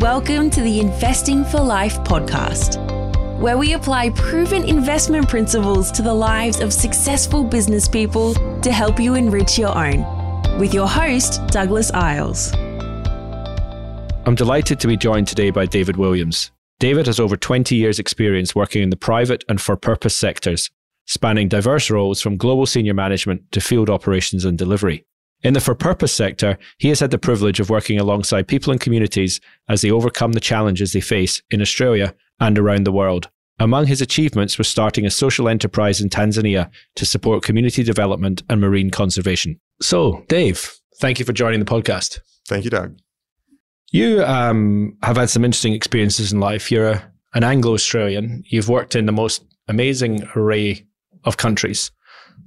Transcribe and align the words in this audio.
Welcome 0.00 0.48
to 0.50 0.62
the 0.62 0.78
Investing 0.78 1.44
for 1.44 1.58
Life 1.58 1.96
podcast, 2.04 2.78
where 3.40 3.58
we 3.58 3.72
apply 3.72 4.10
proven 4.10 4.62
investment 4.62 5.28
principles 5.28 5.90
to 5.90 6.02
the 6.02 6.14
lives 6.14 6.60
of 6.60 6.72
successful 6.72 7.42
business 7.42 7.88
people 7.88 8.32
to 8.60 8.70
help 8.70 9.00
you 9.00 9.16
enrich 9.16 9.58
your 9.58 9.76
own. 9.76 10.06
With 10.60 10.72
your 10.72 10.86
host, 10.86 11.44
Douglas 11.48 11.90
Isles. 11.90 12.54
I'm 14.24 14.36
delighted 14.36 14.78
to 14.78 14.86
be 14.86 14.96
joined 14.96 15.26
today 15.26 15.50
by 15.50 15.66
David 15.66 15.96
Williams. 15.96 16.52
David 16.78 17.06
has 17.06 17.18
over 17.18 17.36
20 17.36 17.74
years' 17.74 17.98
experience 17.98 18.54
working 18.54 18.84
in 18.84 18.90
the 18.90 18.96
private 18.96 19.42
and 19.48 19.60
for 19.60 19.76
purpose 19.76 20.14
sectors, 20.14 20.70
spanning 21.06 21.48
diverse 21.48 21.90
roles 21.90 22.22
from 22.22 22.36
global 22.36 22.66
senior 22.66 22.94
management 22.94 23.50
to 23.50 23.60
field 23.60 23.90
operations 23.90 24.44
and 24.44 24.56
delivery. 24.56 25.07
In 25.42 25.54
the 25.54 25.60
for 25.60 25.74
purpose 25.74 26.12
sector, 26.12 26.58
he 26.78 26.88
has 26.88 27.00
had 27.00 27.12
the 27.12 27.18
privilege 27.18 27.60
of 27.60 27.70
working 27.70 28.00
alongside 28.00 28.48
people 28.48 28.72
and 28.72 28.80
communities 28.80 29.40
as 29.68 29.82
they 29.82 29.90
overcome 29.90 30.32
the 30.32 30.40
challenges 30.40 30.92
they 30.92 31.00
face 31.00 31.42
in 31.50 31.62
Australia 31.62 32.14
and 32.40 32.58
around 32.58 32.84
the 32.84 32.92
world. 32.92 33.30
Among 33.60 33.86
his 33.86 34.00
achievements 34.00 34.58
was 34.58 34.68
starting 34.68 35.04
a 35.04 35.10
social 35.10 35.48
enterprise 35.48 36.00
in 36.00 36.08
Tanzania 36.08 36.70
to 36.96 37.06
support 37.06 37.42
community 37.42 37.82
development 37.82 38.42
and 38.48 38.60
marine 38.60 38.90
conservation. 38.90 39.60
So, 39.80 40.24
Dave, 40.28 40.76
thank 41.00 41.18
you 41.18 41.24
for 41.24 41.32
joining 41.32 41.60
the 41.60 41.66
podcast. 41.66 42.20
Thank 42.46 42.64
you, 42.64 42.70
Doug. 42.70 42.98
You 43.90 44.22
um, 44.24 44.96
have 45.02 45.16
had 45.16 45.30
some 45.30 45.44
interesting 45.44 45.72
experiences 45.72 46.32
in 46.32 46.40
life. 46.40 46.70
You're 46.70 46.90
a, 46.90 47.12
an 47.34 47.42
Anglo 47.42 47.74
Australian. 47.74 48.44
You've 48.46 48.68
worked 48.68 48.94
in 48.94 49.06
the 49.06 49.12
most 49.12 49.44
amazing 49.66 50.28
array 50.36 50.86
of 51.24 51.36
countries. 51.36 51.90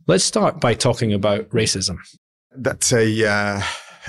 Let's 0.07 0.23
start 0.23 0.61
by 0.61 0.73
talking 0.73 1.13
about 1.13 1.49
racism. 1.49 1.97
That's 2.55 2.91
a, 2.91 3.25
uh, 3.25 3.61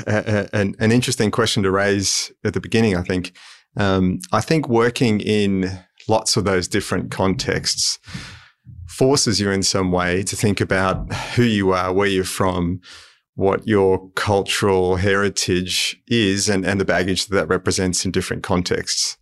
a, 0.07 0.49
an, 0.53 0.75
an, 0.79 0.93
interesting 0.93 1.31
question 1.31 1.63
to 1.63 1.71
raise 1.71 2.33
at 2.45 2.55
the 2.55 2.61
beginning. 2.61 2.97
I 2.97 3.03
think. 3.03 3.33
Um, 3.77 4.19
I 4.33 4.41
think 4.43 4.69
working 4.69 5.21
in 5.21 5.79
lots 6.09 6.37
of 6.37 6.45
those 6.45 6.69
different 6.69 7.11
contexts 7.11 7.99
forces 8.87 9.41
you 9.41 9.51
in 9.51 9.63
some 9.63 9.91
way 9.91 10.23
to 10.23 10.37
think 10.37 10.61
about 10.61 11.13
who 11.35 11.43
you 11.43 11.73
are, 11.73 11.93
where 11.93 12.07
you're 12.07 12.25
from, 12.25 12.81
what 13.35 13.67
your 13.67 14.11
cultural 14.11 14.97
heritage 14.97 16.01
is, 16.09 16.49
and, 16.49 16.67
and 16.67 16.79
the 16.79 16.85
baggage 16.85 17.27
that 17.27 17.35
that 17.35 17.49
represents 17.49 18.05
in 18.05 18.11
different 18.11 18.43
contexts. 18.43 19.17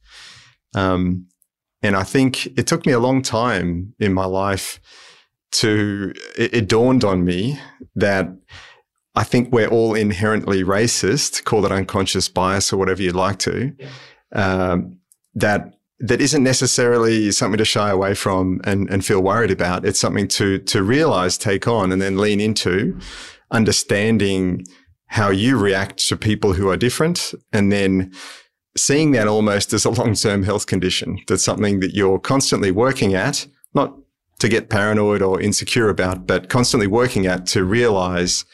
Um, 0.75 1.27
and 1.83 1.97
I 1.97 2.03
think 2.03 2.47
it 2.59 2.67
took 2.67 2.85
me 2.85 2.93
a 2.93 2.99
long 2.99 3.23
time 3.23 3.95
in 3.99 4.13
my 4.13 4.27
life 4.27 4.81
to, 5.53 6.13
it, 6.37 6.55
it 6.55 6.69
dawned 6.69 7.05
on 7.05 7.25
me 7.25 7.59
that 7.95 8.29
I 9.15 9.25
think 9.25 9.53
we're 9.53 9.69
all 9.69 9.95
inherently 9.95 10.63
racist, 10.63 11.45
call 11.45 11.67
it 11.67 11.73
unconscious 11.73 12.29
bias 12.29 12.73
or 12.73 12.77
whatever 12.77 13.03
you'd 13.03 13.17
like 13.17 13.39
to. 13.41 13.75
Yeah. 13.79 13.89
Um, 14.33 14.99
that 15.35 15.75
that 16.01 16.21
isn't 16.21 16.43
necessarily 16.43 17.31
something 17.31 17.59
to 17.59 17.65
shy 17.65 17.91
away 17.91 18.15
from 18.15 18.61
and, 18.65 18.89
and 18.89 19.05
feel 19.05 19.21
worried 19.21 19.51
about. 19.51 19.85
It's 19.85 20.01
something 20.01 20.29
to 20.29 20.59
to 20.59 20.83
realize, 20.83 21.37
take 21.37 21.67
on, 21.69 21.93
and 21.93 22.01
then 22.01 22.17
lean 22.19 22.41
into, 22.41 22.99
understanding 23.51 24.65
how 25.07 25.31
you 25.31 25.59
react 25.59 25.99
to 26.09 26.17
people 26.17 26.53
who 26.53 26.69
are 26.71 26.77
different, 26.77 27.35
and 27.53 27.73
then 27.73 28.13
seeing 28.77 29.11
that 29.11 29.27
almost 29.27 29.73
as 29.73 29.85
a 29.85 29.91
long 29.91 30.15
term 30.15 30.45
health 30.45 30.67
condition. 30.67 31.19
That's 31.27 31.45
something 31.45 31.81
that 31.81 31.95
you're 31.95 32.21
constantly 32.21 32.71
working 32.71 33.15
at, 33.15 33.47
not 33.75 33.95
to 34.39 34.49
get 34.49 34.71
paranoid 34.71 35.21
or 35.21 35.41
insecure 35.41 35.89
about, 35.89 36.27
but 36.27 36.49
constantly 36.49 36.87
working 36.87 37.27
at 37.27 37.47
to 37.47 37.65
realize 37.65 38.45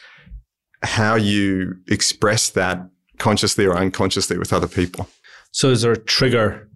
how 0.83 1.15
you 1.15 1.75
express 1.87 2.49
that 2.51 2.87
consciously 3.17 3.65
or 3.65 3.75
unconsciously 3.75 4.37
with 4.37 4.53
other 4.53 4.67
people. 4.67 5.07
So, 5.51 5.69
is 5.69 5.81
there 5.81 5.93
a 5.93 5.97
trigger 5.97 6.69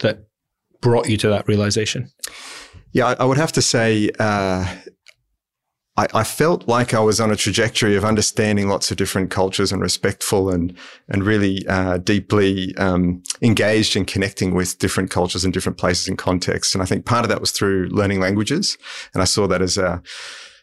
that 0.00 0.26
brought 0.80 1.08
you 1.08 1.16
to 1.18 1.28
that 1.28 1.46
realization? 1.46 2.10
Yeah, 2.92 3.08
I, 3.08 3.12
I 3.14 3.24
would 3.24 3.38
have 3.38 3.52
to 3.52 3.62
say, 3.62 4.10
uh, 4.18 4.66
I, 5.96 6.06
I, 6.12 6.24
felt 6.24 6.68
like 6.68 6.92
I 6.92 7.00
was 7.00 7.20
on 7.20 7.30
a 7.30 7.36
trajectory 7.36 7.96
of 7.96 8.04
understanding 8.04 8.68
lots 8.68 8.90
of 8.90 8.96
different 8.96 9.30
cultures 9.30 9.72
and 9.72 9.80
respectful 9.80 10.50
and 10.50 10.76
and 11.08 11.24
really 11.24 11.66
uh, 11.68 11.98
deeply 11.98 12.76
um, 12.76 13.22
engaged 13.42 13.96
in 13.96 14.04
connecting 14.04 14.54
with 14.54 14.78
different 14.78 15.10
cultures 15.10 15.44
and 15.44 15.54
different 15.54 15.78
places 15.78 16.08
and 16.08 16.18
contexts. 16.18 16.74
And 16.74 16.82
I 16.82 16.86
think 16.86 17.06
part 17.06 17.24
of 17.24 17.28
that 17.28 17.40
was 17.40 17.50
through 17.50 17.88
learning 17.88 18.20
languages, 18.20 18.76
and 19.14 19.22
I 19.22 19.26
saw 19.26 19.46
that 19.46 19.62
as 19.62 19.78
a 19.78 20.02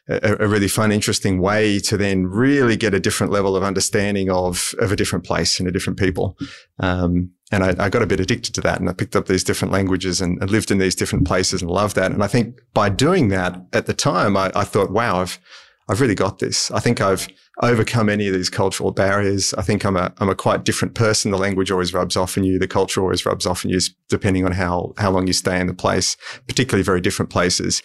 a, 0.07 0.43
a, 0.43 0.47
really 0.47 0.67
fun, 0.67 0.91
interesting 0.91 1.39
way 1.39 1.79
to 1.79 1.95
then 1.97 2.25
really 2.25 2.75
get 2.75 2.93
a 2.93 2.99
different 2.99 3.31
level 3.31 3.55
of 3.55 3.63
understanding 3.63 4.29
of, 4.29 4.73
of 4.79 4.91
a 4.91 4.95
different 4.95 5.25
place 5.25 5.59
and 5.59 5.67
a 5.67 5.71
different 5.71 5.97
people. 5.97 6.37
Um, 6.79 7.31
and 7.51 7.63
I, 7.63 7.85
I, 7.85 7.89
got 7.89 8.01
a 8.01 8.07
bit 8.07 8.19
addicted 8.19 8.53
to 8.55 8.61
that 8.61 8.79
and 8.79 8.89
I 8.89 8.93
picked 8.93 9.15
up 9.15 9.27
these 9.27 9.43
different 9.43 9.71
languages 9.71 10.19
and, 10.19 10.41
and, 10.41 10.49
lived 10.49 10.71
in 10.71 10.79
these 10.79 10.95
different 10.95 11.25
places 11.25 11.61
and 11.61 11.71
loved 11.71 11.95
that. 11.95 12.11
And 12.11 12.23
I 12.23 12.27
think 12.27 12.59
by 12.73 12.89
doing 12.89 13.29
that 13.29 13.61
at 13.71 13.85
the 13.85 13.93
time, 13.93 14.35
I, 14.35 14.51
I 14.55 14.63
thought, 14.65 14.91
wow, 14.91 15.21
I've, 15.21 15.39
I've 15.87 16.01
really 16.01 16.15
got 16.15 16.39
this. 16.39 16.71
I 16.71 16.79
think 16.79 16.99
I've 16.99 17.27
overcome 17.61 18.09
any 18.09 18.27
of 18.27 18.33
these 18.33 18.49
cultural 18.49 18.91
barriers. 18.91 19.53
I 19.53 19.61
think 19.61 19.85
I'm 19.85 19.95
a, 19.95 20.11
I'm 20.17 20.29
a 20.29 20.35
quite 20.35 20.65
different 20.65 20.95
person. 20.95 21.31
The 21.31 21.37
language 21.37 21.71
always 21.71 21.93
rubs 21.93 22.17
off 22.17 22.37
on 22.37 22.43
you. 22.43 22.57
The 22.57 22.67
culture 22.67 23.01
always 23.01 23.25
rubs 23.25 23.45
off 23.45 23.65
on 23.65 23.71
you 23.71 23.79
depending 24.09 24.45
on 24.45 24.53
how, 24.53 24.93
how 24.97 25.11
long 25.11 25.27
you 25.27 25.33
stay 25.33 25.59
in 25.59 25.67
the 25.67 25.73
place, 25.73 26.17
particularly 26.47 26.83
very 26.83 27.01
different 27.01 27.31
places. 27.31 27.83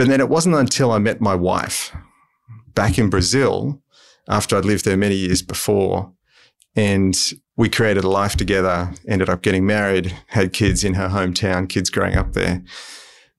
But 0.00 0.08
then 0.08 0.20
it 0.20 0.30
wasn't 0.30 0.54
until 0.54 0.92
I 0.92 0.98
met 0.98 1.20
my 1.20 1.34
wife 1.34 1.94
back 2.74 2.98
in 2.98 3.10
Brazil 3.10 3.82
after 4.30 4.56
I'd 4.56 4.64
lived 4.64 4.86
there 4.86 4.96
many 4.96 5.14
years 5.14 5.42
before 5.42 6.10
and 6.74 7.14
we 7.58 7.68
created 7.68 8.04
a 8.04 8.08
life 8.08 8.34
together, 8.34 8.94
ended 9.06 9.28
up 9.28 9.42
getting 9.42 9.66
married, 9.66 10.16
had 10.28 10.54
kids 10.54 10.84
in 10.84 10.94
her 10.94 11.10
hometown, 11.10 11.68
kids 11.68 11.90
growing 11.90 12.16
up 12.16 12.32
there, 12.32 12.62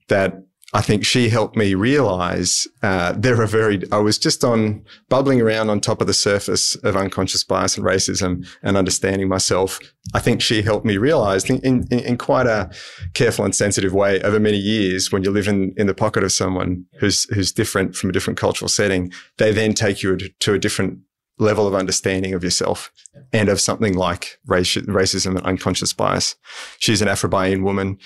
that 0.08 0.44
I 0.74 0.82
think 0.82 1.06
she 1.06 1.30
helped 1.30 1.58
me 1.58 1.76
realize 1.76 2.68
uh, 2.82 3.14
there 3.18 3.42
are 3.42 3.48
very. 3.48 3.82
I 3.92 3.98
was 3.98 4.18
just 4.18 4.44
on 4.44 4.84
bubbling 5.10 5.42
around 5.42 5.70
on 5.70 5.82
top 5.82 6.00
of 6.00 6.08
the 6.08 6.14
surface 6.14 6.76
of 6.76 6.96
unconscious 6.96 7.44
bias 7.44 7.78
and 7.78 7.86
racism 7.86 8.48
and 8.64 8.78
understanding 8.78 9.28
myself. 9.28 9.80
I 10.14 10.20
think 10.20 10.42
she 10.42 10.62
helped 10.62 10.86
me 10.86 10.98
realize 10.98 11.50
in, 11.50 11.60
in, 11.60 11.88
in 11.92 12.18
quite 12.18 12.48
a 12.48 12.72
careful 13.14 13.44
and 13.44 13.56
sensitive 13.56 13.94
way 13.94 14.22
over 14.22 14.40
many 14.40 14.58
years. 14.58 15.12
When 15.12 15.24
you 15.24 15.32
live 15.32 15.48
in, 15.48 15.74
in 15.76 15.88
the 15.88 15.94
pocket 15.94 16.24
of 16.24 16.32
someone 16.32 16.86
who's 17.00 17.26
who's 17.34 17.52
different 17.52 17.96
from 17.96 18.10
a 18.10 18.14
different 18.14 18.40
cultural 18.40 18.70
setting, 18.70 19.12
they 19.38 19.52
then 19.52 19.74
take 19.74 20.02
you 20.02 20.18
to 20.18 20.54
a 20.54 20.60
different 20.60 21.00
level 21.42 21.68
of 21.68 21.74
understanding 21.74 22.34
of 22.34 22.44
yourself 22.44 22.92
and 23.34 23.50
of 23.50 23.60
something 23.60 23.96
like 23.96 24.38
race, 24.46 24.76
racism 24.76 25.36
and 25.36 25.46
unconscious 25.46 25.92
bias. 25.92 26.36
She's 26.78 27.02
an 27.02 27.08
Afro-Bahian 27.08 27.64
woman 27.64 27.98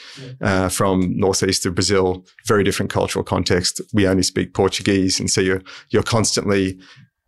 uh, 0.41 0.69
from 0.69 1.15
northeast 1.17 1.65
of 1.65 1.75
Brazil, 1.75 2.25
very 2.47 2.63
different 2.63 2.91
cultural 2.91 3.23
context. 3.23 3.81
We 3.93 4.07
only 4.07 4.23
speak 4.23 4.53
Portuguese, 4.53 5.19
and 5.19 5.29
so 5.29 5.41
you're 5.41 5.61
you're 5.89 6.03
constantly 6.03 6.79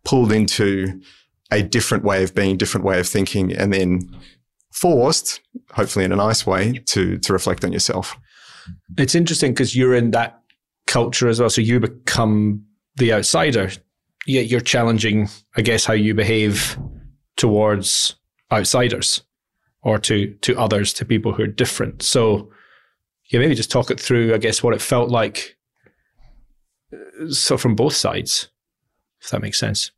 pulled 0.04 0.32
into 0.32 1.00
a 1.50 1.62
different 1.62 2.04
way 2.04 2.24
of 2.24 2.34
being, 2.34 2.56
different 2.56 2.84
way 2.86 2.98
of 2.98 3.06
thinking, 3.06 3.52
and 3.52 3.72
then 3.72 4.00
forced, 4.72 5.40
hopefully 5.72 6.04
in 6.04 6.12
a 6.12 6.16
nice 6.16 6.46
way, 6.46 6.80
to 6.86 7.18
to 7.18 7.32
reflect 7.32 7.64
on 7.64 7.72
yourself. 7.72 8.16
It's 8.96 9.14
interesting 9.14 9.52
because 9.52 9.76
you're 9.76 9.94
in 9.94 10.10
that 10.12 10.40
culture 10.86 11.28
as 11.28 11.38
well, 11.38 11.50
so 11.50 11.60
you 11.60 11.80
become 11.80 12.64
the 12.96 13.12
outsider 13.12 13.70
you're 14.28 14.60
challenging, 14.60 15.28
I 15.56 15.62
guess, 15.62 15.84
how 15.84 15.94
you 15.94 16.14
behave 16.14 16.78
towards 17.36 18.16
outsiders 18.52 19.22
or 19.82 19.98
to 20.00 20.34
to 20.42 20.58
others, 20.58 20.92
to 20.94 21.04
people 21.04 21.32
who 21.32 21.44
are 21.44 21.46
different. 21.48 22.02
So, 22.02 22.50
yeah, 23.30 23.40
maybe 23.40 23.54
just 23.54 23.70
talk 23.70 23.90
it 23.90 24.00
through. 24.00 24.34
I 24.34 24.38
guess 24.38 24.62
what 24.62 24.74
it 24.74 24.82
felt 24.82 25.10
like. 25.10 25.56
So 27.30 27.56
from 27.56 27.74
both 27.74 27.94
sides, 27.94 28.48
if 29.20 29.30
that 29.30 29.42
makes 29.42 29.58
sense. 29.58 29.90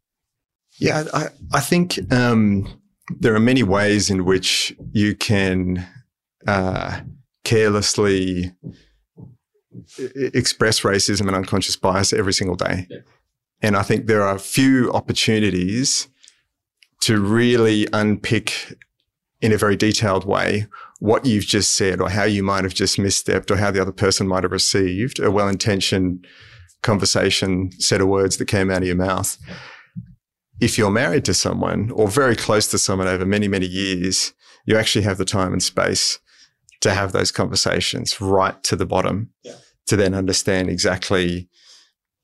Yeah, 0.79 1.05
I 1.13 1.29
I 1.53 1.61
think 1.61 1.99
um, 2.13 2.81
there 3.19 3.35
are 3.35 3.41
many 3.41 3.63
ways 3.63 4.11
in 4.11 4.25
which 4.25 4.75
you 4.93 5.15
can 5.15 5.87
uh, 6.47 7.01
carelessly 7.45 8.53
express 10.17 10.81
racism 10.81 11.27
and 11.27 11.37
unconscious 11.37 11.77
bias 11.77 12.13
every 12.13 12.33
single 12.33 12.57
day. 12.57 12.87
Yeah. 12.89 12.99
And 13.63 13.77
I 13.77 13.83
think 13.83 14.07
there 14.07 14.23
are 14.23 14.39
few 14.39 14.93
opportunities 14.93 16.09
to 17.03 17.21
really 17.21 17.87
unpick 17.93 18.75
in 19.41 19.53
a 19.53 19.59
very 19.59 19.77
detailed 19.77 20.25
way 20.25 20.67
what 21.01 21.25
you've 21.25 21.47
just 21.47 21.75
said 21.75 22.01
or 22.01 22.11
how 22.11 22.25
you 22.25 22.43
might 22.43 22.63
have 22.63 22.75
just 22.75 22.99
misstepped 22.99 23.51
or 23.51 23.57
how 23.57 23.71
the 23.71 23.81
other 23.81 23.93
person 23.93 24.29
might 24.29 24.43
have 24.43 24.53
received 24.53 25.19
a 25.19 25.31
well 25.31 25.49
intentioned 25.49 26.27
conversation, 26.83 27.73
set 27.81 28.01
of 28.01 28.09
words 28.09 28.37
that 28.37 28.47
came 28.47 28.71
out 28.71 28.83
of 28.83 28.87
your 28.87 28.97
mouth. 28.97 29.39
If 30.61 30.77
you're 30.77 30.91
married 30.91 31.25
to 31.25 31.35
someone 31.35 31.91
or 31.91 32.09
very 32.09 32.37
close 32.37 32.69
to 32.69 32.79
someone 32.79 33.09
over 33.09 33.25
many, 33.25 33.49
many 33.49 33.67
years, 33.67 34.35
you 34.67 34.77
actually 34.77 35.03
have 35.03 35.19
the 35.19 35.25
time 35.25 35.53
and 35.53 35.63
space 35.63 36.19
to 36.81 36.93
have 36.93 37.13
those 37.13 37.31
conversations 37.31 38.21
right 38.21 38.63
to 38.65 38.77
the 38.77 38.87
bottom 38.87 39.31
yeah. 39.43 39.55
to 39.87 39.97
then 39.97 40.15
understand 40.15 40.69
exactly 40.69 41.49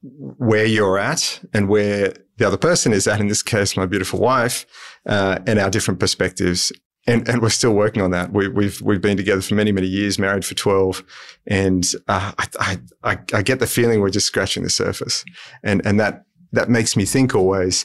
where 0.03 0.67
you're 0.67 0.99
at 0.99 1.41
and 1.53 1.69
where 1.69 2.15
the 2.39 2.47
other 2.47 2.59
person 2.59 2.93
is 2.93 3.07
at, 3.07 3.21
in 3.21 3.29
this 3.29 3.43
case, 3.43 3.77
my 3.77 3.87
beautiful 3.87 4.19
wife, 4.21 4.67
uh, 5.07 5.39
and 5.47 5.59
our 5.59 5.71
different 5.71 6.01
perspectives. 6.01 6.73
and, 7.07 7.29
and 7.29 7.41
we're 7.41 7.49
still 7.51 7.73
working 7.73 8.03
on 8.03 8.11
that. 8.11 8.33
We, 8.33 8.49
we've 8.49 8.81
we've 8.83 9.01
been 9.01 9.17
together 9.17 9.41
for 9.41 9.55
many 9.55 9.73
many 9.73 9.87
years, 9.87 10.19
married 10.19 10.45
for 10.45 10.55
twelve, 10.55 11.05
and 11.47 11.85
uh, 12.09 12.33
I, 12.39 12.79
I 13.05 13.19
I 13.33 13.43
get 13.43 13.61
the 13.61 13.67
feeling 13.67 14.01
we're 14.01 14.11
just 14.11 14.27
scratching 14.27 14.63
the 14.63 14.71
surface, 14.71 15.25
and 15.63 15.85
and 15.87 16.01
that 16.01 16.25
that 16.53 16.69
makes 16.69 16.97
me 16.97 17.05
think 17.05 17.35
always, 17.35 17.85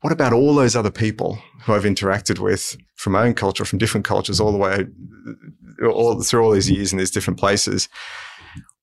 what 0.00 0.12
about 0.12 0.32
all 0.32 0.54
those 0.54 0.76
other 0.76 0.90
people 0.90 1.38
who 1.64 1.74
I've 1.74 1.84
interacted 1.84 2.38
with 2.38 2.76
from 2.96 3.14
my 3.14 3.24
own 3.26 3.34
culture, 3.34 3.64
from 3.64 3.78
different 3.78 4.06
cultures, 4.06 4.40
all 4.40 4.52
the 4.52 4.58
way 4.58 4.86
all 5.86 6.20
through 6.22 6.42
all 6.44 6.50
these 6.50 6.70
years 6.70 6.92
in 6.92 6.98
these 6.98 7.10
different 7.10 7.38
places? 7.38 7.88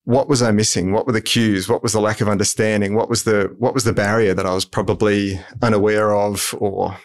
What 0.06 0.28
was 0.28 0.40
I 0.40 0.52
missing? 0.52 0.92
What 0.92 1.04
were 1.04 1.12
the 1.12 1.20
cues? 1.20 1.68
What 1.68 1.82
was 1.82 1.92
the 1.92 2.00
lack 2.00 2.20
of 2.20 2.28
understanding? 2.28 2.94
What 2.94 3.10
was 3.10 3.24
the 3.24 3.52
what 3.58 3.74
was 3.74 3.82
the 3.82 3.92
barrier 3.92 4.34
that 4.34 4.46
I 4.46 4.54
was 4.54 4.64
probably 4.64 5.40
unaware 5.60 6.14
of 6.14 6.54
or 6.58 6.96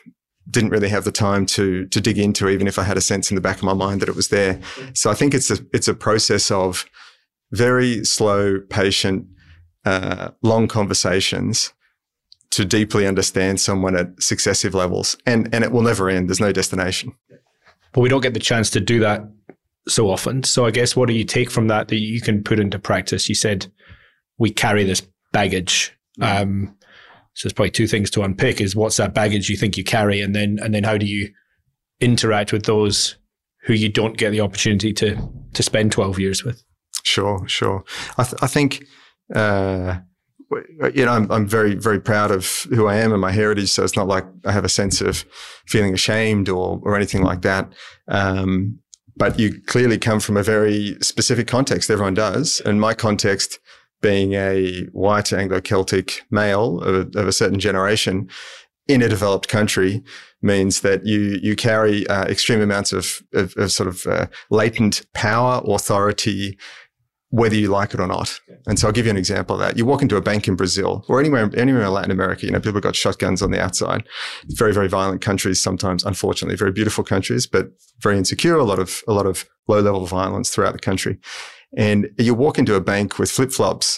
didn't 0.48 0.70
really 0.70 0.90
have 0.90 1.04
the 1.04 1.12
time 1.12 1.48
to 1.48 1.88
to 1.88 2.00
dig 2.00 2.20
into, 2.20 2.48
even 2.48 2.68
if 2.68 2.78
I 2.78 2.84
had 2.84 2.98
a 2.98 3.02
sense 3.02 3.32
in 3.32 3.36
the 3.36 3.42
back 3.42 3.58
of 3.58 3.64
my 3.64 3.74
mind 3.74 4.02
that 4.02 4.10
it 4.10 4.16
was 4.16 4.28
there. 4.28 4.60
So 4.94 5.10
I 5.10 5.16
think 5.16 5.34
it's 5.34 5.50
a 5.50 5.58
it's 5.74 5.88
a 5.88 5.96
process 5.96 6.52
of 6.52 6.86
very 7.52 8.06
slow, 8.06 8.60
patient, 8.70 9.26
uh, 9.84 10.30
long 10.44 10.68
conversations 10.68 11.74
to 12.52 12.66
deeply 12.66 13.08
understand 13.08 13.60
someone 13.60 13.96
at 13.96 14.22
successive 14.22 14.76
levels, 14.76 15.18
and 15.26 15.50
and 15.56 15.64
it 15.64 15.72
will 15.72 15.82
never 15.82 16.08
end. 16.08 16.30
There's 16.30 16.40
no 16.40 16.52
destination. 16.52 17.16
But 17.94 18.02
we 18.02 18.10
don't 18.10 18.22
get 18.22 18.36
the 18.36 18.40
chance 18.40 18.70
to 18.70 18.80
do 18.80 19.00
that 19.00 19.24
so 19.88 20.10
often. 20.10 20.44
So 20.44 20.66
I 20.66 20.72
guess 20.72 20.96
what 20.96 21.08
do 21.08 21.14
you 21.14 21.24
take 21.24 21.50
from 21.50 21.68
that 21.68 21.88
that 21.88 22.00
you 22.00 22.22
can 22.22 22.44
put 22.44 22.60
into 22.60 22.80
practice? 22.80 23.30
You 23.30 23.36
said 23.36 23.72
we 24.38 24.52
carry 24.52 24.84
this 24.84 25.02
baggage. 25.32 25.96
Um, 26.22 26.76
so 27.34 27.48
there's 27.48 27.54
probably 27.54 27.72
two 27.72 27.88
things 27.88 28.10
to 28.12 28.24
unpick: 28.24 28.62
is 28.62 28.76
what's 28.76 28.98
that 28.98 29.14
baggage 29.14 29.50
you 29.50 29.58
think 29.58 29.78
you 29.78 29.84
carry, 29.84 30.22
and 30.22 30.36
then 30.36 30.60
and 30.62 30.74
then 30.74 30.84
how 30.84 30.98
do 30.98 31.06
you 31.06 31.30
interact 32.00 32.52
with 32.52 32.66
those 32.66 33.18
who 33.64 33.74
you 33.74 33.90
don't 33.90 34.18
get 34.18 34.32
the 34.32 34.42
opportunity 34.42 34.94
to 34.94 35.18
to 35.54 35.64
spend 35.64 35.92
12 35.92 36.20
years 36.20 36.44
with? 36.44 36.64
Sure, 37.04 37.48
sure. 37.48 37.84
I, 38.18 38.24
th- 38.24 38.42
I 38.42 38.48
think. 38.48 38.86
Uh, 39.34 40.00
you 40.94 41.06
know, 41.06 41.14
I'm, 41.14 41.32
I'm 41.32 41.48
very, 41.48 41.76
very 41.76 42.02
proud 42.02 42.30
of 42.30 42.46
who 42.72 42.86
I 42.86 42.98
am 42.98 43.14
and 43.14 43.22
my 43.22 43.32
heritage. 43.32 43.70
So 43.70 43.86
it's 43.86 43.96
not 43.96 44.10
like 44.10 44.26
I 44.44 44.52
have 44.52 44.66
a 44.66 44.70
sense 44.70 45.00
of 45.00 45.24
feeling 45.66 45.94
ashamed 45.94 46.50
or, 46.50 46.82
or 46.84 46.98
anything 46.98 47.24
like 47.24 47.44
that. 47.44 47.72
Um, 48.10 48.81
but 49.16 49.40
you 49.40 49.62
clearly 49.68 49.98
come 49.98 50.20
from 50.20 50.38
a 50.38 50.44
very 50.44 50.98
specific 51.02 51.48
context. 51.48 51.90
Everyone 51.90 52.14
does. 52.14 52.62
And 52.66 52.80
my 52.80 52.94
context 52.94 53.60
being 54.02 54.34
a 54.34 54.84
white 54.92 55.32
Anglo-Celtic 55.32 56.24
male 56.32 56.82
of, 56.82 57.16
of, 57.16 57.28
a 57.28 57.32
certain 57.32 57.60
generation 57.60 58.28
in 58.88 59.02
a 59.02 59.10
developed 59.10 59.48
country 59.48 60.04
means 60.42 60.82
that 60.82 61.06
you 61.06 61.40
you 61.42 61.56
carry 61.56 62.08
uh, 62.08 62.26
extreme 62.26 62.62
amounts 62.62 62.92
of, 62.92 63.22
of, 63.34 63.56
of 63.58 63.72
sort 63.72 63.88
of 63.88 64.06
uh, 64.08 64.26
latent 64.50 65.06
power, 65.14 65.62
authority, 65.66 66.58
whether 67.32 67.56
you 67.56 67.70
like 67.70 67.94
it 67.94 68.00
or 68.00 68.08
not. 68.08 68.40
And 68.68 68.78
so 68.78 68.88
I'll 68.88 68.94
give 68.94 69.06
you 69.06 69.12
an 69.12 69.18
example 69.18 69.56
of 69.56 69.62
that. 69.62 69.78
You 69.78 69.86
walk 69.86 70.02
into 70.02 70.18
a 70.18 70.22
bank 70.22 70.48
in 70.48 70.56
Brazil 70.56 71.04
or 71.08 71.20
anywhere, 71.20 71.50
anywhere 71.56 71.84
in 71.84 71.92
Latin 71.92 72.12
America, 72.12 72.46
you 72.46 72.52
know, 72.52 72.60
people 72.60 72.82
got 72.82 72.96
shotguns 72.96 73.42
on 73.42 73.52
the 73.52 73.62
outside. 73.62 74.04
Very, 74.48 74.74
very 74.74 74.88
violent 74.88 75.22
countries 75.22 75.62
sometimes, 75.62 76.04
unfortunately, 76.04 76.58
very 76.58 76.72
beautiful 76.72 77.04
countries, 77.04 77.48
but 77.48 77.68
very 78.00 78.18
insecure, 78.18 78.58
a 78.58 78.64
lot 78.64 78.80
of, 78.80 79.02
a 79.08 79.14
lot 79.14 79.26
of 79.26 79.46
low 79.68 79.80
level 79.80 80.06
violence 80.06 80.50
throughout 80.50 80.74
the 80.74 80.80
country. 80.80 81.20
And 81.78 82.10
you 82.18 82.36
walk 82.36 82.60
into 82.60 82.76
a 82.76 82.82
bank 82.82 83.18
with 83.18 83.32
flip 83.32 83.52
flops, 83.52 83.98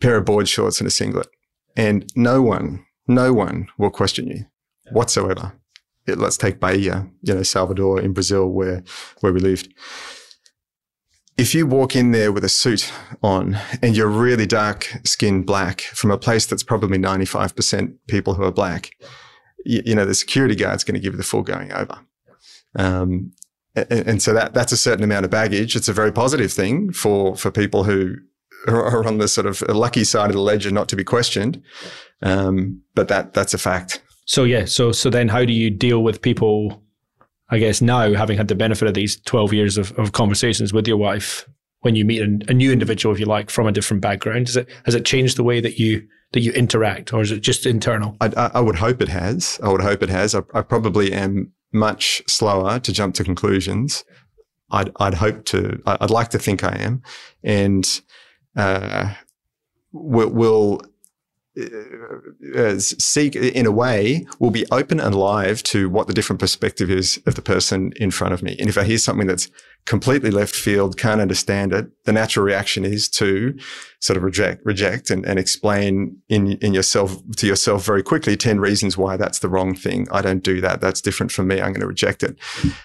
pair 0.00 0.16
of 0.16 0.24
board 0.24 0.48
shorts 0.48 0.80
and 0.80 0.88
a 0.88 0.90
singlet 0.90 1.28
and 1.76 2.10
no 2.14 2.42
one, 2.42 2.84
no 3.06 3.32
one 3.32 3.68
will 3.78 3.90
question 3.90 4.28
you 4.28 4.46
whatsoever. 4.92 5.52
It, 6.06 6.18
let's 6.18 6.36
take 6.36 6.60
Bahia, 6.60 7.08
you 7.22 7.34
know, 7.34 7.42
Salvador 7.42 8.00
in 8.00 8.12
Brazil 8.12 8.48
where, 8.48 8.82
where 9.20 9.32
we 9.32 9.40
lived 9.40 9.72
if 11.36 11.54
you 11.54 11.66
walk 11.66 11.96
in 11.96 12.12
there 12.12 12.30
with 12.30 12.44
a 12.44 12.48
suit 12.48 12.92
on 13.22 13.58
and 13.82 13.96
you're 13.96 14.08
really 14.08 14.46
dark 14.46 14.86
skinned 15.04 15.46
black 15.46 15.80
from 15.80 16.10
a 16.10 16.18
place 16.18 16.46
that's 16.46 16.62
probably 16.62 16.98
95% 16.98 17.94
people 18.06 18.34
who 18.34 18.44
are 18.44 18.52
black, 18.52 18.90
you, 19.64 19.82
you 19.84 19.94
know, 19.94 20.04
the 20.04 20.14
security 20.14 20.54
guard's 20.54 20.84
going 20.84 20.94
to 20.94 21.00
give 21.00 21.14
you 21.14 21.16
the 21.16 21.24
full 21.24 21.42
going 21.42 21.72
over. 21.72 21.98
Um, 22.76 23.32
and, 23.74 24.08
and, 24.08 24.22
so 24.22 24.32
that, 24.32 24.54
that's 24.54 24.72
a 24.72 24.76
certain 24.76 25.02
amount 25.02 25.24
of 25.24 25.30
baggage. 25.30 25.74
It's 25.74 25.88
a 25.88 25.92
very 25.92 26.12
positive 26.12 26.52
thing 26.52 26.92
for, 26.92 27.36
for 27.36 27.50
people 27.50 27.82
who 27.82 28.16
are 28.68 29.06
on 29.06 29.18
the 29.18 29.28
sort 29.28 29.46
of 29.46 29.60
lucky 29.62 30.04
side 30.04 30.30
of 30.30 30.36
the 30.36 30.40
ledger 30.40 30.70
not 30.70 30.88
to 30.90 30.96
be 30.96 31.04
questioned. 31.04 31.60
Um, 32.22 32.80
but 32.94 33.08
that, 33.08 33.34
that's 33.34 33.54
a 33.54 33.58
fact. 33.58 34.02
So 34.26 34.44
yeah. 34.44 34.66
So, 34.66 34.92
so 34.92 35.10
then 35.10 35.28
how 35.28 35.44
do 35.44 35.52
you 35.52 35.68
deal 35.68 36.02
with 36.02 36.22
people 36.22 36.83
I 37.54 37.60
guess 37.60 37.80
now, 37.80 38.12
having 38.14 38.36
had 38.36 38.48
the 38.48 38.56
benefit 38.56 38.88
of 38.88 38.94
these 38.94 39.14
12 39.20 39.52
years 39.52 39.78
of, 39.78 39.96
of 39.96 40.10
conversations 40.10 40.72
with 40.72 40.88
your 40.88 40.96
wife, 40.96 41.48
when 41.82 41.94
you 41.94 42.04
meet 42.04 42.20
a, 42.20 42.50
a, 42.50 42.52
new 42.52 42.72
individual, 42.72 43.14
if 43.14 43.20
you 43.20 43.26
like, 43.26 43.48
from 43.48 43.68
a 43.68 43.72
different 43.72 44.00
background, 44.00 44.48
it, 44.56 44.68
has 44.84 44.96
it 44.96 45.04
changed 45.04 45.36
the 45.36 45.44
way 45.44 45.60
that 45.60 45.78
you 45.78 46.04
that 46.32 46.40
you 46.40 46.50
interact, 46.50 47.12
or 47.12 47.22
is 47.22 47.30
it 47.30 47.42
just 47.42 47.64
internal? 47.64 48.16
I, 48.20 48.50
I 48.54 48.60
would 48.60 48.74
hope 48.74 49.00
it 49.00 49.08
has. 49.08 49.60
I 49.62 49.68
would 49.68 49.82
hope 49.82 50.02
it 50.02 50.08
has. 50.08 50.34
I, 50.34 50.40
I, 50.52 50.62
probably 50.62 51.12
am 51.12 51.52
much 51.72 52.24
slower 52.26 52.80
to 52.80 52.92
jump 52.92 53.14
to 53.14 53.24
conclusions. 53.24 54.02
I'd, 54.72 54.90
I'd 54.98 55.14
hope 55.14 55.44
to. 55.44 55.80
I'd 55.86 56.10
like 56.10 56.30
to 56.30 56.40
think 56.40 56.64
I 56.64 56.74
am, 56.80 57.02
and 57.44 58.00
uh, 58.56 59.14
will, 59.92 60.30
will 60.30 60.80
uh, 61.60 62.58
uh, 62.58 62.78
seek 62.78 63.36
in 63.36 63.64
a 63.64 63.70
way 63.70 64.26
will 64.40 64.50
be 64.50 64.66
open 64.72 64.98
and 64.98 65.14
live 65.14 65.62
to 65.62 65.88
what 65.88 66.08
the 66.08 66.12
different 66.12 66.40
perspective 66.40 66.90
is 66.90 67.20
of 67.26 67.36
the 67.36 67.42
person 67.42 67.92
in 67.96 68.10
front 68.10 68.34
of 68.34 68.42
me. 68.42 68.56
And 68.58 68.68
if 68.68 68.76
I 68.76 68.82
hear 68.82 68.98
something 68.98 69.28
that's 69.28 69.48
completely 69.86 70.30
left 70.30 70.54
field, 70.54 70.96
can't 70.96 71.20
understand 71.20 71.72
it, 71.72 71.86
the 72.04 72.12
natural 72.12 72.44
reaction 72.44 72.84
is 72.84 73.08
to 73.10 73.56
sort 74.00 74.16
of 74.16 74.22
reject, 74.22 74.64
reject 74.64 75.10
and, 75.10 75.24
and 75.26 75.38
explain 75.38 76.16
in, 76.28 76.52
in 76.58 76.74
yourself 76.74 77.16
to 77.36 77.46
yourself 77.46 77.84
very 77.84 78.02
quickly 78.02 78.36
10 78.36 78.58
reasons 78.60 78.96
why 78.96 79.16
that's 79.16 79.38
the 79.38 79.48
wrong 79.48 79.74
thing. 79.74 80.08
I 80.10 80.22
don't 80.22 80.42
do 80.42 80.60
that. 80.60 80.80
That's 80.80 81.00
different 81.00 81.32
from 81.32 81.48
me. 81.48 81.60
I'm 81.60 81.72
going 81.72 81.80
to 81.80 81.86
reject 81.86 82.22
it. 82.22 82.36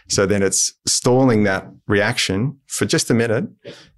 So 0.09 0.25
then 0.25 0.43
it's 0.43 0.73
stalling 0.85 1.43
that 1.43 1.67
reaction 1.87 2.59
for 2.67 2.85
just 2.85 3.09
a 3.09 3.13
minute 3.13 3.45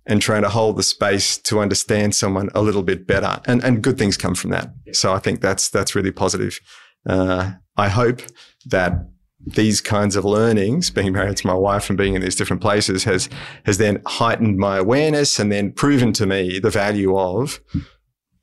and 0.05 0.21
trying 0.21 0.41
to 0.41 0.49
hold 0.49 0.77
the 0.77 0.83
space 0.83 1.37
to 1.37 1.59
understand 1.59 2.15
someone 2.15 2.49
a 2.55 2.61
little 2.61 2.83
bit 2.83 3.05
better. 3.05 3.39
And, 3.45 3.63
and 3.63 3.83
good 3.83 3.97
things 3.97 4.17
come 4.17 4.35
from 4.35 4.49
that. 4.51 4.73
So 4.93 5.13
I 5.13 5.19
think 5.19 5.41
that's, 5.41 5.69
that's 5.69 5.95
really 5.95 6.11
positive. 6.11 6.59
Uh, 7.07 7.53
I 7.77 7.89
hope 7.89 8.21
that 8.65 9.07
these 9.45 9.81
kinds 9.81 10.15
of 10.15 10.23
learnings, 10.25 10.89
being 10.91 11.13
married 11.13 11.37
to 11.37 11.47
my 11.47 11.53
wife 11.53 11.89
and 11.89 11.97
being 11.97 12.13
in 12.13 12.21
these 12.21 12.35
different 12.35 12.61
places 12.61 13.03
has, 13.05 13.29
has 13.65 13.77
then 13.77 14.01
heightened 14.05 14.57
my 14.57 14.77
awareness 14.77 15.39
and 15.39 15.51
then 15.51 15.71
proven 15.71 16.13
to 16.13 16.25
me 16.25 16.59
the 16.59 16.69
value 16.69 17.17
of 17.17 17.59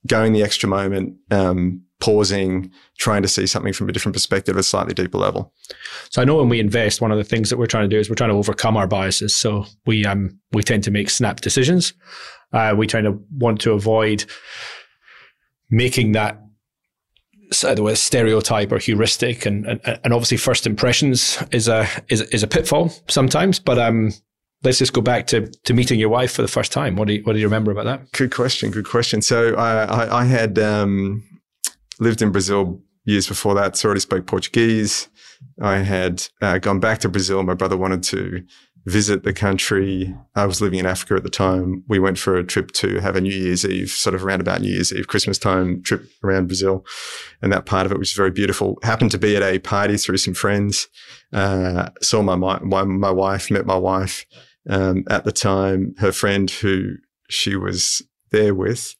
going 0.06 0.32
the 0.32 0.42
extra 0.42 0.68
moment, 0.68 1.16
um, 1.30 1.82
pausing, 2.00 2.70
trying 2.98 3.22
to 3.22 3.28
see 3.28 3.46
something 3.46 3.72
from 3.72 3.88
a 3.88 3.92
different 3.92 4.14
perspective, 4.14 4.56
a 4.56 4.62
slightly 4.62 4.94
deeper 4.94 5.18
level. 5.18 5.52
So 6.10 6.22
I 6.22 6.24
know 6.24 6.36
when 6.36 6.48
we 6.48 6.60
invest, 6.60 7.00
one 7.00 7.10
of 7.10 7.18
the 7.18 7.24
things 7.24 7.50
that 7.50 7.58
we're 7.58 7.66
trying 7.66 7.88
to 7.88 7.94
do 7.94 7.98
is 7.98 8.08
we're 8.08 8.14
trying 8.14 8.30
to 8.30 8.36
overcome 8.36 8.76
our 8.76 8.86
biases. 8.86 9.34
So 9.36 9.66
we 9.86 10.04
um 10.04 10.38
we 10.52 10.62
tend 10.62 10.84
to 10.84 10.90
make 10.90 11.10
snap 11.10 11.40
decisions. 11.40 11.94
Uh, 12.52 12.74
we 12.76 12.86
try 12.86 13.00
to 13.00 13.18
want 13.36 13.60
to 13.60 13.72
avoid 13.72 14.24
making 15.70 16.12
that 16.12 16.40
either 17.64 17.82
with 17.82 17.98
stereotype 17.98 18.72
or 18.72 18.78
heuristic, 18.78 19.46
and, 19.46 19.66
and 19.66 19.80
and 20.04 20.12
obviously 20.12 20.36
first 20.36 20.66
impressions 20.66 21.42
is 21.50 21.68
a 21.68 21.86
is 22.08 22.22
is 22.22 22.42
a 22.42 22.46
pitfall 22.46 22.92
sometimes. 23.08 23.58
But 23.58 23.78
um, 23.78 24.12
let's 24.62 24.78
just 24.78 24.92
go 24.92 25.00
back 25.00 25.26
to 25.28 25.50
to 25.64 25.74
meeting 25.74 25.98
your 25.98 26.10
wife 26.10 26.32
for 26.32 26.42
the 26.42 26.48
first 26.48 26.72
time. 26.72 26.96
What 26.96 27.08
do 27.08 27.14
you, 27.14 27.22
what 27.24 27.32
do 27.32 27.38
you 27.38 27.46
remember 27.46 27.70
about 27.70 27.84
that? 27.84 28.12
Good 28.12 28.34
question. 28.34 28.70
Good 28.70 28.88
question. 28.88 29.22
So 29.22 29.54
I 29.56 29.84
I, 29.84 30.20
I 30.20 30.24
had 30.24 30.58
um, 30.58 31.22
lived 32.00 32.22
in 32.22 32.32
Brazil 32.32 32.80
years 33.04 33.26
before 33.26 33.54
that. 33.54 33.76
So 33.76 33.86
I 33.86 33.90
already 33.90 34.00
spoke 34.00 34.26
Portuguese. 34.26 35.08
I 35.60 35.78
had 35.78 36.26
uh, 36.42 36.58
gone 36.58 36.80
back 36.80 36.98
to 37.00 37.08
Brazil. 37.08 37.42
My 37.42 37.54
brother 37.54 37.76
wanted 37.76 38.02
to 38.04 38.44
visit 38.84 39.22
the 39.22 39.32
country. 39.32 40.14
I 40.34 40.46
was 40.46 40.60
living 40.60 40.78
in 40.78 40.86
Africa 40.86 41.14
at 41.14 41.22
the 41.22 41.30
time. 41.30 41.84
We 41.88 41.98
went 41.98 42.18
for 42.18 42.36
a 42.36 42.44
trip 42.44 42.70
to 42.72 43.00
have 43.00 43.16
a 43.16 43.20
New 43.20 43.34
Year's 43.34 43.64
Eve, 43.64 43.90
sort 43.90 44.14
of 44.14 44.24
around 44.24 44.40
about 44.40 44.60
New 44.60 44.70
Year's 44.70 44.92
Eve, 44.92 45.08
Christmas 45.08 45.38
time 45.38 45.82
trip 45.82 46.08
around 46.24 46.46
Brazil. 46.46 46.86
And 47.42 47.52
that 47.52 47.66
part 47.66 47.86
of 47.86 47.92
it 47.92 47.98
was 47.98 48.12
very 48.12 48.30
beautiful. 48.30 48.78
Happened 48.82 49.10
to 49.12 49.18
be 49.18 49.36
at 49.36 49.42
a 49.42 49.58
party 49.58 49.96
through 49.96 50.16
some 50.18 50.34
friends. 50.34 50.88
Uh, 51.32 51.90
saw 52.00 52.22
my, 52.22 52.36
my, 52.36 52.84
my 52.84 53.10
wife, 53.10 53.50
met 53.50 53.66
my 53.66 53.76
wife. 53.76 54.24
Um, 54.70 55.04
at 55.08 55.24
the 55.24 55.32
time, 55.32 55.94
her 55.98 56.12
friend 56.12 56.50
who 56.50 56.96
she 57.30 57.56
was 57.56 58.02
there 58.32 58.54
with, 58.54 58.94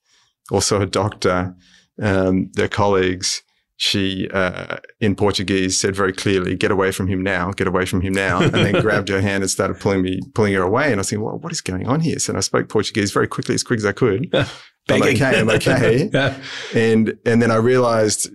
also 0.51 0.81
a 0.81 0.87
doctor, 0.87 1.55
um, 2.01 2.51
their 2.55 2.69
colleagues, 2.69 3.43
she, 3.77 4.29
uh, 4.31 4.79
in 5.01 5.15
Portuguese, 5.15 5.79
said 5.79 5.95
very 5.95 6.13
clearly, 6.13 6.57
"Get 6.57 6.71
away 6.71 6.91
from 6.91 7.07
him 7.07 7.23
now! 7.23 7.53
Get 7.53 7.69
away 7.69 7.87
from 7.87 8.01
him 8.01 8.13
now!" 8.13 8.41
And 8.41 8.53
then 8.53 8.73
grabbed 8.83 9.09
her 9.09 9.21
hand 9.21 9.43
and 9.43 9.51
started 9.51 9.79
pulling 9.79 10.03
me, 10.03 10.21
pulling 10.35 10.55
her 10.55 10.63
away. 10.63 10.87
And 10.87 10.95
I 10.95 10.99
was 10.99 11.11
thinking, 11.11 11.25
well, 11.25 11.39
what 11.39 11.53
is 11.53 11.61
going 11.61 11.87
on 11.87 12.01
here? 12.01 12.19
So 12.19 12.37
I 12.37 12.41
spoke 12.41 12.69
Portuguese 12.69 13.13
very 13.13 13.29
quickly, 13.29 13.55
as 13.55 13.63
quick 13.63 13.79
as 13.79 13.87
I 13.87 13.93
could. 13.93 14.35
I'm 14.91 15.03
okay. 15.03 15.41
I'm 15.41 15.51
okay. 15.51 16.11
yeah. 16.13 16.35
And 16.75 17.17
and 17.25 17.41
then 17.41 17.51
I 17.51 17.57
realized 17.57 18.31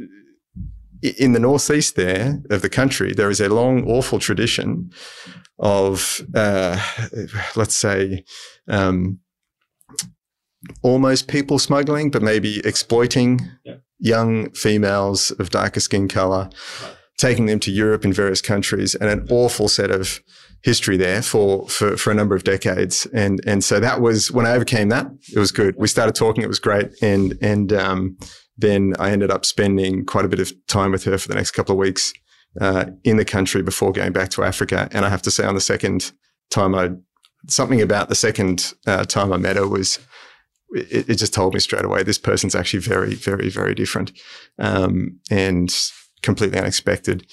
in 1.04 1.34
the 1.34 1.40
northeast 1.40 1.96
there 1.96 2.42
of 2.50 2.62
the 2.62 2.70
country, 2.70 3.14
there 3.14 3.30
is 3.30 3.42
a 3.42 3.50
long, 3.50 3.84
awful 3.90 4.20
tradition 4.20 4.92
of, 5.60 6.22
uh, 6.34 6.82
let's 7.56 7.76
say, 7.76 8.24
um, 8.68 9.20
almost 10.82 11.28
people 11.28 11.60
smuggling, 11.60 12.12
but 12.12 12.22
maybe 12.22 12.62
exploiting 12.66 13.40
yeah. 13.66 13.76
young 14.00 14.50
females 14.52 15.32
of 15.32 15.50
darker 15.50 15.80
skin 15.80 16.08
color, 16.08 16.50
right. 16.84 16.96
taking 17.18 17.46
them 17.48 17.60
to 17.60 17.72
Europe 17.72 18.06
in 18.06 18.14
various 18.14 18.42
countries, 18.42 18.96
and 18.96 19.10
an 19.10 19.28
awful 19.30 19.68
set 19.68 19.92
of 19.92 20.22
history 20.64 20.96
there 20.96 21.22
for, 21.22 21.68
for, 21.68 21.98
for 21.98 22.12
a 22.12 22.16
number 22.16 22.36
of 22.36 22.44
decades. 22.44 23.06
And, 23.14 23.42
and 23.46 23.64
so 23.64 23.80
that 23.82 24.00
was 24.00 24.32
when 24.32 24.46
I 24.46 24.52
overcame 24.52 24.90
that, 24.90 25.08
it 25.34 25.40
was 25.40 25.52
good. 25.52 25.76
We 25.78 25.88
started 25.88 26.16
talking. 26.16 26.44
It 26.44 26.48
was 26.48 26.60
great. 26.60 26.92
And, 27.02 27.38
and, 27.42 27.74
um, 27.74 28.18
then 28.56 28.94
I 29.00 29.12
ended 29.12 29.32
up 29.32 29.46
spending 29.46 30.06
quite 30.06 30.26
a 30.26 30.30
bit 30.30 30.40
of 30.40 30.54
time 30.68 30.92
with 30.92 31.04
her 31.06 31.18
for 31.18 31.28
the 31.28 31.36
next 31.36 31.52
couple 31.52 31.74
of 31.74 31.80
weeks, 31.80 32.14
uh, 32.62 32.86
in 33.04 33.18
the 33.18 33.26
country 33.26 33.62
before 33.62 33.92
going 33.92 34.14
back 34.14 34.30
to 34.30 34.44
Africa. 34.44 34.88
And 34.92 35.06
I 35.06 35.10
have 35.10 35.24
to 35.24 35.32
say 35.32 35.44
on 35.44 35.56
the 35.56 35.62
second 35.62 36.14
time 36.50 36.76
I, 36.76 36.92
something 37.50 37.82
about 37.82 38.10
the 38.10 38.16
second 38.16 38.74
uh, 38.88 39.04
time 39.04 39.34
I 39.34 39.38
met 39.38 39.56
her 39.56 39.68
was, 39.68 40.00
it, 40.74 41.10
it, 41.10 41.16
just 41.16 41.34
told 41.34 41.54
me 41.54 41.60
straight 41.60 41.86
away, 41.86 42.04
this 42.04 42.18
person's 42.18 42.56
actually 42.56 42.80
very, 42.80 43.16
very, 43.16 43.50
very 43.50 43.76
different. 43.76 44.12
Um, 44.60 45.20
and 45.30 45.74
completely 46.24 46.58
unexpected. 46.58 47.28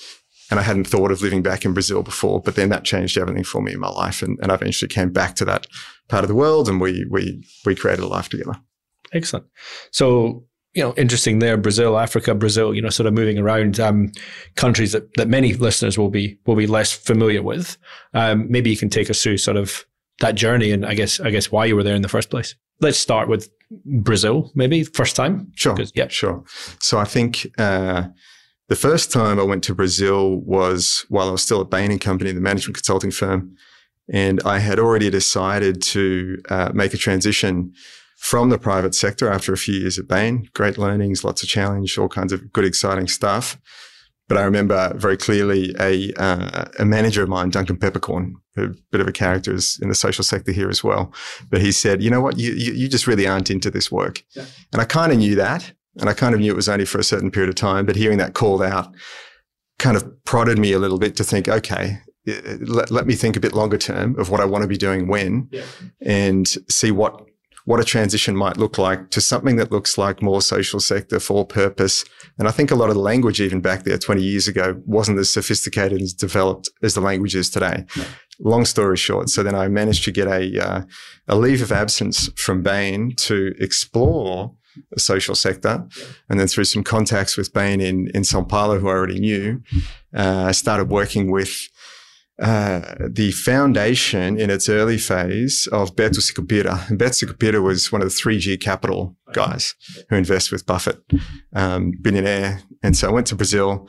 And 0.51 0.59
I 0.59 0.65
hadn't 0.65 0.87
thought 0.89 1.13
of 1.13 1.23
living 1.23 1.43
back 1.43 1.65
in 1.65 1.73
Brazil 1.73 2.03
before, 2.03 2.43
but 2.43 2.57
then 2.57 2.69
that 2.71 2.85
changed 2.85 3.17
everything 3.17 3.45
for 3.45 3.63
me 3.63 3.73
in 3.73 3.81
my 3.81 3.89
life. 3.89 4.21
And, 4.21 4.39
and 4.43 4.51
I 4.51 4.57
eventually 4.57 4.89
came 4.89 5.11
back 5.11 5.37
to 5.37 5.45
that 5.47 5.67
part 6.09 6.25
of 6.25 6.29
the 6.29 6.35
world 6.35 6.69
and 6.69 6.81
we, 6.81 7.07
we, 7.09 7.43
we 7.65 7.77
created 7.77 8.03
a 8.03 8.09
life 8.09 8.29
together. 8.29 8.61
Excellent. 9.13 9.47
So, 9.93 10.45
you 10.75 10.83
know, 10.83 10.93
interesting 10.97 11.39
there, 11.39 11.57
Brazil, 11.57 11.99
Africa, 11.99 12.35
Brazil, 12.35 12.75
you 12.75 12.83
know, 12.83 12.91
sort 12.91 13.07
of 13.07 13.15
moving 13.15 13.39
around 13.39 13.79
um, 13.79 14.11
countries 14.57 14.93
that, 14.93 15.15
that 15.15 15.29
many 15.29 15.55
listeners 15.55 15.97
will 15.97 16.11
be, 16.11 16.39
will 16.47 16.57
be 16.57 16.67
less 16.67 16.93
familiar 16.93 17.43
with. 17.43 17.77
Um, 18.13 18.51
maybe 18.51 18.71
you 18.71 18.77
can 18.77 18.91
take 18.91 19.09
us 19.09 19.23
through 19.23 19.39
sort 19.39 19.57
of 19.57 19.85
that 20.21 20.35
journey 20.37 20.71
and 20.71 20.87
I 20.87 20.95
guess, 20.95 21.21
I 21.21 21.31
guess 21.31 21.51
why 21.51 21.65
you 21.67 21.77
were 21.77 21.83
there 21.83 21.97
in 21.97 22.03
the 22.03 22.09
first 22.09 22.31
place. 22.31 22.55
Let's 22.81 22.99
start 22.99 23.29
with 23.29 23.51
Brazil, 23.85 24.51
maybe 24.55 24.85
first 24.85 25.17
time. 25.17 25.53
Sure. 25.55 25.77
Yeah. 25.95 26.09
Sure. 26.09 26.45
So 26.81 26.99
I 26.99 27.05
think, 27.05 27.47
uh, 27.59 28.05
the 28.69 28.77
first 28.77 29.11
time 29.11 29.41
I 29.41 29.43
went 29.43 29.65
to 29.65 29.75
Brazil 29.75 30.37
was 30.37 31.05
while 31.09 31.29
I 31.29 31.33
was 31.33 31.43
still 31.43 31.61
at 31.61 31.71
Bain 31.71 31.91
and 31.91 32.01
Company, 32.01 32.31
the 32.31 32.41
management 32.41 32.77
consulting 32.77 33.11
firm. 33.11 33.57
And 34.13 34.41
I 34.45 34.61
had 34.61 34.79
already 34.79 35.11
decided 35.11 35.83
to 35.83 36.39
uh, 36.49 36.71
make 36.73 36.95
a 36.95 36.97
transition 36.97 37.73
from 38.17 38.51
the 38.51 38.59
private 38.59 38.95
sector 38.95 39.31
after 39.31 39.53
a 39.53 39.57
few 39.57 39.75
years 39.75 39.99
at 39.99 40.07
Bain. 40.07 40.49
Great 40.55 40.79
learnings, 40.79 41.25
lots 41.25 41.43
of 41.43 41.49
challenge, 41.49 41.99
all 41.99 42.09
kinds 42.09 42.33
of 42.33 42.53
good, 42.53 42.65
exciting 42.65 43.09
stuff. 43.09 43.59
But 44.29 44.39
I 44.39 44.43
remember 44.43 44.93
very 44.97 45.17
clearly 45.17 45.75
a, 45.81 46.13
uh, 46.17 46.67
a 46.79 46.85
manager 46.85 47.25
of 47.25 47.29
mine, 47.29 47.51
Duncan 47.51 47.77
Peppercorn, 47.77 48.37
a 48.57 48.69
bit 48.91 49.01
of 49.01 49.09
a 49.09 49.13
character 49.13 49.55
is 49.55 49.79
in 49.81 49.89
the 49.89 49.95
social 49.95 50.25
sector 50.25 50.53
here 50.53 50.69
as 50.69 50.83
well. 50.83 51.13
But 51.51 51.61
he 51.61 51.73
said, 51.73 52.03
you 52.03 52.11
know 52.11 52.21
what, 52.21 52.39
you, 52.39 52.53
you, 52.53 52.73
you 52.73 52.89
just 52.89 53.07
really 53.07 53.27
aren't 53.27 53.51
into 53.51 53.71
this 53.71 53.91
work. 53.91 54.25
Yeah. 54.35 54.45
And 54.73 54.83
I 54.83 54.85
kind 54.85 55.13
of 55.13 55.19
knew 55.19 55.35
that. 55.37 55.73
And 55.99 56.09
I 56.09 56.13
kind 56.13 56.35
of 56.35 56.41
knew 56.41 56.53
it 56.53 56.57
was 56.57 56.69
only 56.69 56.85
for 56.85 56.99
a 56.99 57.05
certain 57.05 57.31
period 57.31 57.49
of 57.49 57.57
time, 57.57 57.85
but 57.85 57.97
hearing 57.97 58.19
that 58.19 58.35
called 58.35 58.63
out 58.63 58.95
kind 59.79 59.97
of 59.97 60.25
prodded 60.25 60.59
me 60.59 60.73
a 60.73 60.79
little 60.79 60.99
bit 60.99 61.17
to 61.17 61.25
think, 61.25 61.49
okay, 61.49 61.99
eh, 62.27 62.41
eh, 62.45 62.57
let, 62.61 62.91
let 62.91 63.07
me 63.07 63.15
think 63.15 63.37
a 63.37 63.41
bit 63.41 63.55
longer 63.55 63.79
term 63.79 64.19
of 64.19 64.31
what 64.31 64.41
I 64.41 64.45
want 64.45 64.63
to 64.63 64.69
be 64.69 64.77
doing 64.77 65.09
when 65.09 65.49
yeah. 65.51 65.65
and 66.03 66.47
see 66.69 66.91
what 66.91 67.23
what 67.65 67.79
a 67.79 67.85
transition 67.85 68.35
might 68.35 68.57
look 68.57 68.79
like 68.79 69.11
to 69.11 69.21
something 69.21 69.57
that 69.57 69.71
looks 69.71 69.99
like 69.99 70.23
more 70.23 70.41
social 70.41 70.81
sector 70.81 71.21
for 71.21 71.47
purpose. 71.47 72.05
And 72.39 72.49
I 72.49 72.51
think 72.51 72.71
a 72.71 72.75
lot 72.75 72.89
of 72.89 72.97
the 72.97 73.03
language 73.03 73.41
even 73.41 73.61
back 73.61 73.85
there 73.85 73.99
20 73.99 74.23
years 74.23 74.49
ago 74.49 74.81
wasn't 74.87 75.19
as 75.19 75.33
sophisticated 75.33 75.93
and 75.93 76.03
as 76.03 76.15
developed 76.15 76.71
as 76.83 76.95
the 76.95 77.01
language 77.01 77.37
is 77.37 77.51
today. 77.51 77.85
Long 78.43 78.65
story 78.65 78.97
short, 78.97 79.29
so 79.29 79.43
then 79.43 79.55
I 79.55 79.69
managed 79.69 80.05
to 80.05 80.13
get 80.13 80.27
a, 80.27 80.67
uh, 80.67 80.83
a 81.29 81.37
leave 81.37 81.63
of 81.63 81.73
absence 81.73 82.29
from 82.37 82.63
Bain 82.63 83.15
to 83.17 83.55
explore 83.59 84.55
the 84.91 85.01
social 85.01 85.35
sector. 85.35 85.87
And 86.29 86.41
then 86.41 86.47
through 86.47 86.65
some 86.65 86.83
contacts 86.83 87.37
with 87.37 87.53
Bain 87.53 87.81
in, 87.81 88.09
in 88.15 88.25
Sao 88.25 88.43
Paulo, 88.43 88.79
who 88.79 88.89
I 88.89 88.93
already 88.93 89.21
knew, 89.21 89.63
uh, 90.17 90.45
I 90.49 90.53
started 90.53 90.89
working 90.89 91.31
with 91.31 91.69
uh, 92.41 92.95
the 93.07 93.33
foundation 93.33 94.41
in 94.41 94.49
its 94.49 94.69
early 94.69 94.97
phase 94.97 95.69
of 95.73 95.95
Beto 95.95 96.21
Sicupira. 96.21 96.89
And 96.89 96.99
Beto 96.99 97.23
Sicupira 97.25 97.63
was 97.63 97.93
one 97.93 98.01
of 98.01 98.09
the 98.09 98.15
3G 98.15 98.61
Capital 98.61 99.15
guys 99.33 99.75
who 100.09 100.17
invest 100.17 100.51
with 100.51 100.65
Buffett, 100.65 101.03
um, 101.55 101.93
billionaire. 102.01 102.63
And 102.83 102.97
so 102.97 103.09
I 103.09 103.13
went 103.13 103.27
to 103.29 103.35
Brazil 103.35 103.89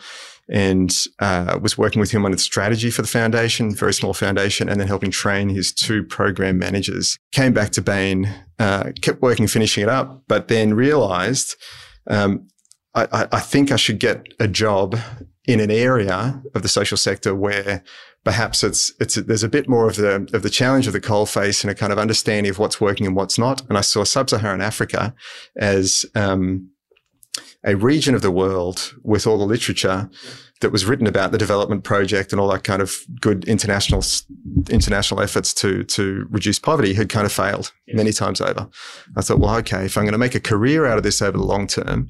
and 0.52 1.06
uh, 1.20 1.58
was 1.62 1.78
working 1.78 2.02
with 2.02 2.12
him 2.12 2.26
on 2.26 2.32
the 2.32 2.38
strategy 2.38 2.92
for 2.92 3.02
the 3.02 3.08
foundation, 3.08 3.74
very 3.74 3.94
small 3.94 4.14
foundation, 4.14 4.68
and 4.68 4.80
then 4.80 4.88
helping 4.88 5.10
train 5.10 5.50
his 5.50 5.72
two 5.72 6.04
program 6.04 6.60
managers. 6.60 7.18
Came 7.32 7.54
back 7.54 7.72
to 7.72 7.82
Bain, 7.82 8.30
uh, 8.60 8.92
kept 9.02 9.22
working, 9.22 9.48
finishing 9.48 9.82
it 9.82 9.90
up, 9.90 10.24
but 10.28 10.50
then 10.50 10.74
realized 10.74 11.56
um, 12.08 12.48
I, 12.94 13.28
I, 13.32 13.40
think 13.40 13.72
I 13.72 13.78
should 13.78 14.00
get 14.00 14.28
a 14.40 14.48
job 14.48 14.98
in 15.48 15.60
an 15.62 15.72
area 15.72 16.42
of 16.54 16.62
the 16.62 16.68
social 16.68 16.98
sector 16.98 17.34
where 17.34 17.84
perhaps 18.24 18.64
it's 18.64 18.94
it's 19.00 19.16
there's 19.16 19.44
a 19.44 19.50
bit 19.50 19.70
more 19.70 19.88
of 19.88 19.96
the 19.96 20.30
of 20.34 20.44
the 20.44 20.50
challenge 20.50 20.88
of 20.88 20.94
the 20.94 21.00
coal 21.00 21.26
face 21.26 21.64
and 21.64 21.72
a 21.72 21.76
kind 21.76 21.94
of 21.94 22.00
understanding 22.00 22.50
of 22.50 22.60
what's 22.60 22.82
working 22.82 23.08
and 23.08 23.16
what's 23.16 23.38
not. 23.38 23.62
And 23.70 23.78
I 23.78 23.82
saw 23.82 24.04
sub-Saharan 24.04 24.62
Africa 24.62 25.16
as 25.56 26.06
um, 26.16 26.70
a 27.64 27.76
region 27.76 28.16
of 28.16 28.22
the 28.22 28.32
world 28.32 28.94
with 29.04 29.28
all 29.28 29.38
the 29.38 29.46
literature 29.46 30.10
that 30.62 30.72
was 30.72 30.86
written 30.86 31.08
about 31.08 31.32
the 31.32 31.38
development 31.38 31.84
project 31.84 32.32
and 32.32 32.40
all 32.40 32.48
that 32.50 32.64
kind 32.64 32.82
of 32.82 32.94
good 33.20 33.44
international 33.46 34.04
international 34.70 35.22
efforts 35.22 35.54
to 35.54 35.84
to 35.84 36.28
reduce 36.30 36.60
poverty 36.60 36.94
had 36.94 37.10
kind 37.10 37.26
of 37.26 37.32
failed 37.32 37.72
many 37.88 38.12
times 38.12 38.40
over. 38.40 38.70
I 39.16 39.22
thought, 39.22 39.40
well, 39.40 39.56
okay, 39.58 39.86
if 39.86 39.98
I'm 39.98 40.04
going 40.04 40.14
to 40.14 40.20
make 40.20 40.36
a 40.36 40.40
career 40.40 40.86
out 40.86 40.98
of 40.98 41.04
this 41.04 41.22
over 41.22 41.38
the 41.38 41.44
long 41.44 41.68
term, 41.68 42.10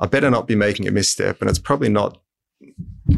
I 0.00 0.06
better 0.06 0.30
not 0.30 0.46
be 0.46 0.54
making 0.54 0.88
a 0.88 0.92
misstep, 0.92 1.40
and 1.40 1.50
it's 1.50 1.58
probably 1.58 1.88
not. 1.88 2.20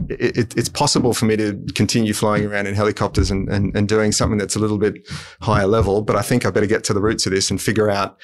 It, 0.08 0.56
it's 0.56 0.68
possible 0.68 1.14
for 1.14 1.24
me 1.24 1.36
to 1.36 1.60
continue 1.74 2.12
flying 2.12 2.44
around 2.44 2.68
in 2.68 2.74
helicopters 2.74 3.30
and, 3.30 3.48
and, 3.48 3.74
and 3.76 3.88
doing 3.88 4.12
something 4.12 4.38
that's 4.38 4.54
a 4.54 4.60
little 4.60 4.78
bit 4.78 5.08
higher 5.40 5.66
level, 5.66 6.02
but 6.02 6.14
I 6.14 6.22
think 6.22 6.46
I 6.46 6.50
better 6.50 6.66
get 6.66 6.84
to 6.84 6.94
the 6.94 7.00
roots 7.00 7.26
of 7.26 7.32
this 7.32 7.50
and 7.50 7.60
figure 7.60 7.90
out 7.90 8.16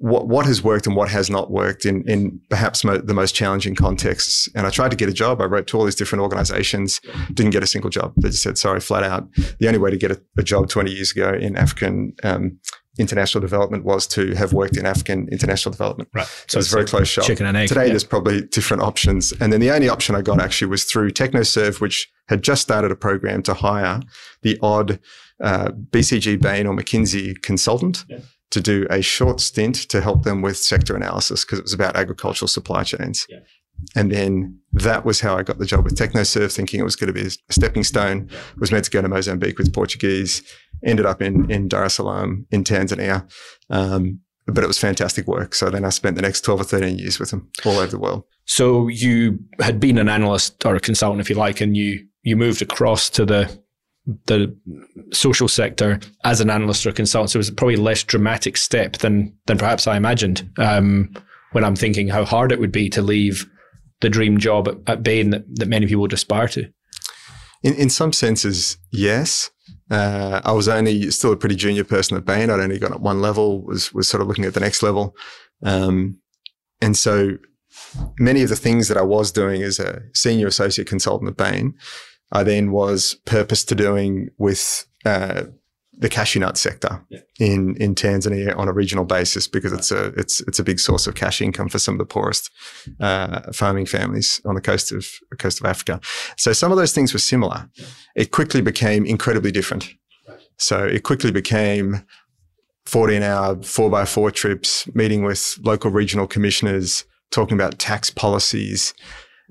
what, 0.00 0.28
what 0.28 0.46
has 0.46 0.64
worked 0.64 0.86
and 0.86 0.96
what 0.96 1.10
has 1.10 1.28
not 1.28 1.50
worked 1.50 1.84
in, 1.84 2.08
in 2.08 2.40
perhaps 2.48 2.84
mo- 2.84 2.96
the 2.96 3.12
most 3.12 3.34
challenging 3.34 3.74
contexts. 3.74 4.48
And 4.54 4.66
I 4.66 4.70
tried 4.70 4.90
to 4.92 4.96
get 4.96 5.10
a 5.10 5.12
job. 5.12 5.42
I 5.42 5.44
wrote 5.44 5.66
to 5.68 5.78
all 5.78 5.84
these 5.84 5.94
different 5.94 6.22
organizations, 6.22 7.02
didn't 7.34 7.50
get 7.50 7.62
a 7.62 7.66
single 7.66 7.90
job. 7.90 8.14
They 8.16 8.30
just 8.30 8.42
said, 8.42 8.56
sorry, 8.56 8.80
flat 8.80 9.02
out. 9.02 9.28
The 9.58 9.66
only 9.66 9.78
way 9.78 9.90
to 9.90 9.98
get 9.98 10.10
a, 10.10 10.20
a 10.38 10.42
job 10.42 10.70
20 10.70 10.90
years 10.90 11.12
ago 11.12 11.34
in 11.34 11.54
African, 11.54 12.14
um, 12.22 12.58
international 12.98 13.42
development 13.42 13.84
was 13.84 14.06
to 14.06 14.34
have 14.36 14.54
worked 14.54 14.78
in 14.78 14.86
African 14.86 15.28
international 15.28 15.70
development. 15.70 16.08
Right. 16.14 16.26
So 16.48 16.58
it's 16.58 16.72
very 16.72 16.86
close 16.86 17.06
shot. 17.06 17.26
Chicken 17.26 17.44
and 17.44 17.56
egg. 17.58 17.68
Today, 17.68 17.84
yeah. 17.84 17.90
there's 17.90 18.04
probably 18.04 18.46
different 18.46 18.82
options. 18.82 19.32
And 19.32 19.52
then 19.52 19.60
the 19.60 19.70
only 19.70 19.90
option 19.90 20.14
I 20.14 20.22
got 20.22 20.40
actually 20.40 20.68
was 20.68 20.84
through 20.84 21.10
TechnoServe, 21.10 21.78
which 21.82 22.10
had 22.28 22.42
just 22.42 22.62
started 22.62 22.90
a 22.90 22.96
program 22.96 23.42
to 23.42 23.52
hire 23.52 24.00
the 24.40 24.58
odd 24.62 24.98
uh, 25.42 25.72
BCG 25.90 26.40
Bain 26.40 26.66
or 26.66 26.74
McKinsey 26.74 27.40
consultant. 27.42 28.06
Yeah 28.08 28.20
to 28.50 28.60
do 28.60 28.86
a 28.90 29.00
short 29.00 29.40
stint 29.40 29.76
to 29.88 30.00
help 30.00 30.24
them 30.24 30.42
with 30.42 30.56
sector 30.56 30.96
analysis 30.96 31.44
because 31.44 31.58
it 31.58 31.62
was 31.62 31.72
about 31.72 31.96
agricultural 31.96 32.48
supply 32.48 32.82
chains. 32.82 33.26
Yeah. 33.28 33.38
And 33.96 34.12
then 34.12 34.58
that 34.72 35.04
was 35.04 35.20
how 35.20 35.36
I 35.36 35.42
got 35.42 35.58
the 35.58 35.64
job 35.64 35.84
with 35.84 35.96
TechnoServe, 35.96 36.54
thinking 36.54 36.80
it 36.80 36.84
was 36.84 36.96
going 36.96 37.12
to 37.12 37.14
be 37.14 37.26
a 37.26 37.52
stepping 37.52 37.84
stone. 37.84 38.28
Yeah. 38.30 38.38
Was 38.58 38.72
meant 38.72 38.84
to 38.84 38.90
go 38.90 39.00
to 39.00 39.08
Mozambique 39.08 39.58
with 39.58 39.72
Portuguese, 39.72 40.42
ended 40.84 41.06
up 41.06 41.22
in, 41.22 41.50
in 41.50 41.68
Dar 41.68 41.84
es 41.84 41.94
Salaam 41.94 42.46
in 42.50 42.64
Tanzania. 42.64 43.30
Um, 43.70 44.20
but 44.46 44.64
it 44.64 44.66
was 44.66 44.78
fantastic 44.78 45.26
work. 45.26 45.54
So 45.54 45.70
then 45.70 45.84
I 45.84 45.90
spent 45.90 46.16
the 46.16 46.22
next 46.22 46.42
12 46.42 46.60
or 46.60 46.64
13 46.64 46.98
years 46.98 47.18
with 47.18 47.30
them 47.30 47.48
all 47.64 47.78
over 47.78 47.90
the 47.90 47.98
world. 47.98 48.24
So 48.46 48.88
you 48.88 49.38
had 49.60 49.78
been 49.78 49.96
an 49.98 50.08
analyst 50.08 50.66
or 50.66 50.74
a 50.74 50.80
consultant, 50.80 51.20
if 51.20 51.30
you 51.30 51.36
like, 51.36 51.60
and 51.60 51.76
you, 51.76 52.06
you 52.22 52.36
moved 52.36 52.60
across 52.60 53.08
to 53.10 53.24
the 53.24 53.60
the 54.26 54.54
social 55.12 55.48
sector 55.48 56.00
as 56.24 56.40
an 56.40 56.50
analyst 56.50 56.86
or 56.86 56.92
consultant. 56.92 57.30
So 57.30 57.36
it 57.36 57.40
was 57.40 57.50
probably 57.50 57.76
less 57.76 58.02
dramatic 58.02 58.56
step 58.56 58.98
than 58.98 59.36
than 59.46 59.58
perhaps 59.58 59.86
I 59.86 59.96
imagined. 59.96 60.48
Um, 60.58 61.12
when 61.52 61.64
I'm 61.64 61.76
thinking 61.76 62.08
how 62.08 62.24
hard 62.24 62.52
it 62.52 62.60
would 62.60 62.72
be 62.72 62.88
to 62.90 63.02
leave 63.02 63.48
the 64.00 64.08
dream 64.08 64.38
job 64.38 64.68
at, 64.68 64.76
at 64.86 65.02
Bain 65.02 65.30
that, 65.30 65.44
that 65.56 65.68
many 65.68 65.86
people 65.86 66.02
would 66.02 66.12
aspire 66.12 66.48
to. 66.48 66.70
In 67.62 67.74
in 67.74 67.90
some 67.90 68.12
senses, 68.12 68.78
yes. 68.90 69.50
Uh, 69.90 70.40
I 70.44 70.52
was 70.52 70.68
only 70.68 71.10
still 71.10 71.32
a 71.32 71.36
pretty 71.36 71.56
junior 71.56 71.84
person 71.84 72.16
at 72.16 72.24
Bain. 72.24 72.48
I'd 72.48 72.60
only 72.60 72.78
got 72.78 72.92
at 72.92 73.00
one 73.00 73.20
level. 73.20 73.62
Was 73.64 73.92
was 73.92 74.08
sort 74.08 74.22
of 74.22 74.28
looking 74.28 74.44
at 74.44 74.54
the 74.54 74.60
next 74.60 74.82
level, 74.82 75.14
um, 75.62 76.18
and 76.80 76.96
so 76.96 77.36
many 78.18 78.42
of 78.42 78.48
the 78.48 78.56
things 78.56 78.88
that 78.88 78.96
I 78.96 79.02
was 79.02 79.30
doing 79.32 79.62
as 79.62 79.78
a 79.78 80.02
senior 80.14 80.46
associate 80.46 80.88
consultant 80.88 81.30
at 81.30 81.36
Bain 81.36 81.74
I 82.32 82.42
then 82.42 82.70
was 82.70 83.16
purpose 83.24 83.64
to 83.64 83.74
doing 83.74 84.28
with 84.38 84.86
uh, 85.04 85.44
the 86.00 86.08
cashew 86.08 86.40
nut 86.40 86.56
sector 86.56 87.04
yeah. 87.10 87.20
in 87.38 87.76
in 87.76 87.94
Tanzania 87.94 88.56
on 88.56 88.68
a 88.68 88.72
regional 88.72 89.04
basis 89.04 89.46
because 89.46 89.72
it's 89.72 89.90
a 89.90 90.06
it's 90.16 90.40
it's 90.42 90.58
a 90.58 90.64
big 90.64 90.80
source 90.80 91.06
of 91.06 91.14
cash 91.14 91.40
income 91.40 91.68
for 91.68 91.78
some 91.78 91.94
of 91.94 91.98
the 91.98 92.06
poorest 92.06 92.50
uh, 93.00 93.52
farming 93.52 93.86
families 93.86 94.40
on 94.46 94.54
the 94.54 94.60
coast 94.60 94.92
of 94.92 95.06
coast 95.38 95.60
of 95.60 95.66
Africa. 95.66 96.00
So 96.36 96.52
some 96.52 96.72
of 96.72 96.78
those 96.78 96.92
things 96.92 97.12
were 97.12 97.18
similar. 97.18 97.68
Yeah. 97.74 97.86
It 98.16 98.30
quickly 98.30 98.62
became 98.62 99.04
incredibly 99.04 99.52
different. 99.52 99.90
So 100.56 100.84
it 100.84 101.04
quickly 101.04 101.32
became 101.32 102.04
14 102.86 103.22
hour 103.22 103.62
four 103.62 103.90
by 103.90 104.04
four 104.04 104.30
trips, 104.30 104.88
meeting 104.94 105.22
with 105.22 105.58
local 105.62 105.90
regional 105.90 106.26
commissioners, 106.26 107.04
talking 107.30 107.54
about 107.54 107.78
tax 107.78 108.10
policies. 108.10 108.94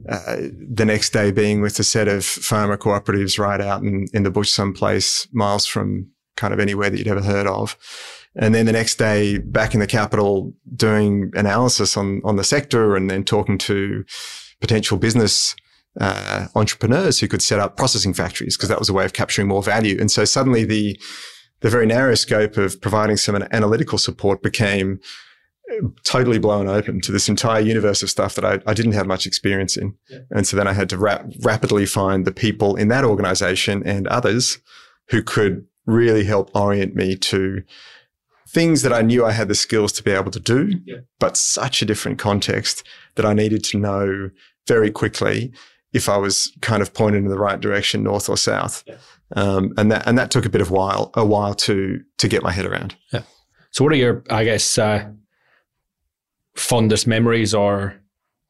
Uh, 0.07 0.37
the 0.71 0.85
next 0.85 1.11
day 1.11 1.31
being 1.31 1.61
with 1.61 1.77
a 1.79 1.83
set 1.83 2.07
of 2.07 2.23
farmer 2.23 2.77
cooperatives 2.77 3.37
right 3.37 3.59
out 3.59 3.81
in, 3.81 4.07
in 4.13 4.23
the 4.23 4.31
bush 4.31 4.49
someplace 4.49 5.27
miles 5.33 5.65
from 5.65 6.09
kind 6.37 6.53
of 6.53 6.59
anywhere 6.59 6.89
that 6.89 6.97
you'd 6.97 7.07
ever 7.07 7.21
heard 7.21 7.47
of. 7.47 7.75
And 8.35 8.55
then 8.55 8.65
the 8.65 8.71
next 8.71 8.95
day 8.95 9.39
back 9.39 9.73
in 9.73 9.79
the 9.79 9.87
capital 9.87 10.53
doing 10.75 11.31
analysis 11.35 11.97
on, 11.97 12.21
on 12.23 12.37
the 12.37 12.43
sector 12.43 12.95
and 12.95 13.09
then 13.09 13.23
talking 13.23 13.57
to 13.59 14.05
potential 14.61 14.97
business 14.97 15.55
uh, 15.99 16.47
entrepreneurs 16.55 17.19
who 17.19 17.27
could 17.27 17.41
set 17.41 17.59
up 17.59 17.75
processing 17.75 18.13
factories 18.13 18.55
because 18.55 18.69
that 18.69 18.79
was 18.79 18.89
a 18.89 18.93
way 18.93 19.03
of 19.03 19.13
capturing 19.13 19.47
more 19.47 19.63
value. 19.63 19.97
And 19.99 20.11
so 20.11 20.23
suddenly 20.23 20.63
the, 20.63 20.99
the 21.61 21.69
very 21.69 21.85
narrow 21.85 22.15
scope 22.15 22.55
of 22.55 22.79
providing 22.79 23.17
some 23.17 23.35
analytical 23.51 23.97
support 23.97 24.41
became 24.41 24.99
totally 26.03 26.39
blown 26.39 26.67
open 26.67 27.01
to 27.01 27.11
this 27.11 27.29
entire 27.29 27.61
universe 27.61 28.01
of 28.03 28.09
stuff 28.09 28.35
that 28.35 28.45
I, 28.45 28.59
I 28.69 28.73
didn't 28.73 28.93
have 28.93 29.07
much 29.07 29.25
experience 29.25 29.77
in. 29.77 29.95
Yeah. 30.09 30.19
And 30.31 30.47
so 30.47 30.57
then 30.57 30.67
I 30.67 30.73
had 30.73 30.89
to 30.89 30.97
rap- 30.97 31.27
rapidly 31.41 31.85
find 31.85 32.25
the 32.25 32.31
people 32.31 32.75
in 32.75 32.87
that 32.89 33.03
organization 33.03 33.83
and 33.85 34.07
others 34.07 34.59
who 35.09 35.21
could 35.21 35.65
really 35.85 36.23
help 36.23 36.51
orient 36.55 36.95
me 36.95 37.15
to 37.15 37.63
things 38.47 38.81
that 38.81 38.93
I 38.93 39.01
knew 39.01 39.25
I 39.25 39.31
had 39.31 39.47
the 39.47 39.55
skills 39.55 39.91
to 39.93 40.03
be 40.03 40.11
able 40.11 40.31
to 40.31 40.39
do, 40.39 40.73
yeah. 40.85 40.97
but 41.19 41.37
such 41.37 41.81
a 41.81 41.85
different 41.85 42.17
context 42.17 42.85
that 43.15 43.25
I 43.25 43.33
needed 43.33 43.63
to 43.65 43.77
know 43.77 44.29
very 44.67 44.91
quickly 44.91 45.51
if 45.93 46.09
I 46.09 46.17
was 46.17 46.51
kind 46.61 46.81
of 46.81 46.93
pointed 46.93 47.23
in 47.23 47.29
the 47.29 47.37
right 47.37 47.59
direction, 47.59 48.03
north 48.03 48.29
or 48.29 48.37
south. 48.37 48.83
Yeah. 48.87 48.97
Um, 49.35 49.73
and 49.77 49.91
that 49.91 50.07
and 50.07 50.17
that 50.17 50.31
took 50.31 50.45
a 50.45 50.49
bit 50.49 50.61
of 50.61 50.71
while 50.71 51.11
a 51.13 51.23
while 51.23 51.53
to 51.53 52.01
to 52.17 52.27
get 52.27 52.41
my 52.41 52.51
head 52.51 52.65
around. 52.65 52.95
Yeah. 53.13 53.21
So, 53.71 53.83
what 53.83 53.93
are 53.93 53.97
your, 53.97 54.23
I 54.29 54.43
guess, 54.43 54.77
uh, 54.77 55.09
fondest 56.55 57.07
memories 57.07 57.53
or 57.53 57.95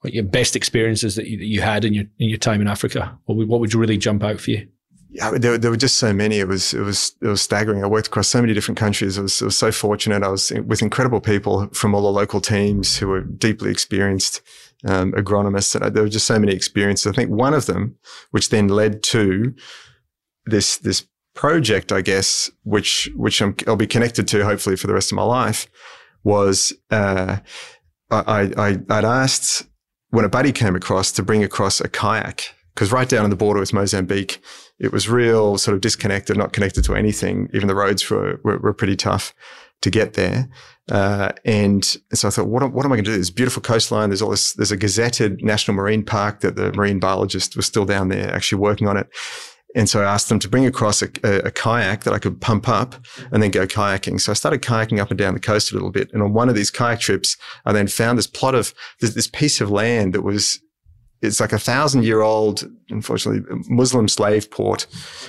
your 0.04 0.24
best 0.24 0.56
experiences 0.56 1.16
that 1.16 1.28
you, 1.28 1.38
that 1.38 1.46
you 1.46 1.62
had 1.62 1.84
in 1.84 1.94
your 1.94 2.06
in 2.20 2.30
your 2.30 2.38
time 2.38 2.62
in 2.62 2.68
Africa? 2.68 3.18
What 3.26 3.38
would, 3.38 3.48
what 3.48 3.60
would 3.60 3.74
really 3.74 3.98
jump 3.98 4.24
out 4.24 4.40
for 4.40 4.52
you? 4.52 4.68
Yeah, 5.12 5.32
there, 5.32 5.58
there, 5.58 5.72
were 5.72 5.78
just 5.78 5.98
so 5.98 6.14
many. 6.14 6.38
It 6.38 6.48
was 6.48 6.74
it 6.74 6.82
was 6.82 7.14
it 7.22 7.28
was 7.28 7.42
staggering. 7.42 7.84
I 7.84 7.88
worked 7.88 8.08
across 8.08 8.28
so 8.28 8.42
many 8.42 8.54
different 8.54 8.78
countries. 8.78 9.18
I 9.18 9.24
was, 9.24 9.42
I 9.42 9.46
was 9.46 9.58
so 9.58 9.72
fortunate. 9.72 10.22
I 10.22 10.30
was 10.30 10.52
with 10.52 10.84
incredible 10.84 11.20
people 11.20 11.68
from 11.74 11.96
all 11.96 12.04
the 12.04 12.12
local 12.12 12.40
teams 12.40 12.98
who 12.98 13.08
were 13.08 13.22
deeply 13.22 13.72
experienced 13.72 14.42
um, 14.86 15.12
agronomists, 15.14 15.74
and 15.74 15.96
there 15.96 16.04
were 16.04 16.10
just 16.10 16.28
so 16.28 16.38
many 16.38 16.54
experiences. 16.54 17.08
I 17.08 17.16
think 17.16 17.32
one 17.32 17.56
of 17.56 17.66
them, 17.66 17.98
which 18.30 18.50
then 18.50 18.68
led 18.68 19.02
to 19.04 19.56
this 20.46 20.78
this 20.78 21.08
project, 21.34 21.92
I 21.92 22.02
guess, 22.02 22.52
which 22.64 23.10
which 23.16 23.42
i 23.42 23.52
will 23.66 23.76
be 23.78 23.88
connected 23.88 24.28
to 24.28 24.44
hopefully 24.44 24.76
for 24.76 24.86
the 24.86 24.94
rest 24.94 25.12
of 25.12 25.16
my 25.16 25.24
life, 25.24 25.68
was 26.24 26.72
uh, 26.92 27.38
I, 28.12 28.52
I, 28.58 28.68
I'd 28.90 29.06
asked 29.06 29.68
when 30.10 30.26
a 30.26 30.30
buddy 30.30 30.52
came 30.52 30.76
across 30.76 31.12
to 31.14 31.24
bring 31.24 31.44
across 31.44 31.80
a 31.80 31.88
kayak 31.88 32.54
because 32.74 32.92
right 32.92 33.10
down 33.10 33.24
on 33.24 33.30
the 33.30 33.36
border 33.36 33.60
with 33.60 33.74
Mozambique, 33.74 34.42
it 34.80 34.94
was 34.94 35.10
real 35.10 35.58
sort 35.58 35.76
of 35.76 35.82
disconnected, 35.82 36.38
not 36.38 36.54
connected 36.54 36.84
to 36.86 36.96
anything. 36.96 37.50
Even 37.54 37.68
the 37.68 37.76
roads 37.76 38.10
were, 38.10 38.40
were, 38.44 38.58
were 38.60 38.74
pretty 38.74 38.96
tough 38.96 39.34
to 39.82 39.90
get 39.90 40.14
there. 40.14 40.50
Uh, 40.90 41.32
and 41.46 41.98
so 42.14 42.28
I 42.28 42.32
thought, 42.32 42.48
what, 42.48 42.72
what 42.72 42.86
am 42.86 42.92
I 42.92 42.96
going 42.96 43.06
to 43.06 43.12
do? 43.12 43.16
There's 43.16 43.30
beautiful 43.30 43.62
coastline. 43.62 44.10
There's 44.10 44.22
all 44.22 44.32
this, 44.32 44.54
there's 44.54 44.72
a 44.72 44.78
gazetted 44.78 45.44
national 45.44 45.76
marine 45.76 46.04
park 46.04 46.40
that 46.40 46.56
the 46.56 46.72
marine 46.74 47.00
biologist 47.00 47.56
was 47.56 47.66
still 47.66 47.86
down 47.86 48.10
there 48.10 48.34
actually 48.34 48.60
working 48.60 48.88
on 48.88 48.98
it. 48.98 49.08
And 49.76 49.88
so 49.88 50.02
I 50.02 50.06
asked 50.06 50.30
them 50.30 50.40
to 50.40 50.50
bring 50.50 50.66
across 50.66 51.02
a, 51.02 51.10
a, 51.24 51.48
a, 51.48 51.52
kayak 51.52 52.04
that 52.04 52.14
I 52.14 52.18
could 52.18 52.42
pump 52.42 52.68
up 52.68 52.96
and 53.32 53.44
then 53.44 53.52
go 53.52 53.68
kayaking. 53.68 54.20
So 54.20 54.32
I 54.32 54.36
started 54.36 54.62
kayaking 54.62 55.00
up 55.00 55.12
and 55.12 55.18
down 55.18 55.36
the 55.36 55.40
coast 55.40 55.72
a 55.72 55.76
little 55.76 55.92
bit. 55.92 56.10
And 56.12 56.24
on 56.24 56.34
one 56.34 56.50
of 56.50 56.56
these 56.56 56.72
kayak 56.72 57.00
trips, 57.00 57.38
I 57.66 57.74
then 57.74 57.88
found 57.88 58.18
this 58.18 58.28
plot 58.28 58.56
of 58.56 58.74
this, 59.00 59.14
this 59.14 59.28
piece 59.28 59.62
of 59.62 59.70
land 59.70 60.14
that 60.14 60.24
was, 60.24 60.60
it's 61.22 61.40
like 61.40 61.54
a 61.54 61.60
thousand 61.60 62.04
year 62.04 62.22
old, 62.22 62.68
unfortunately, 62.90 63.44
Muslim 63.68 64.08
slave 64.08 64.50
port 64.50 64.88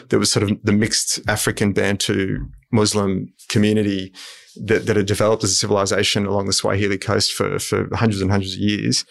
that 0.09 0.19
was 0.19 0.33
sort 0.33 0.45
of 0.51 0.59
the 0.63 0.73
mixed 0.73 1.21
African 1.29 1.73
Bantu 1.73 2.47
Muslim 2.73 3.33
community 3.49 4.13
that, 4.57 4.87
that 4.87 4.97
had 4.97 5.07
developed 5.07 5.45
as 5.45 5.51
a 5.51 5.55
civilization 5.55 6.27
along 6.27 6.47
the 6.47 6.53
Swahili 6.53 6.99
coast 6.99 7.33
for, 7.33 7.59
for 7.59 7.89
hundreds 7.95 8.23
and 8.23 8.31
hundreds 8.31 8.55
of 8.55 8.61
years. 8.61 9.05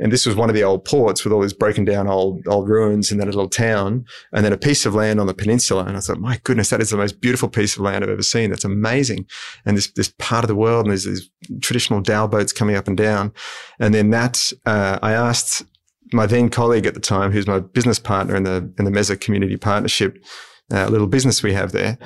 And 0.00 0.10
this 0.10 0.24
was 0.24 0.34
one 0.34 0.48
of 0.48 0.54
the 0.54 0.64
old 0.64 0.84
ports 0.84 1.22
with 1.22 1.32
all 1.32 1.42
these 1.42 1.52
broken 1.52 1.84
down 1.84 2.08
old, 2.08 2.46
old 2.48 2.68
ruins 2.68 3.12
in 3.12 3.18
that 3.18 3.26
little 3.26 3.48
town 3.48 4.06
and 4.32 4.44
then 4.44 4.52
a 4.52 4.58
piece 4.58 4.86
of 4.86 4.94
land 4.94 5.20
on 5.20 5.26
the 5.26 5.34
peninsula. 5.34 5.84
And 5.84 5.96
I 5.96 6.00
thought, 6.00 6.18
my 6.18 6.40
goodness, 6.42 6.70
that 6.70 6.80
is 6.80 6.90
the 6.90 6.96
most 6.96 7.20
beautiful 7.20 7.48
piece 7.48 7.76
of 7.76 7.82
land 7.82 8.02
I've 8.02 8.10
ever 8.10 8.22
seen. 8.22 8.50
That's 8.50 8.64
amazing. 8.64 9.26
And 9.66 9.76
this, 9.76 9.90
this 9.92 10.12
part 10.18 10.42
of 10.42 10.48
the 10.48 10.56
world 10.56 10.86
and 10.86 10.90
there's 10.90 11.04
these 11.04 11.30
traditional 11.60 12.00
dhow 12.00 12.26
boats 12.26 12.52
coming 12.52 12.76
up 12.76 12.88
and 12.88 12.96
down. 12.96 13.32
And 13.78 13.94
then 13.94 14.10
that, 14.10 14.52
uh, 14.64 14.98
I 15.02 15.12
asked 15.12 15.62
my 16.12 16.26
then 16.26 16.48
colleague 16.48 16.86
at 16.86 16.94
the 16.94 17.00
time, 17.00 17.30
who's 17.30 17.46
my 17.46 17.60
business 17.60 17.98
partner 17.98 18.34
in 18.34 18.44
the, 18.44 18.72
in 18.78 18.86
the 18.86 18.90
Meza 18.90 19.20
community 19.20 19.56
partnership, 19.56 20.24
uh, 20.72 20.86
little 20.88 21.06
business 21.06 21.42
we 21.42 21.52
have 21.52 21.72
there 21.72 21.98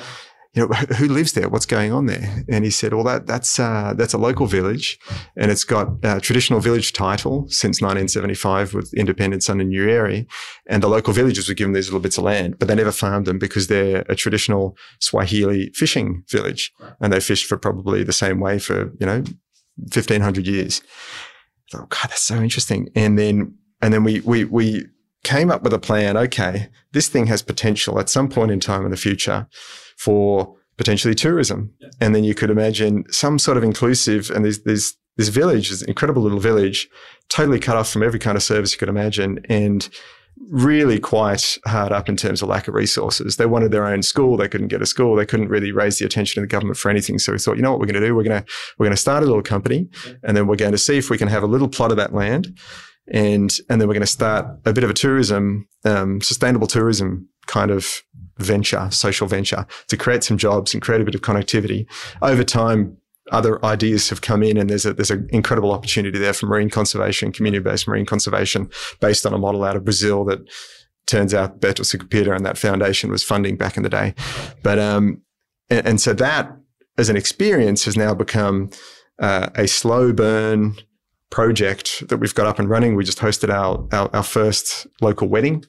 you 0.54 0.66
know, 0.66 0.74
who 0.96 1.08
lives 1.08 1.32
there? 1.32 1.48
What's 1.48 1.66
going 1.66 1.92
on 1.92 2.06
there? 2.06 2.44
And 2.48 2.64
he 2.64 2.70
said, 2.70 2.94
well, 2.94 3.04
that, 3.04 3.26
that's, 3.26 3.58
uh, 3.58 3.92
that's 3.96 4.14
a 4.14 4.18
local 4.18 4.46
village 4.46 4.98
and 5.36 5.50
it's 5.50 5.64
got 5.64 5.88
a 6.04 6.20
traditional 6.20 6.60
village 6.60 6.92
title 6.92 7.46
since 7.48 7.82
1975 7.82 8.72
with 8.72 8.94
independence 8.94 9.50
under 9.50 9.64
Nyerere. 9.64 10.26
And 10.68 10.82
the 10.82 10.88
local 10.88 11.12
villagers 11.12 11.48
were 11.48 11.54
given 11.54 11.72
these 11.72 11.88
little 11.88 12.00
bits 12.00 12.18
of 12.18 12.24
land, 12.24 12.58
but 12.58 12.68
they 12.68 12.74
never 12.76 12.92
farmed 12.92 13.26
them 13.26 13.38
because 13.38 13.66
they're 13.66 14.04
a 14.08 14.14
traditional 14.14 14.76
Swahili 15.00 15.70
fishing 15.74 16.22
village. 16.28 16.72
And 17.00 17.12
they 17.12 17.20
fished 17.20 17.46
for 17.46 17.56
probably 17.56 18.04
the 18.04 18.12
same 18.12 18.38
way 18.38 18.60
for, 18.60 18.92
you 19.00 19.06
know, 19.06 19.24
1500 19.76 20.46
years. 20.46 20.82
I 21.72 21.78
thought, 21.78 21.88
God, 21.88 22.10
that's 22.10 22.22
so 22.22 22.36
interesting. 22.36 22.90
And 22.94 23.18
then, 23.18 23.56
and 23.82 23.92
then 23.92 24.04
we, 24.04 24.20
we, 24.20 24.44
we 24.44 24.86
came 25.24 25.50
up 25.50 25.64
with 25.64 25.72
a 25.72 25.80
plan. 25.80 26.16
Okay. 26.16 26.68
This 26.92 27.08
thing 27.08 27.26
has 27.26 27.42
potential 27.42 27.98
at 27.98 28.08
some 28.08 28.28
point 28.28 28.52
in 28.52 28.60
time 28.60 28.84
in 28.84 28.92
the 28.92 28.96
future 28.96 29.48
for 29.96 30.56
potentially 30.76 31.14
tourism. 31.14 31.72
Yeah. 31.80 31.88
And 32.00 32.14
then 32.14 32.24
you 32.24 32.34
could 32.34 32.50
imagine 32.50 33.04
some 33.10 33.38
sort 33.38 33.56
of 33.56 33.64
inclusive, 33.64 34.30
and 34.30 34.44
there's, 34.44 34.94
this 35.16 35.28
village, 35.28 35.70
this 35.70 35.82
incredible 35.82 36.22
little 36.22 36.40
village, 36.40 36.88
totally 37.28 37.60
cut 37.60 37.76
off 37.76 37.88
from 37.88 38.02
every 38.02 38.18
kind 38.18 38.36
of 38.36 38.42
service 38.42 38.72
you 38.72 38.78
could 38.78 38.88
imagine. 38.88 39.38
And 39.48 39.88
really 40.50 40.98
quite 40.98 41.56
hard 41.66 41.92
up 41.92 42.08
in 42.08 42.16
terms 42.16 42.42
of 42.42 42.48
lack 42.48 42.68
of 42.68 42.74
resources. 42.74 43.36
They 43.36 43.46
wanted 43.46 43.70
their 43.70 43.86
own 43.86 44.02
school. 44.02 44.36
They 44.36 44.48
couldn't 44.48 44.68
get 44.68 44.82
a 44.82 44.86
school. 44.86 45.16
They 45.16 45.26
couldn't 45.26 45.48
really 45.48 45.72
raise 45.72 45.98
the 45.98 46.06
attention 46.06 46.42
of 46.42 46.48
the 46.48 46.52
government 46.52 46.76
for 46.76 46.90
anything. 46.90 47.18
So 47.18 47.32
we 47.32 47.38
thought, 47.38 47.56
you 47.56 47.62
know 47.62 47.70
what 47.70 47.80
we're 47.80 47.86
going 47.86 48.00
to 48.00 48.06
do? 48.06 48.14
We're 48.14 48.24
going 48.24 48.42
to, 48.42 48.52
we're 48.78 48.86
going 48.86 48.96
to 48.96 49.00
start 49.00 49.22
a 49.22 49.26
little 49.26 49.42
company 49.42 49.88
and 50.22 50.36
then 50.36 50.46
we're 50.46 50.56
going 50.56 50.72
to 50.72 50.78
see 50.78 50.98
if 50.98 51.08
we 51.08 51.18
can 51.18 51.28
have 51.28 51.42
a 51.42 51.46
little 51.46 51.68
plot 51.68 51.90
of 51.90 51.96
that 51.98 52.12
land. 52.12 52.58
And, 53.12 53.52
and 53.68 53.80
then 53.80 53.88
we're 53.88 53.94
going 53.94 54.00
to 54.00 54.06
start 54.06 54.46
a 54.64 54.72
bit 54.72 54.84
of 54.84 54.90
a 54.90 54.94
tourism, 54.94 55.68
um, 55.84 56.20
sustainable 56.20 56.66
tourism 56.66 57.28
kind 57.46 57.70
of 57.70 58.02
venture, 58.38 58.90
social 58.90 59.26
venture 59.26 59.66
to 59.88 59.96
create 59.96 60.24
some 60.24 60.38
jobs 60.38 60.72
and 60.72 60.82
create 60.82 61.00
a 61.00 61.04
bit 61.04 61.14
of 61.14 61.20
connectivity. 61.20 61.86
Over 62.22 62.42
time, 62.44 62.96
other 63.32 63.64
ideas 63.64 64.10
have 64.10 64.20
come 64.20 64.42
in 64.42 64.56
and 64.56 64.68
there's 64.68 64.86
a, 64.86 64.92
there's 64.92 65.10
an 65.10 65.28
incredible 65.30 65.72
opportunity 65.72 66.18
there 66.18 66.32
for 66.32 66.46
marine 66.46 66.70
conservation, 66.70 67.32
community-based 67.32 67.88
marine 67.88 68.06
conservation 68.06 68.70
based 69.00 69.24
on 69.24 69.32
a 69.32 69.38
model 69.38 69.64
out 69.64 69.76
of 69.76 69.84
Brazil 69.84 70.24
that 70.24 70.40
turns 71.06 71.34
out 71.34 71.60
Beto 71.60 71.84
Sicupira 71.84 72.34
and 72.34 72.44
that 72.44 72.58
foundation 72.58 73.10
was 73.10 73.22
funding 73.22 73.56
back 73.56 73.76
in 73.76 73.82
the 73.82 73.88
day. 73.88 74.14
But, 74.62 74.78
um, 74.78 75.22
and, 75.70 75.86
and 75.86 76.00
so 76.00 76.12
that 76.14 76.54
as 76.98 77.08
an 77.08 77.16
experience 77.16 77.84
has 77.84 77.96
now 77.96 78.14
become 78.14 78.70
uh, 79.18 79.48
a 79.54 79.66
slow 79.66 80.12
burn, 80.12 80.76
project 81.34 82.08
that 82.08 82.18
we've 82.18 82.32
got 82.32 82.46
up 82.46 82.60
and 82.60 82.70
running. 82.70 82.94
We 82.94 83.02
just 83.02 83.18
hosted 83.18 83.50
our 83.50 83.84
our, 83.90 84.08
our 84.14 84.22
first 84.22 84.86
local 85.00 85.26
wedding 85.26 85.64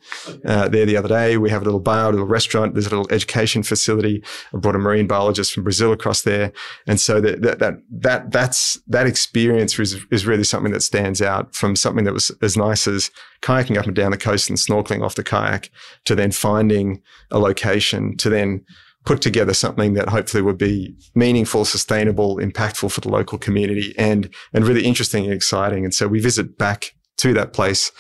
uh, 0.46 0.68
there 0.70 0.86
the 0.86 0.96
other 0.96 1.08
day. 1.08 1.38
We 1.38 1.50
have 1.50 1.64
a 1.64 1.66
little 1.66 1.80
bar, 1.80 2.10
a 2.10 2.12
little 2.12 2.28
restaurant. 2.28 2.76
There's 2.76 2.86
a 2.86 2.92
little 2.92 3.12
education 3.12 3.64
facility. 3.64 4.24
I 4.54 4.58
brought 4.58 4.76
a 4.76 4.78
marine 4.78 5.08
biologist 5.08 5.54
from 5.54 5.64
Brazil 5.64 5.92
across 5.92 6.22
there, 6.22 6.52
and 6.86 7.00
so 7.00 7.20
that 7.20 7.42
that 7.42 7.58
that, 7.58 7.74
that 7.90 8.32
that's 8.32 8.80
that 8.86 9.08
experience 9.08 9.80
is 9.80 9.98
is 10.12 10.28
really 10.28 10.44
something 10.44 10.72
that 10.72 10.82
stands 10.82 11.20
out 11.20 11.56
from 11.56 11.76
something 11.76 12.06
that 12.06 12.14
was 12.14 12.32
as 12.44 12.56
nice 12.56 12.88
as 12.88 13.10
kayaking 13.42 13.76
up 13.76 13.88
and 13.88 13.96
down 13.96 14.12
the 14.12 14.18
coast 14.18 14.50
and 14.50 14.60
snorkeling 14.60 15.04
off 15.04 15.16
the 15.16 15.24
kayak 15.24 15.72
to 16.04 16.14
then 16.14 16.32
finding 16.32 17.02
a 17.32 17.40
location 17.40 18.16
to 18.18 18.30
then 18.30 18.64
put 19.06 19.22
together 19.22 19.54
something 19.54 19.94
that 19.94 20.10
hopefully 20.10 20.42
would 20.42 20.58
be 20.58 20.96
meaningful, 21.14 21.64
sustainable, 21.64 22.38
impactful 22.38 22.92
for 22.92 23.02
the 23.02 23.10
local 23.10 23.38
community 23.38 23.94
and, 23.98 24.34
and 24.54 24.68
really 24.68 24.84
interesting 24.84 25.26
and 25.26 25.34
exciting. 25.34 25.84
And 25.84 25.94
so 25.94 26.08
we 26.08 26.20
visit 26.20 26.58
back 26.58 26.96
to 27.18 27.34
that 27.34 27.54
place 27.54 27.92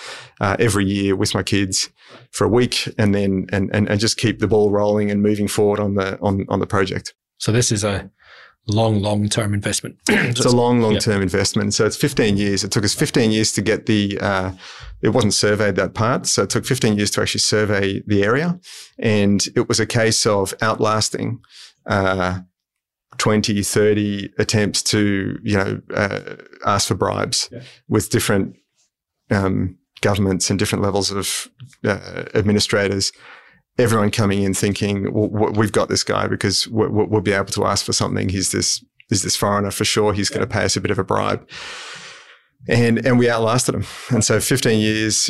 uh, 0.41 0.57
every 0.59 0.85
year 0.85 1.15
with 1.15 1.33
my 1.33 1.43
kids 1.43 1.89
for 2.31 2.45
a 2.45 2.49
week 2.49 2.89
and 2.97 3.15
then 3.15 3.45
and, 3.51 3.69
and, 3.73 3.87
and 3.87 3.99
just 3.99 4.17
keep 4.17 4.39
the 4.39 4.47
ball 4.47 4.71
rolling 4.71 5.09
and 5.09 5.21
moving 5.21 5.47
forward 5.47 5.79
on 5.79 5.95
the 5.95 6.19
on, 6.19 6.45
on 6.49 6.59
the 6.59 6.67
project. 6.67 7.13
So 7.37 7.51
this 7.51 7.71
is 7.71 7.83
a 7.83 8.09
long, 8.67 9.01
long 9.01 9.29
term 9.29 9.53
investment. 9.53 9.97
it's 10.09 10.45
a 10.45 10.55
long, 10.55 10.81
long 10.81 10.97
term 10.97 11.21
investment. 11.21 11.73
So 11.73 11.85
it's 11.85 11.97
15 11.97 12.37
years. 12.37 12.63
It 12.63 12.71
took 12.71 12.83
us 12.83 12.93
15 12.93 13.31
years 13.31 13.51
to 13.53 13.61
get 13.61 13.85
the, 13.85 14.17
uh, 14.19 14.51
it 15.01 15.09
wasn't 15.09 15.33
surveyed 15.33 15.75
that 15.75 15.93
part. 15.93 16.25
So 16.25 16.43
it 16.43 16.49
took 16.49 16.65
15 16.65 16.97
years 16.97 17.11
to 17.11 17.21
actually 17.21 17.41
survey 17.41 18.01
the 18.07 18.23
area. 18.23 18.59
And 18.99 19.45
it 19.55 19.67
was 19.67 19.79
a 19.79 19.85
case 19.85 20.25
of 20.25 20.53
outlasting, 20.61 21.39
uh, 21.85 22.39
20, 23.17 23.63
30 23.63 24.29
attempts 24.37 24.83
to, 24.83 25.39
you 25.41 25.57
know, 25.57 25.81
uh, 25.93 26.35
ask 26.65 26.87
for 26.87 26.95
bribes 26.95 27.49
yeah. 27.51 27.61
with 27.87 28.09
different, 28.09 28.55
um, 29.31 29.77
governments 30.01 30.49
and 30.49 30.59
different 30.59 30.83
levels 30.83 31.11
of 31.11 31.47
uh, 31.85 32.25
administrators 32.35 33.11
everyone 33.77 34.11
coming 34.11 34.43
in 34.43 34.53
thinking, 34.53 35.11
well, 35.13 35.51
we've 35.51 35.71
got 35.71 35.89
this 35.89 36.03
guy 36.03 36.27
because 36.27 36.67
we'll 36.67 37.21
be 37.21 37.33
able 37.33 37.45
to 37.47 37.65
ask 37.65 37.85
for 37.85 37.93
something. 37.93 38.29
He's 38.29 38.51
this, 38.51 38.83
is 39.11 39.23
this 39.23 39.35
foreigner 39.35 39.71
for 39.71 39.85
sure. 39.85 40.13
He's 40.13 40.29
going 40.29 40.47
to 40.47 40.51
pay 40.51 40.63
us 40.63 40.75
a 40.75 40.81
bit 40.81 40.91
of 40.91 40.99
a 40.99 41.03
bribe. 41.03 41.47
And, 42.67 43.05
and 43.05 43.19
we 43.19 43.29
outlasted 43.29 43.75
him. 43.75 43.85
And 44.09 44.23
so 44.23 44.39
15 44.39 44.79
years, 44.79 45.29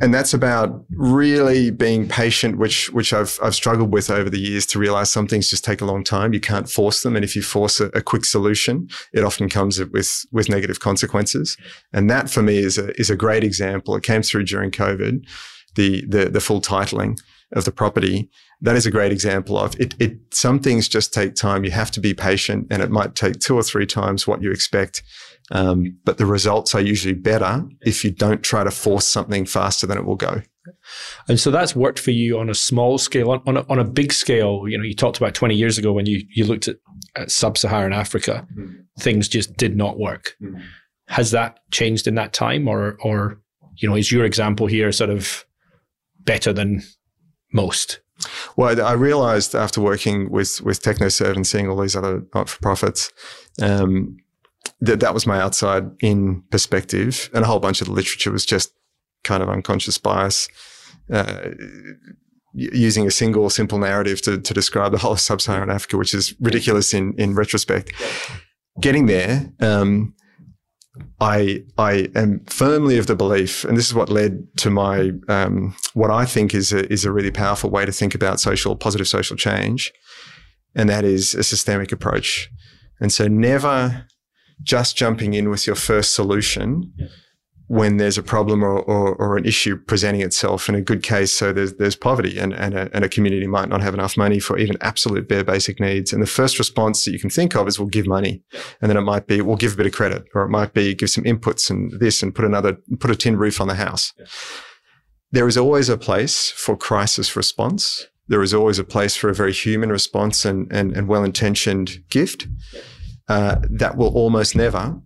and 0.00 0.14
that's 0.14 0.32
about 0.32 0.84
really 0.90 1.70
being 1.70 2.08
patient, 2.08 2.56
which, 2.56 2.90
which 2.92 3.12
I've, 3.12 3.38
I've 3.42 3.54
struggled 3.54 3.92
with 3.92 4.10
over 4.10 4.30
the 4.30 4.40
years 4.40 4.64
to 4.66 4.78
realize 4.78 5.10
some 5.10 5.26
things 5.26 5.50
just 5.50 5.64
take 5.64 5.82
a 5.82 5.84
long 5.84 6.02
time. 6.02 6.32
You 6.32 6.40
can't 6.40 6.68
force 6.68 7.02
them. 7.02 7.14
And 7.14 7.24
if 7.24 7.36
you 7.36 7.42
force 7.42 7.78
a, 7.80 7.86
a 7.86 8.00
quick 8.00 8.24
solution, 8.24 8.88
it 9.12 9.22
often 9.22 9.50
comes 9.50 9.78
with, 9.78 10.24
with 10.32 10.48
negative 10.48 10.80
consequences. 10.80 11.58
And 11.92 12.08
that 12.08 12.30
for 12.30 12.42
me 12.42 12.58
is 12.58 12.78
a, 12.78 12.98
is 12.98 13.10
a 13.10 13.16
great 13.16 13.44
example. 13.44 13.94
It 13.96 14.02
came 14.02 14.22
through 14.22 14.44
during 14.44 14.70
COVID, 14.70 15.26
the, 15.74 16.06
the, 16.06 16.30
the 16.30 16.40
full 16.40 16.62
titling 16.62 17.18
of 17.52 17.64
the 17.64 17.72
property. 17.72 18.28
That 18.60 18.76
is 18.76 18.86
a 18.86 18.90
great 18.90 19.12
example 19.12 19.58
of 19.58 19.78
it, 19.80 19.94
it. 20.00 20.18
Some 20.32 20.58
things 20.58 20.88
just 20.88 21.14
take 21.14 21.34
time. 21.34 21.64
You 21.64 21.70
have 21.70 21.90
to 21.92 22.00
be 22.00 22.14
patient 22.14 22.66
and 22.70 22.82
it 22.82 22.90
might 22.90 23.14
take 23.14 23.38
two 23.38 23.54
or 23.54 23.62
three 23.62 23.86
times 23.86 24.26
what 24.26 24.42
you 24.42 24.50
expect. 24.50 25.02
Um, 25.52 25.96
but 26.04 26.18
the 26.18 26.26
results 26.26 26.74
are 26.74 26.80
usually 26.80 27.14
better 27.14 27.64
if 27.82 28.04
you 28.04 28.10
don't 28.10 28.42
try 28.42 28.64
to 28.64 28.70
force 28.70 29.06
something 29.06 29.46
faster 29.46 29.86
than 29.86 29.96
it 29.96 30.04
will 30.04 30.16
go. 30.16 30.42
And 31.28 31.38
so 31.38 31.52
that's 31.52 31.76
worked 31.76 32.00
for 32.00 32.10
you 32.10 32.38
on 32.38 32.50
a 32.50 32.54
small 32.54 32.98
scale. 32.98 33.30
On, 33.30 33.40
on, 33.46 33.56
a, 33.58 33.66
on 33.68 33.78
a 33.78 33.84
big 33.84 34.12
scale, 34.12 34.64
you 34.66 34.76
know, 34.76 34.82
you 34.82 34.94
talked 34.94 35.18
about 35.18 35.34
20 35.34 35.54
years 35.54 35.78
ago 35.78 35.92
when 35.92 36.06
you, 36.06 36.26
you 36.30 36.44
looked 36.44 36.66
at, 36.66 36.76
at 37.14 37.30
sub-Saharan 37.30 37.92
Africa, 37.92 38.44
mm. 38.58 38.74
things 38.98 39.28
just 39.28 39.56
did 39.56 39.76
not 39.76 40.00
work. 40.00 40.34
Mm. 40.42 40.60
Has 41.06 41.30
that 41.30 41.60
changed 41.70 42.08
in 42.08 42.16
that 42.16 42.32
time 42.32 42.66
or, 42.66 42.96
or, 43.00 43.40
you 43.76 43.88
know, 43.88 43.94
is 43.94 44.10
your 44.10 44.24
example 44.24 44.66
here 44.66 44.90
sort 44.90 45.10
of 45.10 45.44
better 46.24 46.52
than 46.52 46.82
most? 47.52 48.00
Well, 48.56 48.80
I 48.84 48.92
realized 48.92 49.54
after 49.54 49.80
working 49.80 50.30
with, 50.30 50.60
with 50.62 50.82
TechnoServe 50.82 51.36
and 51.36 51.46
seeing 51.46 51.68
all 51.68 51.80
these 51.80 51.96
other 51.96 52.22
not 52.34 52.48
for 52.48 52.60
profits, 52.60 53.12
um, 53.60 54.16
that 54.80 55.00
that 55.00 55.14
was 55.14 55.26
my 55.26 55.40
outside 55.40 55.90
in 56.00 56.42
perspective. 56.50 57.30
And 57.34 57.44
a 57.44 57.46
whole 57.46 57.60
bunch 57.60 57.80
of 57.80 57.88
the 57.88 57.92
literature 57.92 58.32
was 58.32 58.46
just 58.46 58.72
kind 59.22 59.42
of 59.42 59.48
unconscious 59.48 59.98
bias, 59.98 60.48
uh, 61.12 61.50
using 62.54 63.06
a 63.06 63.10
single 63.10 63.50
simple 63.50 63.78
narrative 63.78 64.22
to, 64.22 64.40
to 64.40 64.54
describe 64.54 64.92
the 64.92 64.98
whole 64.98 65.12
of 65.12 65.20
sub 65.20 65.42
Saharan 65.42 65.70
Africa, 65.70 65.98
which 65.98 66.14
is 66.14 66.34
ridiculous 66.40 66.94
in, 66.94 67.12
in 67.18 67.34
retrospect. 67.34 67.92
Getting 68.80 69.06
there, 69.06 69.52
um, 69.60 70.14
I 71.20 71.62
I 71.78 72.08
am 72.14 72.44
firmly 72.46 72.98
of 72.98 73.06
the 73.06 73.16
belief, 73.16 73.64
and 73.64 73.76
this 73.76 73.86
is 73.86 73.94
what 73.94 74.08
led 74.08 74.46
to 74.58 74.70
my 74.70 75.12
um, 75.28 75.74
what 75.94 76.10
I 76.10 76.24
think 76.24 76.54
is 76.54 76.72
a, 76.72 76.90
is 76.92 77.04
a 77.04 77.12
really 77.12 77.30
powerful 77.30 77.70
way 77.70 77.84
to 77.84 77.92
think 77.92 78.14
about 78.14 78.40
social 78.40 78.76
positive 78.76 79.08
social 79.08 79.36
change, 79.36 79.92
and 80.74 80.88
that 80.88 81.04
is 81.04 81.34
a 81.34 81.42
systemic 81.42 81.92
approach. 81.92 82.50
And 83.00 83.12
so, 83.12 83.28
never 83.28 84.06
just 84.62 84.96
jumping 84.96 85.34
in 85.34 85.50
with 85.50 85.66
your 85.66 85.76
first 85.76 86.14
solution. 86.14 86.92
Yeah 86.96 87.08
when 87.68 87.96
there's 87.96 88.16
a 88.16 88.22
problem 88.22 88.62
or, 88.62 88.80
or, 88.82 89.14
or, 89.16 89.36
an 89.36 89.44
issue 89.44 89.76
presenting 89.76 90.20
itself 90.20 90.68
in 90.68 90.76
a 90.76 90.80
good 90.80 91.02
case. 91.02 91.32
So 91.32 91.52
there's, 91.52 91.74
there's 91.74 91.96
poverty 91.96 92.38
and, 92.38 92.54
and 92.54 92.74
a, 92.74 92.88
and, 92.94 93.04
a, 93.04 93.08
community 93.08 93.46
might 93.48 93.68
not 93.68 93.82
have 93.82 93.92
enough 93.92 94.16
money 94.16 94.38
for 94.38 94.56
even 94.56 94.76
absolute 94.82 95.28
bare 95.28 95.42
basic 95.42 95.80
needs. 95.80 96.12
And 96.12 96.22
the 96.22 96.28
first 96.28 96.60
response 96.60 97.04
that 97.04 97.10
you 97.10 97.18
can 97.18 97.30
think 97.30 97.56
of 97.56 97.66
is 97.66 97.78
we'll 97.78 97.88
give 97.88 98.06
money. 98.06 98.42
And 98.80 98.88
then 98.88 98.96
it 98.96 99.02
might 99.02 99.26
be, 99.26 99.40
we'll 99.40 99.56
give 99.56 99.74
a 99.74 99.76
bit 99.76 99.86
of 99.86 99.92
credit 99.92 100.26
or 100.32 100.42
it 100.42 100.48
might 100.48 100.74
be 100.74 100.94
give 100.94 101.10
some 101.10 101.24
inputs 101.24 101.68
and 101.68 101.90
this 101.98 102.22
and 102.22 102.34
put 102.34 102.44
another, 102.44 102.78
put 103.00 103.10
a 103.10 103.16
tin 103.16 103.36
roof 103.36 103.60
on 103.60 103.66
the 103.66 103.74
house. 103.74 104.12
There 105.32 105.48
is 105.48 105.58
always 105.58 105.88
a 105.88 105.98
place 105.98 106.50
for 106.50 106.76
crisis 106.76 107.34
response. 107.34 108.06
There 108.28 108.42
is 108.42 108.54
always 108.54 108.78
a 108.78 108.84
place 108.84 109.16
for 109.16 109.28
a 109.28 109.34
very 109.34 109.52
human 109.52 109.90
response 109.90 110.44
and, 110.44 110.70
and, 110.72 110.96
and 110.96 111.08
well-intentioned 111.08 112.04
gift. 112.10 112.46
Uh, 113.28 113.56
that 113.68 113.96
will 113.96 114.14
almost 114.14 114.54
never 114.54 115.00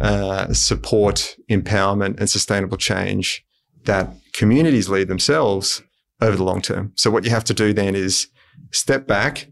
uh, 0.00 0.52
support 0.52 1.36
empowerment 1.50 2.18
and 2.18 2.28
sustainable 2.28 2.76
change 2.76 3.44
that 3.84 4.10
communities 4.32 4.88
lead 4.88 5.08
themselves 5.08 5.82
over 6.20 6.36
the 6.36 6.44
long 6.44 6.60
term. 6.60 6.92
So 6.96 7.10
what 7.10 7.24
you 7.24 7.30
have 7.30 7.44
to 7.44 7.54
do 7.54 7.72
then 7.72 7.94
is 7.94 8.28
step 8.72 9.06
back. 9.06 9.48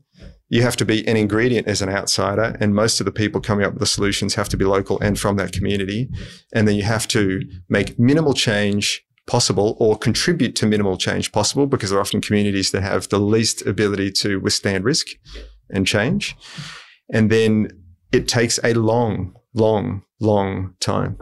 You 0.48 0.62
have 0.62 0.76
to 0.76 0.84
be 0.84 1.06
an 1.08 1.16
ingredient 1.16 1.66
as 1.66 1.82
an 1.82 1.88
outsider, 1.88 2.56
and 2.60 2.74
most 2.74 3.00
of 3.00 3.06
the 3.06 3.12
people 3.12 3.40
coming 3.40 3.66
up 3.66 3.72
with 3.72 3.80
the 3.80 3.86
solutions 3.86 4.34
have 4.36 4.48
to 4.50 4.56
be 4.56 4.64
local 4.64 5.00
and 5.00 5.18
from 5.18 5.36
that 5.36 5.52
community. 5.52 6.08
And 6.54 6.68
then 6.68 6.76
you 6.76 6.84
have 6.84 7.08
to 7.08 7.42
make 7.68 7.98
minimal 7.98 8.32
change 8.32 9.04
possible 9.26 9.76
or 9.80 9.98
contribute 9.98 10.54
to 10.56 10.66
minimal 10.66 10.96
change 10.96 11.32
possible 11.32 11.66
because 11.66 11.90
there 11.90 11.98
are 11.98 12.02
often 12.02 12.20
communities 12.20 12.70
that 12.70 12.82
have 12.82 13.08
the 13.08 13.18
least 13.18 13.66
ability 13.66 14.12
to 14.12 14.38
withstand 14.38 14.84
risk 14.84 15.08
and 15.68 15.84
change. 15.84 16.36
And 17.12 17.28
then 17.28 17.68
it 18.12 18.28
takes 18.28 18.60
a 18.62 18.74
long, 18.74 19.34
long, 19.52 20.02
long 20.20 20.74
time. 20.80 21.18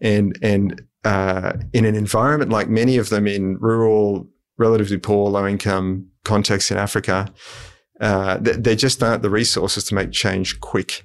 And, 0.00 0.38
and, 0.42 0.82
uh, 1.04 1.52
in 1.72 1.84
an 1.84 1.94
environment 1.94 2.50
like 2.50 2.68
many 2.68 2.96
of 2.96 3.10
them 3.10 3.26
in 3.26 3.56
rural, 3.58 4.28
relatively 4.58 4.98
poor, 4.98 5.30
low 5.30 5.46
income 5.46 6.08
contexts 6.24 6.70
in 6.70 6.76
Africa, 6.76 7.32
uh, 8.00 8.38
there 8.40 8.74
just 8.74 9.02
aren't 9.02 9.22
the 9.22 9.30
resources 9.30 9.84
to 9.84 9.94
make 9.94 10.12
change 10.12 10.60
quick. 10.60 11.04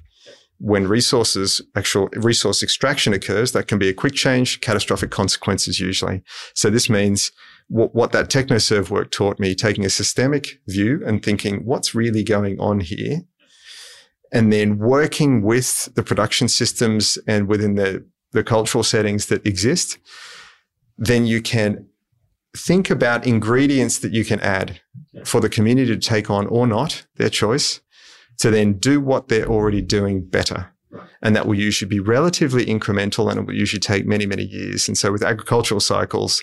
When 0.58 0.86
resources, 0.86 1.60
actual 1.74 2.08
resource 2.14 2.62
extraction 2.62 3.12
occurs, 3.12 3.52
that 3.52 3.66
can 3.66 3.78
be 3.78 3.88
a 3.88 3.94
quick 3.94 4.14
change, 4.14 4.60
catastrophic 4.60 5.10
consequences 5.10 5.80
usually. 5.80 6.22
So 6.54 6.70
this 6.70 6.88
means 6.88 7.32
what, 7.68 7.94
what 7.94 8.12
that 8.12 8.28
TechnoServe 8.28 8.90
work 8.90 9.10
taught 9.10 9.40
me, 9.40 9.54
taking 9.54 9.84
a 9.84 9.90
systemic 9.90 10.60
view 10.68 11.02
and 11.04 11.24
thinking, 11.24 11.64
what's 11.64 11.94
really 11.94 12.22
going 12.22 12.60
on 12.60 12.80
here? 12.80 13.22
And 14.32 14.52
then 14.52 14.78
working 14.78 15.42
with 15.42 15.94
the 15.94 16.02
production 16.02 16.48
systems 16.48 17.18
and 17.28 17.46
within 17.46 17.74
the, 17.74 18.04
the 18.32 18.42
cultural 18.42 18.82
settings 18.82 19.26
that 19.26 19.46
exist, 19.46 19.98
then 20.96 21.26
you 21.26 21.42
can 21.42 21.86
think 22.56 22.90
about 22.90 23.26
ingredients 23.26 23.98
that 23.98 24.12
you 24.12 24.24
can 24.24 24.40
add 24.40 24.80
for 25.24 25.40
the 25.40 25.48
community 25.48 25.94
to 25.94 26.00
take 26.00 26.30
on 26.30 26.46
or 26.46 26.66
not, 26.66 27.06
their 27.16 27.30
choice, 27.30 27.80
to 28.38 28.50
then 28.50 28.74
do 28.74 29.00
what 29.00 29.28
they're 29.28 29.46
already 29.46 29.82
doing 29.82 30.24
better. 30.24 30.72
And 31.22 31.36
that 31.36 31.46
will 31.46 31.54
usually 31.54 31.88
be 31.88 32.00
relatively 32.00 32.66
incremental 32.66 33.30
and 33.30 33.40
it 33.40 33.46
will 33.46 33.54
usually 33.54 33.80
take 33.80 34.06
many, 34.06 34.26
many 34.26 34.44
years. 34.44 34.88
And 34.88 34.98
so 34.98 35.12
with 35.12 35.22
agricultural 35.22 35.80
cycles, 35.80 36.42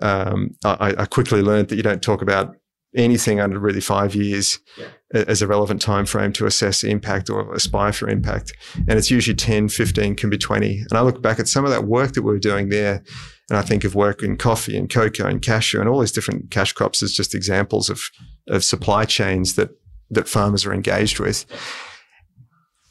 um, 0.00 0.54
I, 0.64 0.94
I, 0.98 1.06
quickly 1.06 1.42
learned 1.42 1.68
that 1.68 1.76
you 1.76 1.82
don't 1.82 2.02
talk 2.02 2.22
about 2.22 2.56
anything 2.94 3.40
under 3.40 3.58
really 3.58 3.80
five 3.80 4.14
years 4.14 4.58
yeah. 4.76 4.88
as 5.12 5.40
a 5.40 5.46
relevant 5.46 5.80
time 5.80 6.04
frame 6.04 6.32
to 6.34 6.46
assess 6.46 6.84
impact 6.84 7.30
or 7.30 7.52
aspire 7.54 7.92
for 7.92 8.08
impact. 8.08 8.52
And 8.76 8.98
it's 8.98 9.10
usually 9.10 9.34
10, 9.34 9.68
15, 9.68 10.16
can 10.16 10.30
be 10.30 10.38
20. 10.38 10.78
And 10.78 10.92
I 10.92 11.00
look 11.00 11.22
back 11.22 11.38
at 11.38 11.48
some 11.48 11.64
of 11.64 11.70
that 11.70 11.84
work 11.84 12.12
that 12.12 12.22
we 12.22 12.34
are 12.34 12.38
doing 12.38 12.68
there, 12.68 13.02
and 13.48 13.58
I 13.58 13.62
think 13.62 13.84
of 13.84 13.94
work 13.94 14.22
in 14.22 14.36
coffee 14.36 14.76
and 14.76 14.90
cocoa 14.90 15.26
and 15.26 15.40
cashew 15.40 15.80
and 15.80 15.88
all 15.88 16.00
these 16.00 16.12
different 16.12 16.50
cash 16.50 16.72
crops 16.72 17.02
as 17.02 17.12
just 17.12 17.34
examples 17.34 17.88
of, 17.88 18.02
of 18.48 18.64
supply 18.64 19.04
chains 19.04 19.54
that, 19.54 19.70
that 20.10 20.28
farmers 20.28 20.66
are 20.66 20.74
engaged 20.74 21.18
with. 21.18 21.46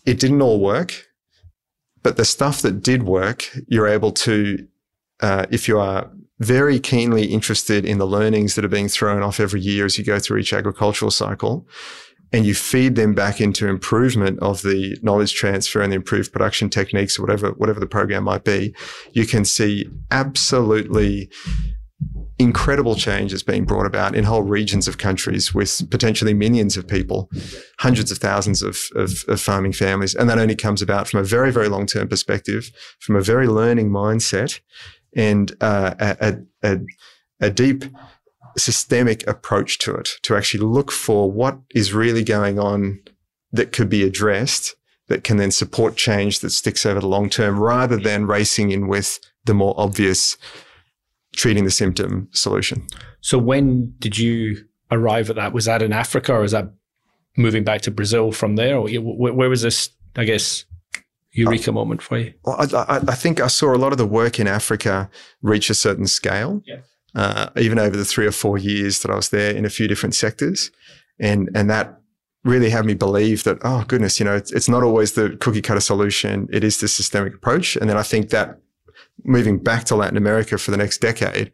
It 0.06 0.20
didn't 0.20 0.42
all 0.42 0.60
work, 0.60 1.06
but 2.02 2.18
the 2.18 2.26
stuff 2.26 2.64
that 2.64 2.82
did 2.82 3.04
work, 3.04 3.50
you're 3.68 3.88
able 3.88 4.12
to, 4.12 4.68
uh, 5.20 5.46
if 5.52 5.68
you 5.68 5.80
are 5.80 6.10
very 6.42 6.80
keenly 6.80 7.26
interested 7.26 7.86
in 7.86 8.00
the 8.00 8.08
learnings 8.08 8.56
that 8.56 8.66
are 8.66 8.70
being 8.70 8.88
thrown 8.88 9.22
off 9.22 9.40
every 9.40 9.62
year 9.62 9.86
as 9.86 9.98
you 9.98 10.04
go 10.04 10.18
through 10.18 10.40
each 10.40 10.54
agricultural 10.54 11.12
cycle 11.12 11.68
and 12.34 12.46
you 12.46 12.56
feed 12.56 12.96
them 12.96 13.14
back 13.14 13.40
into 13.40 13.68
improvement 13.68 14.40
of 14.40 14.62
the 14.64 14.98
knowledge 15.04 15.34
transfer 15.34 15.82
and 15.82 15.92
the 15.92 15.98
improved 15.98 16.32
production 16.32 16.70
techniques 16.70 17.20
or 17.20 17.22
whatever, 17.22 17.52
whatever 17.52 17.80
the 17.80 17.86
program 17.86 18.24
might 18.24 18.44
be, 18.44 18.74
you 19.12 19.28
can 19.28 19.46
see 19.46 19.88
absolutely 20.10 21.30
incredible 22.40 22.96
changes 22.96 23.44
being 23.44 23.66
brought 23.66 23.86
about 23.86 24.16
in 24.16 24.24
whole 24.24 24.42
regions 24.42 24.88
of 24.88 24.98
countries 24.98 25.54
with 25.54 25.88
potentially 25.92 26.34
millions 26.34 26.76
of 26.76 26.88
people, 26.88 27.30
hundreds 27.78 28.12
of 28.12 28.18
thousands 28.18 28.64
of, 28.64 28.80
of, 28.96 29.24
of 29.28 29.40
farming 29.40 29.74
families. 29.74 30.16
And 30.16 30.28
that 30.28 30.40
only 30.40 30.56
comes 30.56 30.82
about 30.82 31.08
from 31.08 31.20
a 31.20 31.24
very, 31.24 31.52
very 31.52 31.70
long 31.70 31.86
term 31.86 32.08
perspective, 32.08 32.72
from 33.00 33.16
a 33.16 33.22
very 33.22 33.46
learning 33.46 33.92
mindset 33.92 34.60
and 35.16 35.52
uh, 35.62 35.94
a, 36.00 36.38
a, 36.64 36.80
a 37.40 37.50
deep 37.50 37.84
systemic 38.58 39.26
approach 39.28 39.80
to 39.80 39.96
it 39.96 40.10
to 40.24 40.36
actually 40.36 40.64
look 40.64 40.92
for 40.92 41.32
what 41.32 41.58
is 41.74 41.94
really 41.94 42.24
going 42.24 42.60
on 42.60 43.00
that 43.52 43.72
could 43.72 43.90
be 43.90 44.04
addressed 44.04 44.76
that 45.08 45.24
can 45.24 45.38
then 45.38 45.52
support 45.52 45.98
change 45.98 46.40
that 46.40 46.52
sticks 46.52 46.86
over 46.86 47.02
the 47.02 47.08
long 47.08 47.30
term 47.30 47.60
rather 47.60 47.98
than 47.98 48.26
racing 48.26 48.72
in 48.72 48.88
with 48.88 49.20
the 49.46 49.54
more 49.54 49.74
obvious 49.78 50.38
treating 51.36 51.66
the 51.66 51.72
symptom 51.72 52.30
solution. 52.32 52.88
So 53.20 53.38
when 53.38 53.94
did 54.00 54.18
you 54.18 54.66
arrive 54.90 55.30
at 55.30 55.36
that? 55.36 55.54
Was 55.54 55.66
that 55.66 55.82
in 55.82 55.94
Africa 55.94 56.34
or 56.34 56.42
was 56.42 56.52
that 56.54 56.72
moving 57.38 57.64
back 57.64 57.82
to 57.82 57.92
Brazil 57.92 58.32
from 58.32 58.56
there? 58.56 58.78
Or 58.78 58.90
where 58.90 59.50
was 59.50 59.62
this, 59.62 59.90
I 60.16 60.24
guess, 60.24 60.66
eureka 61.32 61.72
moment 61.72 62.02
for 62.02 62.18
you? 62.18 62.34
Well, 62.44 62.58
I, 62.60 63.02
I, 63.08 63.16
think 63.16 63.40
I 63.40 63.48
saw 63.48 63.74
a 63.74 63.78
lot 63.78 63.92
of 63.92 63.98
the 63.98 64.06
work 64.06 64.40
in 64.40 64.48
Africa 64.48 65.10
reach 65.42 65.70
a 65.70 65.74
certain 65.74 66.08
scale, 66.08 66.62
yeah. 66.66 66.80
uh, 67.16 67.50
even 67.58 67.80
over 67.80 67.96
the 67.96 68.06
three 68.06 68.26
or 68.26 68.32
four 68.32 68.58
years 68.58 69.02
that 69.02 69.12
I 69.12 69.16
was 69.16 69.30
there 69.30 69.56
in 69.56 69.66
a 69.66 69.70
few 69.70 69.88
different 69.88 70.16
sectors. 70.16 70.72
And, 71.20 71.50
and 71.56 71.70
that 71.70 72.00
really 72.44 72.70
had 72.70 72.86
me 72.86 72.96
believe 72.96 73.44
that, 73.44 73.60
oh 73.64 73.86
goodness, 73.88 74.20
you 74.20 74.26
know, 74.26 74.36
it's, 74.36 74.52
it's 74.52 74.68
not 74.68 74.84
always 74.84 75.14
the 75.14 75.38
cookie 75.40 75.62
cutter 75.62 75.80
solution. 75.80 76.48
It 76.52 76.64
is 76.64 76.80
the 76.80 76.88
systemic 76.88 77.36
approach. 77.36 77.76
And 77.76 77.90
then 77.90 77.98
I 77.98 78.04
think 78.04 78.30
that 78.30 78.60
moving 79.24 79.60
back 79.60 79.86
to 79.86 79.96
Latin 79.96 80.18
America 80.18 80.58
for 80.58 80.72
the 80.72 80.78
next 80.78 81.00
decade, 81.00 81.52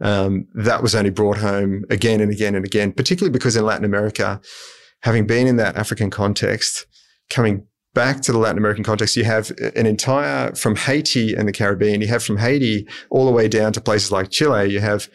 um, 0.00 0.46
that 0.54 0.82
was 0.82 0.94
only 0.94 1.10
brought 1.10 1.38
home 1.38 1.84
again 1.88 2.20
and 2.20 2.30
again 2.30 2.54
and 2.54 2.64
again, 2.64 2.92
particularly 2.92 3.32
because 3.32 3.56
in 3.56 3.64
Latin 3.64 3.84
America, 3.84 4.40
having 5.00 5.26
been 5.26 5.46
in 5.46 5.56
that 5.56 5.76
African 5.76 6.10
context, 6.10 6.86
coming 7.30 7.66
back 7.96 8.20
to 8.20 8.30
the 8.30 8.36
Latin 8.36 8.58
American 8.58 8.84
context, 8.84 9.16
you 9.16 9.24
have 9.24 9.50
an 9.74 9.86
entire, 9.86 10.54
from 10.54 10.76
Haiti 10.76 11.34
and 11.34 11.48
the 11.48 11.52
Caribbean, 11.52 12.02
you 12.02 12.08
have 12.08 12.22
from 12.22 12.36
Haiti 12.36 12.86
all 13.08 13.24
the 13.24 13.32
way 13.32 13.48
down 13.48 13.72
to 13.72 13.80
places 13.80 14.12
like 14.12 14.30
Chile, 14.30 14.70
you 14.70 14.80
have 14.80 15.08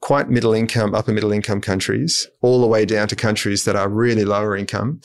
quite 0.00 0.28
middle 0.28 0.52
income, 0.52 0.94
upper 0.94 1.12
middle 1.12 1.32
income 1.32 1.62
countries, 1.62 2.28
all 2.42 2.60
the 2.60 2.66
way 2.66 2.84
down 2.84 3.08
to 3.08 3.16
countries 3.16 3.64
that 3.64 3.74
are 3.74 3.88
really 3.88 4.26
lower 4.26 4.54
income. 4.54 5.00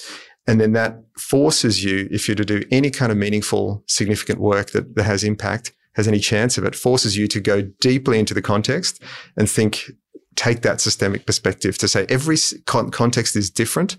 And 0.45 0.59
then 0.59 0.73
that 0.73 0.99
forces 1.17 1.85
you, 1.85 2.09
if 2.11 2.27
you're 2.27 2.35
to 2.35 2.43
do 2.43 2.63
any 2.69 2.89
kind 2.89 3.13
of 3.13 3.17
meaningful, 3.17 3.81
significant 3.87 4.41
work 4.41 4.71
that, 4.71 4.95
that 4.95 5.03
has 5.03 5.23
impact, 5.23 5.71
has 5.93 6.05
any 6.05 6.19
chance 6.19 6.57
of 6.57 6.65
it, 6.65 6.75
forces 6.75 7.15
you 7.15 7.29
to 7.29 7.39
go 7.39 7.61
deeply 7.79 8.19
into 8.19 8.33
the 8.33 8.41
context 8.41 9.01
and 9.37 9.49
think, 9.49 9.89
take 10.35 10.63
that 10.63 10.81
systemic 10.81 11.25
perspective 11.25 11.77
to 11.77 11.87
say 11.87 12.05
every 12.09 12.35
con- 12.65 12.91
context 12.91 13.37
is 13.37 13.49
different. 13.49 13.95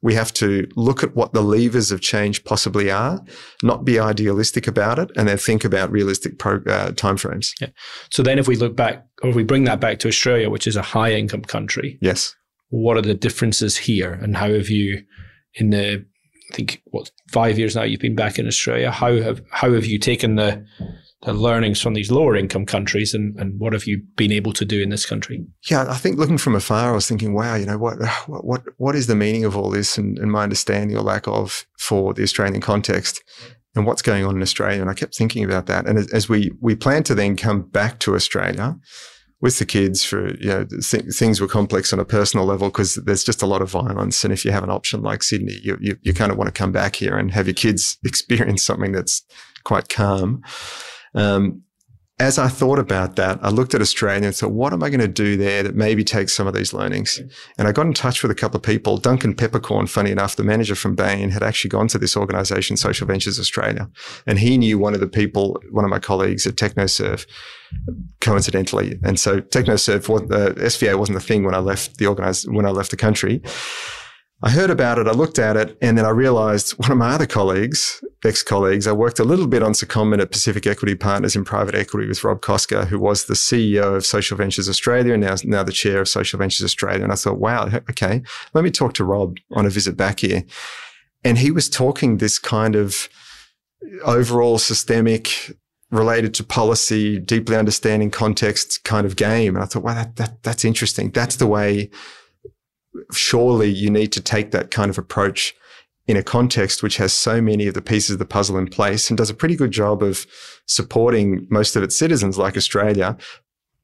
We 0.00 0.14
have 0.14 0.32
to 0.34 0.68
look 0.76 1.02
at 1.02 1.16
what 1.16 1.32
the 1.32 1.42
levers 1.42 1.90
of 1.90 2.00
change 2.00 2.44
possibly 2.44 2.90
are, 2.90 3.20
not 3.62 3.84
be 3.84 3.98
idealistic 3.98 4.66
about 4.66 4.98
it, 4.98 5.10
and 5.16 5.28
then 5.28 5.38
think 5.38 5.64
about 5.64 5.90
realistic 5.90 6.38
pro- 6.38 6.62
uh, 6.66 6.92
timeframes. 6.92 7.48
Yeah. 7.60 7.68
So 8.10 8.22
then, 8.22 8.38
if 8.38 8.46
we 8.46 8.56
look 8.56 8.76
back, 8.76 9.06
or 9.22 9.30
if 9.30 9.36
we 9.36 9.44
bring 9.44 9.64
that 9.64 9.80
back 9.80 9.98
to 10.00 10.08
Australia, 10.08 10.50
which 10.50 10.66
is 10.66 10.76
a 10.76 10.82
high 10.82 11.12
income 11.12 11.42
country, 11.42 11.98
yes, 12.00 12.34
what 12.68 12.96
are 12.96 13.02
the 13.02 13.14
differences 13.14 13.76
here, 13.76 14.12
and 14.12 14.36
how 14.36 14.52
have 14.52 14.68
you, 14.68 15.02
in 15.54 15.70
the 15.70 16.04
I 16.50 16.54
think 16.54 16.82
what 16.86 17.10
five 17.30 17.58
years 17.58 17.76
now 17.76 17.82
you've 17.82 18.00
been 18.00 18.14
back 18.14 18.38
in 18.38 18.46
Australia, 18.46 18.90
how 18.90 19.20
have 19.20 19.42
how 19.50 19.72
have 19.72 19.84
you 19.84 19.98
taken 19.98 20.36
the 20.36 20.64
the 21.22 21.32
learnings 21.32 21.80
from 21.80 21.94
these 21.94 22.10
lower 22.10 22.36
income 22.36 22.64
countries 22.64 23.12
and, 23.12 23.38
and 23.40 23.58
what 23.58 23.72
have 23.72 23.86
you 23.86 24.02
been 24.16 24.30
able 24.30 24.52
to 24.52 24.64
do 24.64 24.80
in 24.80 24.90
this 24.90 25.04
country? 25.04 25.44
Yeah, 25.68 25.86
I 25.88 25.96
think 25.96 26.18
looking 26.18 26.38
from 26.38 26.54
afar, 26.54 26.90
I 26.90 26.94
was 26.94 27.08
thinking, 27.08 27.34
wow, 27.34 27.56
you 27.56 27.66
know, 27.66 27.78
what 27.78 27.98
what 28.26 28.62
what 28.76 28.94
is 28.94 29.06
the 29.08 29.16
meaning 29.16 29.44
of 29.44 29.56
all 29.56 29.70
this 29.70 29.98
and, 29.98 30.18
and 30.18 30.30
my 30.30 30.44
understanding 30.44 30.96
or 30.96 31.02
lack 31.02 31.26
of 31.26 31.66
for 31.78 32.14
the 32.14 32.22
Australian 32.22 32.60
context 32.60 33.22
and 33.74 33.84
what's 33.84 34.02
going 34.02 34.24
on 34.24 34.36
in 34.36 34.42
Australia? 34.42 34.80
And 34.80 34.90
I 34.90 34.94
kept 34.94 35.16
thinking 35.16 35.44
about 35.44 35.66
that. 35.66 35.86
And 35.86 35.98
as, 35.98 36.12
as 36.12 36.28
we 36.28 36.52
we 36.60 36.74
plan 36.74 37.02
to 37.04 37.14
then 37.14 37.36
come 37.36 37.62
back 37.62 37.98
to 38.00 38.14
Australia 38.14 38.78
with 39.40 39.58
the 39.58 39.66
kids 39.66 40.04
for 40.04 40.34
you 40.36 40.48
know 40.48 40.64
th- 40.64 41.14
things 41.14 41.40
were 41.40 41.48
complex 41.48 41.92
on 41.92 42.00
a 42.00 42.04
personal 42.04 42.46
level 42.46 42.68
because 42.68 42.94
there's 43.06 43.24
just 43.24 43.42
a 43.42 43.46
lot 43.46 43.62
of 43.62 43.70
violence 43.70 44.24
and 44.24 44.32
if 44.32 44.44
you 44.44 44.50
have 44.50 44.64
an 44.64 44.70
option 44.70 45.00
like 45.00 45.22
Sydney 45.22 45.60
you, 45.62 45.78
you, 45.80 45.96
you 46.02 46.12
kind 46.12 46.32
of 46.32 46.38
want 46.38 46.48
to 46.48 46.58
come 46.58 46.72
back 46.72 46.96
here 46.96 47.16
and 47.16 47.30
have 47.30 47.46
your 47.46 47.54
kids 47.54 47.98
experience 48.04 48.64
something 48.64 48.90
that's 48.90 49.22
quite 49.64 49.88
calm 49.88 50.42
um, 51.18 51.62
as 52.20 52.36
I 52.36 52.48
thought 52.48 52.80
about 52.80 53.14
that, 53.16 53.38
I 53.42 53.50
looked 53.50 53.74
at 53.74 53.80
Australia 53.80 54.26
and 54.26 54.34
thought, 54.34 54.50
what 54.50 54.72
am 54.72 54.82
I 54.82 54.90
going 54.90 55.00
to 55.00 55.06
do 55.06 55.36
there 55.36 55.62
that 55.62 55.76
maybe 55.76 56.02
takes 56.02 56.32
some 56.32 56.48
of 56.48 56.54
these 56.54 56.72
learnings? 56.72 57.20
And 57.56 57.68
I 57.68 57.72
got 57.72 57.86
in 57.86 57.94
touch 57.94 58.22
with 58.22 58.32
a 58.32 58.34
couple 58.34 58.56
of 58.56 58.64
people. 58.64 58.96
Duncan 58.96 59.34
Peppercorn, 59.34 59.86
funny 59.86 60.10
enough, 60.10 60.34
the 60.34 60.42
manager 60.42 60.74
from 60.74 60.96
Bain, 60.96 61.30
had 61.30 61.44
actually 61.44 61.68
gone 61.68 61.86
to 61.88 61.98
this 61.98 62.16
organization, 62.16 62.76
Social 62.76 63.06
Ventures 63.06 63.38
Australia. 63.38 63.88
And 64.26 64.40
he 64.40 64.58
knew 64.58 64.78
one 64.78 64.94
of 64.94 65.00
the 65.00 65.06
people, 65.06 65.62
one 65.70 65.84
of 65.84 65.90
my 65.90 66.00
colleagues 66.00 66.44
at 66.44 66.56
TechnoServe, 66.56 67.24
coincidentally. 68.20 68.98
And 69.04 69.20
so 69.20 69.40
TechnoServe, 69.40 70.32
uh, 70.32 70.54
SVA 70.54 70.98
wasn't 70.98 71.18
the 71.18 71.24
thing 71.24 71.44
when 71.44 71.54
I 71.54 71.58
left 71.58 71.98
the 71.98 72.06
organized, 72.06 72.52
when 72.52 72.66
I 72.66 72.70
left 72.70 72.90
the 72.90 72.96
country. 72.96 73.42
I 74.40 74.50
heard 74.50 74.70
about 74.70 74.98
it, 74.98 75.08
I 75.08 75.12
looked 75.12 75.40
at 75.40 75.56
it, 75.56 75.76
and 75.82 75.98
then 75.98 76.04
I 76.04 76.10
realized 76.10 76.72
one 76.78 76.92
of 76.92 76.98
my 76.98 77.10
other 77.10 77.26
colleagues, 77.26 78.02
ex-colleagues, 78.24 78.86
I 78.86 78.92
worked 78.92 79.18
a 79.18 79.24
little 79.24 79.48
bit 79.48 79.64
on 79.64 79.72
secondment 79.72 80.20
at 80.20 80.30
Pacific 80.30 80.64
Equity 80.64 80.94
Partners 80.94 81.34
in 81.34 81.44
private 81.44 81.74
equity 81.74 82.06
with 82.06 82.22
Rob 82.22 82.40
Koczkar, 82.40 82.86
who 82.86 83.00
was 83.00 83.24
the 83.24 83.34
CEO 83.34 83.96
of 83.96 84.06
Social 84.06 84.36
Ventures 84.36 84.68
Australia 84.68 85.14
and 85.14 85.22
now, 85.22 85.34
now 85.42 85.64
the 85.64 85.72
chair 85.72 86.00
of 86.00 86.08
Social 86.08 86.38
Ventures 86.38 86.64
Australia. 86.64 87.02
And 87.02 87.12
I 87.12 87.16
thought, 87.16 87.40
wow, 87.40 87.66
okay, 87.90 88.22
let 88.54 88.62
me 88.62 88.70
talk 88.70 88.94
to 88.94 89.04
Rob 89.04 89.38
on 89.52 89.66
a 89.66 89.70
visit 89.70 89.96
back 89.96 90.20
here. 90.20 90.44
And 91.24 91.38
he 91.38 91.50
was 91.50 91.68
talking 91.68 92.18
this 92.18 92.38
kind 92.38 92.76
of 92.76 93.08
overall 94.04 94.58
systemic 94.58 95.52
related 95.90 96.32
to 96.34 96.44
policy, 96.44 97.18
deeply 97.18 97.56
understanding 97.56 98.10
context 98.10 98.84
kind 98.84 99.04
of 99.04 99.16
game. 99.16 99.56
And 99.56 99.64
I 99.64 99.66
thought, 99.66 99.82
wow, 99.82 99.94
that, 99.94 100.14
that, 100.14 100.42
that's 100.44 100.64
interesting. 100.64 101.10
That's 101.10 101.36
the 101.36 101.46
way 101.48 101.90
surely 103.12 103.68
you 103.68 103.90
need 103.90 104.12
to 104.12 104.20
take 104.20 104.50
that 104.50 104.70
kind 104.70 104.90
of 104.90 104.98
approach 104.98 105.54
in 106.06 106.16
a 106.16 106.22
context 106.22 106.82
which 106.82 106.96
has 106.96 107.12
so 107.12 107.40
many 107.40 107.66
of 107.66 107.74
the 107.74 107.82
pieces 107.82 108.10
of 108.10 108.18
the 108.18 108.24
puzzle 108.24 108.56
in 108.56 108.66
place 108.66 109.10
and 109.10 109.18
does 109.18 109.30
a 109.30 109.34
pretty 109.34 109.54
good 109.54 109.70
job 109.70 110.02
of 110.02 110.26
supporting 110.66 111.46
most 111.50 111.76
of 111.76 111.82
its 111.82 111.98
citizens 111.98 112.38
like 112.38 112.56
Australia, 112.56 113.16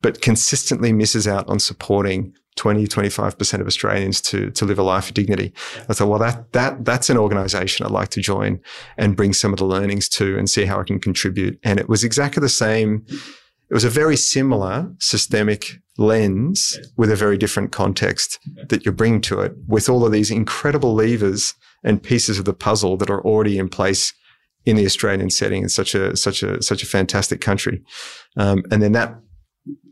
but 0.01 0.23
consistently 0.23 0.93
misses 0.93 1.29
out 1.29 1.47
on 1.49 1.59
supporting 1.59 2.35
20, 2.57 2.87
25% 2.87 3.61
of 3.61 3.67
Australians 3.67 4.21
to, 4.23 4.51
to 4.53 4.65
live 4.65 4.79
a 4.79 4.83
life 4.83 5.09
of 5.09 5.15
dignity. 5.15 5.53
I 5.89 5.93
thought, 5.93 6.09
well, 6.09 6.19
that, 6.21 6.53
that, 6.53 6.85
that's 6.85 7.11
an 7.11 7.19
organization 7.19 7.85
I'd 7.85 7.93
like 7.93 8.11
to 8.11 8.23
join 8.23 8.61
and 8.97 9.17
bring 9.17 9.33
some 9.33 9.53
of 9.53 9.59
the 9.59 9.67
learnings 9.67 10.09
to 10.11 10.39
and 10.39 10.49
see 10.49 10.65
how 10.65 10.81
I 10.81 10.85
can 10.85 11.01
contribute. 11.01 11.59
And 11.63 11.81
it 11.81 11.89
was 11.89 12.05
exactly 12.05 12.41
the 12.41 12.49
same. 12.49 13.05
It 13.71 13.75
was 13.75 13.85
a 13.85 13.91
very 13.91 14.17
similar 14.17 14.93
systemic 14.99 15.81
lens 15.97 16.79
with 16.97 17.11
a 17.11 17.17
very 17.17 17.39
different 17.39 17.73
context 17.73 18.39
that 18.69 18.85
you're 18.85 18.93
bringing 18.93 19.21
to 19.23 19.41
it 19.41 19.53
with 19.67 19.89
all 19.89 20.05
of 20.05 20.13
these 20.13 20.31
incredible 20.31 20.95
levers 20.95 21.55
and 21.83 22.03
pieces 22.03 22.39
of 22.39 22.45
the 22.45 22.55
puzzle 22.55 22.97
that 22.97 23.11
are 23.11 23.23
already 23.23 23.59
in 23.59 23.69
place 23.69 24.13
in 24.65 24.77
the 24.77 24.87
Australian 24.87 25.31
setting 25.31 25.63
in 25.63 25.69
such 25.69 25.95
a 25.95 26.17
such 26.17 26.43
a 26.43 26.63
such 26.63 26.83
a 26.83 26.87
fantastic 26.87 27.41
country, 27.41 27.83
um, 28.37 28.63
and 28.71 28.83
then 28.83 28.93
that 28.93 29.15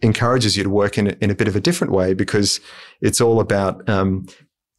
encourages 0.02 0.56
you 0.56 0.62
to 0.62 0.70
work 0.70 0.96
in 0.98 1.08
in 1.20 1.30
a 1.30 1.34
bit 1.34 1.48
of 1.48 1.56
a 1.56 1.60
different 1.60 1.92
way 1.92 2.14
because 2.14 2.60
it's 3.00 3.20
all 3.20 3.38
about 3.38 3.86
um, 3.88 4.26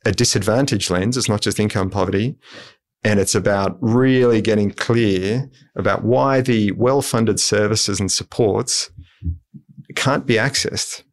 a 0.06 0.12
disadvantage 0.12 0.90
lens. 0.90 1.16
It's 1.16 1.30
not 1.30 1.42
just 1.42 1.60
income 1.60 1.90
poverty. 1.90 2.36
And 3.04 3.20
it's 3.20 3.36
about 3.36 3.78
really 3.82 4.42
getting 4.42 4.72
clear 4.72 5.50
about 5.76 6.04
why 6.04 6.42
the 6.42 6.72
well 6.72 7.02
funded 7.02 7.40
services 7.40 8.00
and 8.00 8.12
supports 8.12 8.92
can't 9.96 10.26
be 10.26 10.36
accessed 10.36 11.04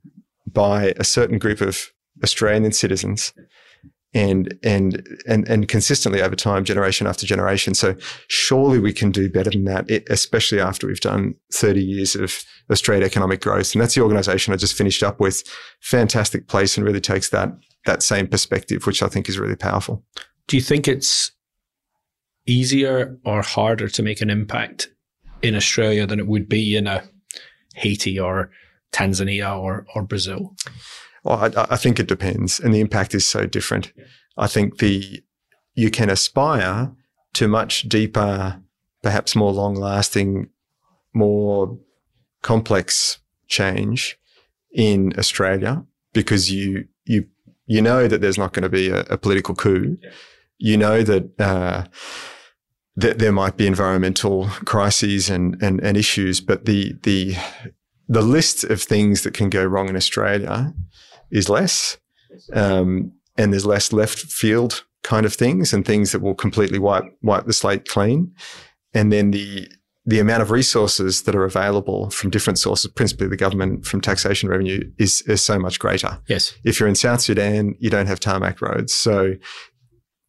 by 0.47 0.95
a 0.97 1.05
certain 1.05 1.39
group 1.39 1.61
of 1.61 1.91
Australian 2.23 2.73
citizens 2.73 3.33
and 4.13 4.59
and 4.65 5.07
and 5.27 5.49
and 5.49 5.69
consistently 5.69 6.21
over 6.21 6.35
time, 6.35 6.65
generation 6.65 7.07
after 7.07 7.27
generation. 7.27 7.75
So 7.75 7.95
surely 8.29 8.79
we 8.79 8.93
can 8.93 9.11
do 9.11 9.31
better 9.31 9.51
than 9.51 9.65
that, 9.65 9.89
especially 10.11 10.61
after 10.61 10.87
we've 10.87 11.01
done 11.01 11.35
30 11.53 11.83
years 11.83 12.17
of, 12.17 12.45
straight 12.75 13.03
economic 13.03 13.41
growth. 13.41 13.75
And 13.75 13.83
that's 13.83 13.95
the 13.95 14.03
organization 14.03 14.53
I 14.53 14.57
just 14.57 14.77
finished 14.77 15.03
up 15.03 15.19
with. 15.19 15.43
Fantastic 15.81 16.47
place 16.47 16.77
and 16.77 16.87
really 16.87 17.01
takes 17.01 17.31
that 17.31 17.53
that 17.87 18.03
same 18.03 18.27
perspective, 18.27 18.87
which 18.87 19.03
I 19.03 19.09
think 19.09 19.29
is 19.29 19.39
really 19.39 19.57
powerful. 19.57 20.05
Do 20.47 20.57
you 20.57 20.63
think 20.63 20.89
it's 20.89 21.33
easier 22.51 23.17
or 23.25 23.43
harder 23.43 23.89
to 23.89 24.03
make 24.03 24.21
an 24.21 24.31
impact 24.31 24.89
in 25.41 25.55
Australia 25.55 26.07
than 26.07 26.19
it 26.19 26.27
would 26.27 26.49
be 26.49 26.77
in 26.77 26.87
a 26.87 27.03
Haiti 27.75 28.19
or 28.19 28.51
Tanzania 28.93 29.57
or, 29.57 29.87
or 29.95 30.03
Brazil? 30.03 30.57
Well, 31.23 31.39
I, 31.39 31.67
I, 31.71 31.77
think 31.77 32.01
it 32.01 32.09
depends, 32.09 32.59
and 32.59 32.75
the 32.75 32.81
impact 32.81 33.15
is 33.15 33.27
so 33.27 33.47
different. 33.47 33.93
I 34.37 34.47
think 34.47 34.79
the 34.79 35.23
you 35.75 35.91
can 35.91 36.11
aspire 36.11 36.93
to 37.35 37.47
much 37.47 37.83
deeper, 37.89 38.61
perhaps 39.03 39.37
more 39.37 39.53
long-lasting, 39.53 40.49
more 41.15 41.79
complex 42.43 43.19
change 43.47 44.19
in 44.73 45.13
Australia 45.19 45.85
because 46.13 46.51
you 46.51 46.87
you 47.05 47.27
you 47.67 47.83
know 47.83 48.09
that 48.09 48.21
there's 48.21 48.39
not 48.39 48.53
going 48.53 48.63
to 48.63 48.69
be 48.69 48.89
a, 48.89 49.01
a 49.01 49.19
political 49.19 49.55
coup. 49.55 49.99
Yeah. 50.03 50.11
You 50.59 50.77
know 50.77 51.03
that. 51.03 51.41
Uh, 51.41 51.85
that 53.01 53.19
there 53.19 53.33
might 53.33 53.57
be 53.57 53.67
environmental 53.67 54.49
crises 54.65 55.31
and, 55.31 55.61
and, 55.63 55.81
and 55.83 55.97
issues, 55.97 56.41
but 56.41 56.65
the, 56.65 56.95
the, 57.03 57.35
the 58.09 58.23
list 58.23 58.65
of 58.65 58.83
things 58.83 59.23
that 59.23 59.35
can 59.35 59.49
go 59.49 59.65
wrong 59.65 59.89
in 59.89 59.97
Australia 59.97 60.75
is 61.31 61.49
less, 61.49 61.99
um, 62.53 63.13
and 63.37 63.53
there's 63.53 63.67
less 63.67 63.93
left 63.93 64.19
field 64.19 64.85
kind 65.03 65.25
of 65.25 65.35
things 65.35 65.73
and 65.73 65.87
things 65.87 66.13
that 66.13 66.21
will 66.21 66.35
completely 66.35 66.79
wipe 66.79 67.05
wipe 67.23 67.47
the 67.47 67.53
slate 67.53 67.89
clean. 67.89 68.35
And 68.93 69.13
then 69.13 69.31
the 69.31 69.71
the 70.05 70.19
amount 70.19 70.43
of 70.43 70.51
resources 70.51 71.23
that 71.23 71.35
are 71.35 71.45
available 71.45 72.11
from 72.11 72.31
different 72.31 72.59
sources, 72.59 72.91
principally 72.91 73.29
the 73.29 73.37
government 73.37 73.87
from 73.87 74.01
taxation 74.01 74.49
revenue, 74.49 74.91
is, 74.99 75.23
is 75.23 75.43
so 75.43 75.59
much 75.59 75.79
greater. 75.79 76.19
Yes. 76.27 76.55
If 76.65 76.81
you're 76.81 76.89
in 76.89 76.95
South 76.95 77.21
Sudan, 77.21 77.77
you 77.79 77.91
don't 77.91 78.07
have 78.07 78.19
tarmac 78.19 78.61
roads. 78.61 78.95
So 78.95 79.35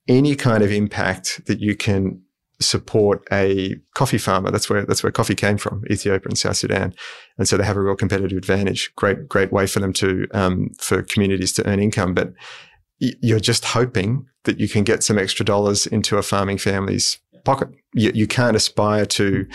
any 0.07 0.36
kind 0.36 0.62
of 0.62 0.71
impact 0.71 1.45
that 1.47 1.60
you 1.60 1.75
can 1.75 2.21
support 2.62 3.24
a 3.32 3.76
coffee 3.95 4.17
farmer. 4.17 4.52
That's 4.52 4.69
where 4.69 4.86
that's 4.86 5.04
where 5.04 5.12
coffee 5.12 5.36
came 5.36 5.58
from, 5.58 5.84
Ethiopia 5.89 6.30
and 6.30 6.38
South 6.38 6.58
Sudan, 6.58 6.93
and 7.38 7.47
so 7.47 7.58
they 7.58 7.65
have 7.65 7.78
a 7.78 7.82
real 7.82 7.95
competitive 7.95 8.38
advantage. 8.38 8.91
Great, 8.95 9.28
great 9.28 9.52
way 9.52 9.67
for 9.67 9.80
them 9.80 9.93
to 9.93 10.28
um, 10.34 10.69
for 10.80 11.02
communities 11.02 11.54
to 11.54 11.67
earn 11.67 11.80
income. 11.80 12.13
But 12.13 12.34
you're 13.00 13.39
just 13.39 13.65
hoping 13.65 14.26
that 14.43 14.60
you 14.60 14.69
can 14.69 14.84
get 14.84 15.04
some 15.04 15.17
extra 15.17 15.45
dollars 15.45 15.88
into 15.88 16.17
a 16.17 16.21
farming 16.21 16.60
family's 16.60 17.17
pocket. 17.43 17.69
You, 17.93 18.12
you 18.13 18.28
can't 18.28 18.56
aspire 18.56 19.06
to 19.08 19.47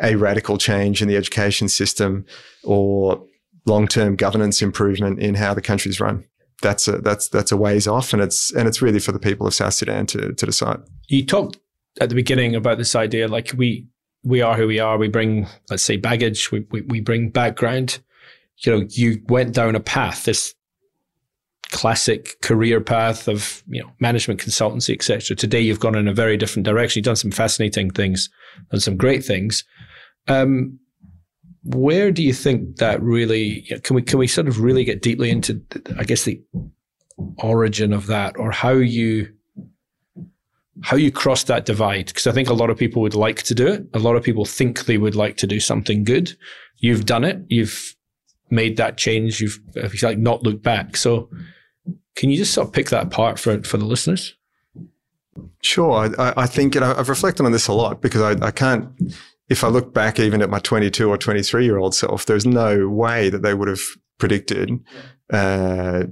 a 0.00 0.14
radical 0.16 0.58
change 0.58 1.02
in 1.02 1.08
the 1.08 1.16
education 1.16 1.68
system 1.68 2.24
or 2.64 3.24
long-term 3.66 4.16
governance 4.16 4.62
improvement 4.62 5.18
in 5.18 5.34
how 5.34 5.54
the 5.54 5.62
country's 5.62 6.00
run. 6.00 6.24
That's 6.62 6.88
a 6.88 6.98
that's 6.98 7.28
that's 7.28 7.52
a 7.52 7.56
ways 7.56 7.86
off, 7.86 8.12
and 8.12 8.22
it's 8.22 8.50
and 8.52 8.66
it's 8.66 8.80
really 8.80 9.00
for 9.00 9.12
the 9.12 9.18
people 9.18 9.46
of 9.46 9.54
South 9.54 9.74
Sudan 9.74 10.06
to 10.06 10.32
to 10.32 10.46
decide. 10.46 10.78
You 11.08 11.26
talked 11.26 11.58
at 12.00 12.08
the 12.08 12.14
beginning 12.14 12.54
about 12.54 12.78
this 12.78 12.94
idea, 12.94 13.28
like 13.28 13.52
we 13.56 13.86
we 14.22 14.42
are 14.42 14.56
who 14.56 14.66
we 14.66 14.80
are. 14.80 14.98
We 14.98 15.08
bring, 15.08 15.46
let's 15.70 15.82
say, 15.82 15.96
baggage. 15.96 16.50
We 16.50 16.66
we, 16.70 16.82
we 16.82 17.00
bring 17.00 17.30
background. 17.30 18.00
You 18.58 18.72
know, 18.72 18.86
you 18.90 19.22
went 19.28 19.54
down 19.54 19.76
a 19.76 19.80
path, 19.80 20.24
this 20.24 20.54
classic 21.70 22.40
career 22.42 22.80
path 22.80 23.28
of 23.28 23.62
you 23.68 23.82
know 23.82 23.90
management 24.00 24.40
consultancy, 24.40 24.94
etc. 24.94 25.36
Today, 25.36 25.60
you've 25.60 25.80
gone 25.80 25.96
in 25.96 26.08
a 26.08 26.14
very 26.14 26.36
different 26.36 26.66
direction. 26.66 27.00
You've 27.00 27.06
done 27.06 27.16
some 27.16 27.30
fascinating 27.30 27.90
things, 27.90 28.28
done 28.70 28.80
some 28.80 28.96
great 28.96 29.24
things. 29.24 29.64
Um, 30.28 30.78
where 31.62 32.12
do 32.12 32.22
you 32.22 32.32
think 32.32 32.76
that 32.76 33.02
really 33.02 33.62
can 33.82 33.96
we 33.96 34.02
can 34.02 34.18
we 34.18 34.28
sort 34.28 34.48
of 34.48 34.60
really 34.60 34.84
get 34.84 35.02
deeply 35.02 35.30
into 35.30 35.60
I 35.98 36.04
guess 36.04 36.24
the 36.24 36.40
origin 37.38 37.92
of 37.92 38.06
that 38.06 38.36
or 38.38 38.50
how 38.50 38.72
you 38.72 39.32
how 40.82 40.96
you 40.96 41.10
cross 41.10 41.44
that 41.44 41.64
divide 41.64 42.06
because 42.06 42.26
I 42.26 42.32
think 42.32 42.48
a 42.48 42.54
lot 42.54 42.70
of 42.70 42.76
people 42.76 43.02
would 43.02 43.14
like 43.14 43.42
to 43.44 43.54
do 43.54 43.66
it. 43.66 43.86
A 43.94 43.98
lot 43.98 44.16
of 44.16 44.22
people 44.22 44.44
think 44.44 44.84
they 44.84 44.98
would 44.98 45.14
like 45.14 45.36
to 45.38 45.46
do 45.46 45.60
something 45.60 46.04
good. 46.04 46.36
You've 46.78 47.06
done 47.06 47.24
it. 47.24 47.38
You've 47.48 47.96
made 48.50 48.76
that 48.76 48.96
change. 48.96 49.40
You've, 49.40 49.58
if 49.74 50.00
you 50.00 50.08
like, 50.08 50.18
not 50.18 50.42
looked 50.42 50.62
back. 50.62 50.96
So, 50.96 51.30
can 52.14 52.30
you 52.30 52.36
just 52.36 52.54
sort 52.54 52.68
of 52.68 52.72
pick 52.72 52.90
that 52.90 53.04
apart 53.04 53.38
for 53.38 53.62
for 53.62 53.76
the 53.76 53.84
listeners? 53.84 54.34
Sure. 55.62 56.10
I, 56.18 56.32
I 56.36 56.46
think 56.46 56.74
know, 56.74 56.94
I've 56.96 57.08
reflected 57.08 57.44
on 57.44 57.52
this 57.52 57.68
a 57.68 57.72
lot 57.72 58.00
because 58.00 58.22
I, 58.22 58.46
I 58.46 58.50
can't. 58.50 58.88
If 59.48 59.62
I 59.62 59.68
look 59.68 59.94
back 59.94 60.18
even 60.18 60.42
at 60.42 60.50
my 60.50 60.58
22 60.58 61.08
or 61.08 61.16
23 61.16 61.64
year 61.64 61.78
old 61.78 61.94
self, 61.94 62.26
there's 62.26 62.46
no 62.46 62.88
way 62.88 63.28
that 63.30 63.42
they 63.42 63.54
would 63.54 63.68
have 63.68 63.82
predicted 64.18 64.80
uh, 65.32 66.04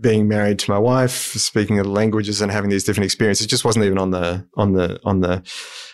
being 0.00 0.28
married 0.28 0.58
to 0.60 0.70
my 0.70 0.78
wife, 0.78 1.10
speaking 1.10 1.76
the 1.76 1.84
languages, 1.84 2.40
and 2.40 2.50
having 2.50 2.70
these 2.70 2.84
different 2.84 3.04
experiences. 3.04 3.46
It 3.46 3.50
just 3.50 3.64
wasn't 3.64 3.84
even 3.84 3.98
on 3.98 4.10
the 4.10 4.46
on 4.56 4.72
the 4.72 4.98
on 5.04 5.20
the 5.20 5.42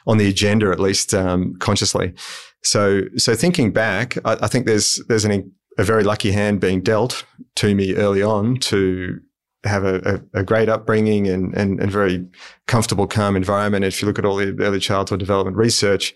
on 0.06 0.18
the 0.18 0.28
agenda, 0.28 0.70
at 0.70 0.80
least 0.80 1.14
um, 1.14 1.54
consciously. 1.58 2.14
So, 2.62 3.02
so 3.16 3.34
thinking 3.34 3.72
back, 3.72 4.16
I, 4.24 4.38
I 4.42 4.46
think 4.46 4.66
there's 4.66 5.02
there's 5.08 5.24
an, 5.24 5.52
a 5.78 5.84
very 5.84 6.04
lucky 6.04 6.32
hand 6.32 6.60
being 6.60 6.82
dealt 6.82 7.24
to 7.56 7.74
me 7.74 7.94
early 7.94 8.22
on 8.22 8.56
to 8.56 9.20
have 9.64 9.84
a, 9.84 10.22
a, 10.34 10.40
a, 10.40 10.42
great 10.42 10.70
upbringing 10.70 11.28
and, 11.28 11.54
and, 11.54 11.80
and 11.80 11.92
very 11.92 12.26
comfortable, 12.66 13.06
calm 13.06 13.36
environment. 13.36 13.84
If 13.84 14.00
you 14.00 14.08
look 14.08 14.18
at 14.18 14.24
all 14.24 14.36
the 14.36 14.56
early 14.58 14.80
childhood 14.80 15.18
development 15.18 15.56
research 15.56 16.14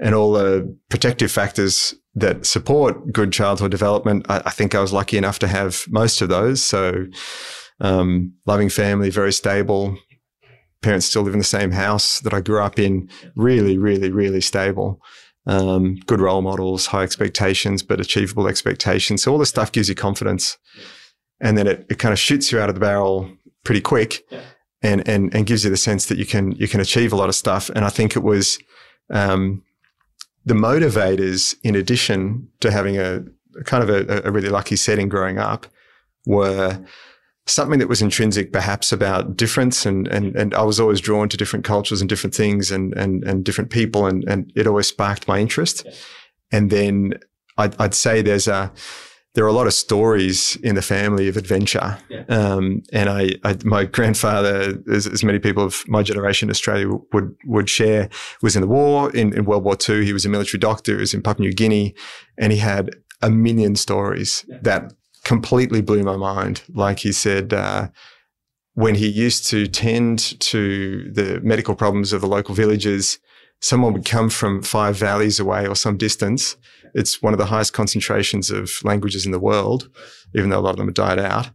and 0.00 0.16
all 0.16 0.32
the 0.32 0.76
protective 0.88 1.30
factors 1.30 1.94
that 2.14 2.44
support 2.44 3.12
good 3.12 3.32
childhood 3.32 3.70
development, 3.70 4.26
I, 4.28 4.42
I, 4.46 4.50
think 4.50 4.74
I 4.74 4.80
was 4.80 4.92
lucky 4.92 5.16
enough 5.16 5.38
to 5.40 5.48
have 5.48 5.86
most 5.88 6.20
of 6.20 6.28
those. 6.28 6.62
So, 6.62 7.06
um, 7.80 8.34
loving 8.46 8.68
family, 8.68 9.10
very 9.10 9.32
stable. 9.32 9.96
Parents 10.82 11.06
still 11.06 11.22
live 11.22 11.32
in 11.32 11.38
the 11.38 11.44
same 11.44 11.70
house 11.70 12.20
that 12.20 12.34
I 12.34 12.40
grew 12.40 12.60
up 12.60 12.78
in. 12.78 13.08
Really, 13.34 13.78
really, 13.78 14.10
really 14.10 14.40
stable. 14.40 15.00
Um, 15.46 15.96
good 16.06 16.20
role 16.20 16.42
models, 16.42 16.86
high 16.86 17.02
expectations, 17.02 17.82
but 17.82 18.00
achievable 18.00 18.46
expectations. 18.46 19.22
So 19.22 19.32
all 19.32 19.38
this 19.38 19.48
stuff 19.48 19.72
gives 19.72 19.88
you 19.88 19.94
confidence, 19.94 20.58
and 21.40 21.56
then 21.58 21.66
it, 21.66 21.86
it 21.88 21.98
kind 21.98 22.12
of 22.12 22.18
shoots 22.18 22.52
you 22.52 22.60
out 22.60 22.68
of 22.68 22.76
the 22.76 22.80
barrel 22.80 23.28
pretty 23.64 23.80
quick, 23.80 24.22
yeah. 24.30 24.40
and 24.82 25.08
and 25.08 25.34
and 25.34 25.46
gives 25.46 25.64
you 25.64 25.70
the 25.70 25.76
sense 25.76 26.06
that 26.06 26.18
you 26.18 26.26
can 26.26 26.52
you 26.52 26.68
can 26.68 26.80
achieve 26.80 27.12
a 27.12 27.16
lot 27.16 27.28
of 27.28 27.34
stuff. 27.34 27.70
And 27.70 27.84
I 27.84 27.88
think 27.88 28.16
it 28.16 28.22
was. 28.22 28.58
Um, 29.10 29.62
the 30.44 30.54
motivators, 30.54 31.54
in 31.62 31.74
addition 31.74 32.48
to 32.60 32.70
having 32.70 32.98
a, 32.98 33.22
a 33.58 33.64
kind 33.64 33.82
of 33.82 33.90
a, 33.90 34.22
a, 34.24 34.30
really 34.32 34.48
lucky 34.48 34.76
setting 34.76 35.08
growing 35.08 35.38
up, 35.38 35.66
were 36.26 36.84
something 37.46 37.78
that 37.78 37.88
was 37.88 38.02
intrinsic 38.02 38.52
perhaps 38.52 38.92
about 38.92 39.36
difference. 39.36 39.84
And, 39.86 40.08
and, 40.08 40.34
and 40.36 40.54
I 40.54 40.62
was 40.62 40.80
always 40.80 41.00
drawn 41.00 41.28
to 41.28 41.36
different 41.36 41.64
cultures 41.64 42.00
and 42.00 42.08
different 42.08 42.34
things 42.34 42.70
and, 42.70 42.92
and, 42.94 43.24
and 43.24 43.44
different 43.44 43.70
people. 43.70 44.06
And, 44.06 44.24
and 44.28 44.52
it 44.54 44.66
always 44.66 44.86
sparked 44.86 45.28
my 45.28 45.38
interest. 45.38 45.86
And 46.50 46.70
then 46.70 47.14
I'd, 47.58 47.80
I'd 47.80 47.94
say 47.94 48.22
there's 48.22 48.48
a, 48.48 48.72
there 49.34 49.44
are 49.44 49.48
a 49.48 49.52
lot 49.52 49.66
of 49.66 49.72
stories 49.72 50.56
in 50.56 50.74
the 50.74 50.82
family 50.82 51.26
of 51.26 51.36
adventure. 51.36 51.98
Yeah. 52.08 52.24
Um, 52.28 52.82
and 52.92 53.08
I, 53.08 53.30
I, 53.44 53.56
my 53.64 53.84
grandfather, 53.84 54.78
as, 54.90 55.06
as, 55.06 55.24
many 55.24 55.38
people 55.38 55.64
of 55.64 55.82
my 55.88 56.02
generation 56.02 56.48
in 56.48 56.50
Australia 56.50 56.88
would, 57.12 57.34
would 57.46 57.70
share, 57.70 58.10
was 58.42 58.56
in 58.56 58.60
the 58.60 58.68
war 58.68 59.10
in, 59.12 59.34
in 59.34 59.44
World 59.46 59.64
War 59.64 59.76
II. 59.88 60.04
He 60.04 60.12
was 60.12 60.26
a 60.26 60.28
military 60.28 60.58
doctor. 60.58 60.94
He 60.94 61.00
was 61.00 61.14
in 61.14 61.22
Papua 61.22 61.46
New 61.46 61.54
Guinea 61.54 61.94
and 62.36 62.52
he 62.52 62.58
had 62.58 62.90
a 63.22 63.30
million 63.30 63.74
stories 63.74 64.44
yeah. 64.48 64.58
that 64.62 64.92
completely 65.24 65.80
blew 65.80 66.02
my 66.02 66.16
mind. 66.16 66.62
Like 66.68 66.98
he 66.98 67.12
said, 67.12 67.54
uh, 67.54 67.88
when 68.74 68.94
he 68.94 69.06
used 69.06 69.46
to 69.48 69.66
tend 69.66 70.38
to 70.40 71.10
the 71.10 71.40
medical 71.42 71.74
problems 71.74 72.12
of 72.12 72.20
the 72.20 72.26
local 72.26 72.54
villages, 72.54 73.18
someone 73.62 73.92
would 73.94 74.04
come 74.04 74.28
from 74.28 74.62
five 74.62 74.96
valleys 74.96 75.40
away 75.40 75.66
or 75.66 75.74
some 75.74 75.96
distance 75.96 76.56
it's 76.94 77.22
one 77.22 77.32
of 77.32 77.38
the 77.38 77.46
highest 77.46 77.72
concentrations 77.72 78.50
of 78.50 78.72
languages 78.84 79.24
in 79.24 79.32
the 79.32 79.38
world, 79.38 79.88
even 80.34 80.50
though 80.50 80.58
a 80.58 80.60
lot 80.60 80.70
of 80.70 80.76
them 80.76 80.88
have 80.88 80.94
died 80.94 81.18
out. 81.18 81.50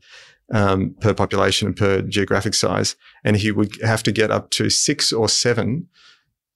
Um, 0.50 0.96
per 1.02 1.14
population 1.14 1.68
and 1.68 1.76
per 1.76 2.02
geographic 2.04 2.54
size. 2.54 2.96
And 3.26 3.36
he 3.36 3.52
would 3.52 3.76
have 3.82 4.02
to 4.04 4.14
get 4.14 4.32
up 4.32 4.50
to 4.52 4.70
six 4.70 5.12
or 5.12 5.28
seven 5.28 5.90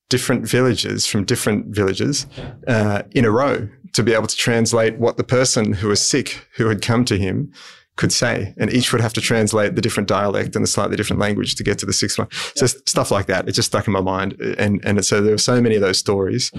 different 0.08 0.48
villages 0.48 1.06
from 1.06 1.26
different 1.26 1.76
villages 1.76 2.26
uh, 2.70 3.02
in 3.12 3.26
a 3.26 3.32
row 3.32 3.68
to 3.92 4.02
be 4.02 4.14
able 4.14 4.28
to 4.28 4.38
translate 4.38 4.98
what 4.98 5.18
the 5.18 5.26
person 5.26 5.74
who 5.74 5.90
was 5.90 6.08
sick 6.08 6.48
who 6.56 6.70
had 6.70 6.82
come 6.82 7.04
to 7.04 7.18
him 7.18 7.52
could 7.98 8.12
say. 8.12 8.54
And 8.58 8.72
each 8.72 8.92
would 8.92 9.02
have 9.02 9.14
to 9.14 9.22
translate 9.22 9.76
the 9.76 9.82
different 9.82 10.10
dialect 10.10 10.56
and 10.56 10.64
the 10.64 10.68
slightly 10.68 10.96
different 10.96 11.20
language 11.20 11.56
to 11.56 11.64
get 11.64 11.78
to 11.80 11.86
the 11.86 11.94
sixth 11.94 12.18
one. 12.18 12.28
So 12.56 12.66
stuff 12.68 13.12
like 13.12 13.28
that. 13.28 13.48
It 13.48 13.54
just 13.54 13.68
stuck 13.68 13.88
in 13.88 13.94
my 13.94 14.02
mind. 14.02 14.40
And, 14.58 14.82
and 14.84 15.04
so 15.06 15.22
there 15.22 15.34
were 15.34 15.38
so 15.38 15.62
many 15.62 15.76
of 15.76 15.82
those 15.82 15.98
stories. 15.98 16.52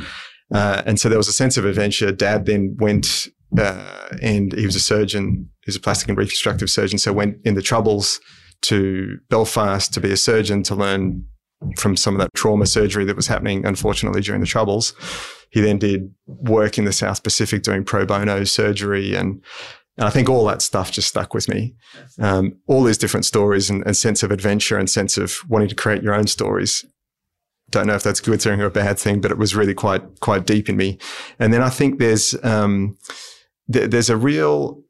Uh, 0.55 0.83
and 0.85 1.01
so 1.01 1.09
there 1.09 1.19
was 1.19 1.29
a 1.29 1.33
sense 1.33 1.57
of 1.57 1.65
adventure. 1.65 2.13
Dad 2.13 2.47
then 2.47 2.77
went 2.79 3.29
uh, 3.59 4.09
and 4.23 4.53
he 4.53 4.67
was 4.67 4.77
a 4.77 4.81
surgeon. 4.81 5.49
He 5.65 5.69
was 5.69 5.77
a 5.77 5.81
plastic 5.81 6.09
and 6.09 6.19
reconstructive 6.19 6.71
surgeon. 6.71 6.99
So 6.99 7.13
went 7.13 7.39
in 7.45 7.55
the 7.55 7.63
troubles 7.63 8.21
to 8.63 9.19
Belfast 9.29 9.93
to 9.95 10.01
be 10.01 10.13
a 10.13 10.17
surgeon 10.17 10.63
to 10.65 10.75
learn 10.75 11.25
from 11.77 11.97
some 11.97 12.15
of 12.15 12.21
that 12.21 12.31
trauma 12.35 12.67
surgery 12.67 13.05
that 13.05 13.17
was 13.17 13.27
happening, 13.27 13.65
unfortunately, 13.65 14.21
during 14.21 14.41
the 14.41 14.47
troubles. 14.47 14.95
He 15.51 15.61
then 15.61 15.79
did 15.79 16.13
work 16.27 16.79
in 16.79 16.85
the 16.85 16.93
South 16.93 17.23
Pacific 17.23 17.63
doing 17.63 17.85
pro 17.85 18.07
bono 18.07 18.45
surgery. 18.45 19.15
And, 19.15 19.43
and 19.99 20.07
I 20.07 20.11
think 20.11 20.29
all 20.29 20.47
that 20.47 20.63
stuff 20.63 20.91
just 20.91 21.09
stuck 21.09 21.35
with 21.35 21.49
me. 21.49 21.75
Um, 22.19 22.59
all 22.67 22.83
these 22.83 22.99
different 22.99 23.27
stories 23.27 23.69
and, 23.69 23.85
and 23.87 23.97
sense 23.97 24.23
of 24.23 24.31
adventure 24.31 24.79
and 24.79 24.89
sense 24.89 25.19
of 25.19 25.39
wanting 25.49 25.69
to 25.69 25.75
create 25.75 26.03
your 26.03 26.15
own 26.15 26.27
stories 26.27 26.85
don't 27.73 27.87
know 27.89 27.95
if 27.95 28.05
that's 28.05 28.21
a 28.21 28.23
good 28.23 28.41
thing 28.41 28.61
or 28.61 28.67
a 28.67 28.71
bad 28.71 28.99
thing, 28.99 29.21
but 29.21 29.33
it 29.33 29.39
was 29.39 29.57
really 29.57 29.75
quite 29.75 30.21
quite 30.21 30.47
deep 30.47 30.69
in 30.69 30.77
me. 30.77 30.99
And 31.41 31.53
then 31.53 31.63
I 31.63 31.71
think 31.71 31.99
there's 31.99 32.37
um, 32.45 32.97
th- 33.73 33.91
there's 33.91 34.11
a 34.11 34.17
real 34.17 34.83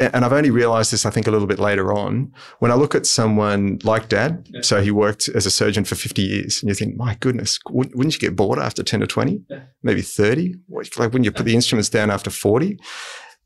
and 0.00 0.24
I've 0.24 0.32
only 0.32 0.50
realized 0.50 0.92
this, 0.92 1.06
I 1.06 1.10
think, 1.10 1.28
a 1.28 1.30
little 1.30 1.46
bit 1.46 1.60
later 1.60 1.92
on. 1.92 2.32
When 2.58 2.72
I 2.72 2.74
look 2.74 2.96
at 2.96 3.06
someone 3.06 3.78
like 3.84 4.08
dad, 4.08 4.48
yeah. 4.50 4.62
so 4.62 4.82
he 4.82 4.90
worked 4.90 5.28
as 5.28 5.46
a 5.46 5.52
surgeon 5.52 5.84
for 5.84 5.94
50 5.94 6.20
years, 6.20 6.60
and 6.60 6.68
you 6.68 6.74
think, 6.74 6.96
my 6.96 7.16
goodness, 7.20 7.60
wouldn't 7.70 8.12
you 8.12 8.18
get 8.18 8.34
bored 8.34 8.58
after 8.58 8.82
10 8.82 9.04
or 9.04 9.06
20, 9.06 9.44
yeah. 9.48 9.60
maybe 9.84 10.02
30? 10.02 10.56
Like, 10.68 10.96
wouldn't 10.98 11.24
you 11.24 11.30
put 11.30 11.46
the 11.46 11.54
instruments 11.54 11.88
down 11.88 12.10
after 12.10 12.28
40? 12.28 12.76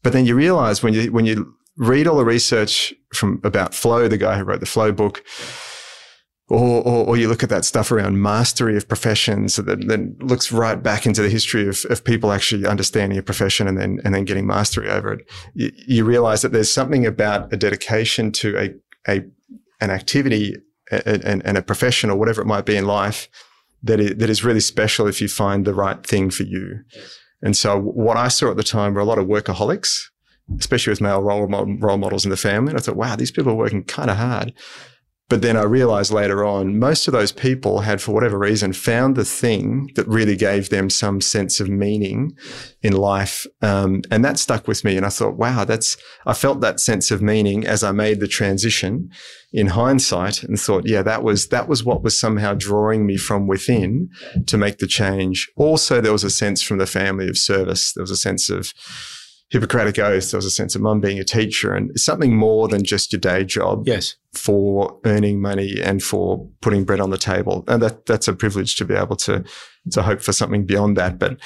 But 0.02 0.12
then 0.12 0.26
you 0.26 0.34
realize 0.34 0.82
when 0.82 0.94
you, 0.94 1.12
when 1.12 1.26
you 1.26 1.54
read 1.76 2.06
all 2.06 2.16
the 2.16 2.24
research 2.24 2.92
from 3.14 3.40
about 3.44 3.74
flow, 3.74 4.08
the 4.08 4.18
guy 4.18 4.38
who 4.38 4.44
wrote 4.44 4.60
the 4.60 4.66
flow 4.66 4.92
book, 4.92 5.24
or, 6.50 6.82
or, 6.82 7.06
or, 7.08 7.16
you 7.18 7.28
look 7.28 7.42
at 7.42 7.50
that 7.50 7.66
stuff 7.66 7.92
around 7.92 8.22
mastery 8.22 8.74
of 8.74 8.88
professions 8.88 9.56
that 9.56 9.86
then 9.86 10.16
looks 10.20 10.50
right 10.50 10.82
back 10.82 11.04
into 11.04 11.20
the 11.20 11.28
history 11.28 11.68
of, 11.68 11.84
of 11.90 12.04
people 12.04 12.32
actually 12.32 12.66
understanding 12.66 13.18
a 13.18 13.22
profession 13.22 13.68
and 13.68 13.78
then, 13.78 14.00
and 14.02 14.14
then 14.14 14.24
getting 14.24 14.46
mastery 14.46 14.88
over 14.88 15.12
it. 15.12 15.30
You, 15.52 15.70
you 15.86 16.04
realize 16.06 16.40
that 16.40 16.52
there's 16.52 16.72
something 16.72 17.04
about 17.04 17.52
a 17.52 17.58
dedication 17.58 18.32
to 18.32 18.56
a, 18.56 18.70
a, 19.06 19.24
an 19.82 19.90
activity 19.90 20.56
and, 20.90 21.44
and 21.44 21.58
a 21.58 21.62
profession 21.62 22.08
or 22.08 22.16
whatever 22.16 22.40
it 22.40 22.46
might 22.46 22.64
be 22.64 22.76
in 22.76 22.86
life 22.86 23.28
that 23.82 24.00
is, 24.00 24.16
that 24.16 24.30
is 24.30 24.44
really 24.44 24.60
special 24.60 25.06
if 25.06 25.20
you 25.20 25.28
find 25.28 25.64
the 25.64 25.74
right 25.74 26.04
thing 26.04 26.30
for 26.30 26.44
you. 26.44 26.80
And 27.42 27.56
so 27.56 27.78
what 27.78 28.16
I 28.16 28.28
saw 28.28 28.50
at 28.50 28.56
the 28.56 28.62
time 28.62 28.94
were 28.94 29.00
a 29.00 29.04
lot 29.04 29.18
of 29.18 29.26
workaholics, 29.26 30.04
especially 30.58 30.90
with 30.90 31.00
male 31.00 31.22
role, 31.22 31.46
role 31.46 31.98
models 31.98 32.24
in 32.24 32.30
the 32.30 32.36
family. 32.36 32.70
And 32.70 32.78
I 32.78 32.82
thought, 32.82 32.96
wow, 32.96 33.16
these 33.16 33.30
people 33.30 33.52
are 33.52 33.56
working 33.56 33.84
kind 33.84 34.10
of 34.10 34.16
hard. 34.16 34.52
But 35.28 35.42
then 35.42 35.58
I 35.58 35.64
realized 35.64 36.10
later 36.10 36.42
on, 36.42 36.78
most 36.78 37.06
of 37.06 37.12
those 37.12 37.32
people 37.32 37.80
had, 37.80 38.00
for 38.00 38.12
whatever 38.12 38.38
reason, 38.38 38.72
found 38.72 39.14
the 39.14 39.26
thing 39.26 39.90
that 39.94 40.08
really 40.08 40.36
gave 40.36 40.70
them 40.70 40.88
some 40.88 41.20
sense 41.20 41.60
of 41.60 41.68
meaning 41.68 42.34
in 42.80 42.94
life. 42.94 43.46
Um, 43.60 44.00
and 44.10 44.24
that 44.24 44.38
stuck 44.38 44.66
with 44.66 44.84
me. 44.84 44.96
And 44.96 45.04
I 45.04 45.10
thought, 45.10 45.36
wow, 45.36 45.64
that's, 45.64 45.98
I 46.24 46.32
felt 46.32 46.62
that 46.62 46.80
sense 46.80 47.10
of 47.10 47.20
meaning 47.20 47.66
as 47.66 47.84
I 47.84 47.92
made 47.92 48.20
the 48.20 48.28
transition 48.28 49.10
in 49.52 49.66
hindsight 49.66 50.42
and 50.42 50.58
thought, 50.58 50.88
yeah, 50.88 51.02
that 51.02 51.22
was, 51.22 51.48
that 51.48 51.68
was 51.68 51.84
what 51.84 52.02
was 52.02 52.18
somehow 52.18 52.54
drawing 52.54 53.04
me 53.04 53.18
from 53.18 53.46
within 53.46 54.08
to 54.46 54.56
make 54.56 54.78
the 54.78 54.86
change. 54.86 55.46
Also, 55.56 56.00
there 56.00 56.12
was 56.12 56.24
a 56.24 56.30
sense 56.30 56.62
from 56.62 56.78
the 56.78 56.86
family 56.86 57.28
of 57.28 57.36
service. 57.36 57.92
There 57.92 58.02
was 58.02 58.10
a 58.10 58.16
sense 58.16 58.48
of, 58.48 58.72
Hippocratic 59.50 59.98
Oath, 59.98 60.30
there 60.30 60.38
was 60.38 60.44
a 60.44 60.50
sense 60.50 60.74
of 60.74 60.82
mum 60.82 61.00
being 61.00 61.18
a 61.18 61.24
teacher 61.24 61.74
and 61.74 61.98
something 61.98 62.36
more 62.36 62.68
than 62.68 62.84
just 62.84 63.12
your 63.12 63.20
day 63.20 63.44
job. 63.44 63.84
Yes. 63.86 64.14
For 64.34 64.98
earning 65.06 65.40
money 65.40 65.80
and 65.82 66.02
for 66.02 66.46
putting 66.60 66.84
bread 66.84 67.00
on 67.00 67.10
the 67.10 67.16
table. 67.16 67.64
And 67.66 67.82
that, 67.82 68.04
that's 68.04 68.28
a 68.28 68.34
privilege 68.34 68.76
to 68.76 68.84
be 68.84 68.94
able 68.94 69.16
to, 69.16 69.44
to 69.92 70.02
hope 70.02 70.20
for 70.20 70.32
something 70.32 70.66
beyond 70.66 70.98
that. 70.98 71.18
But, 71.18 71.38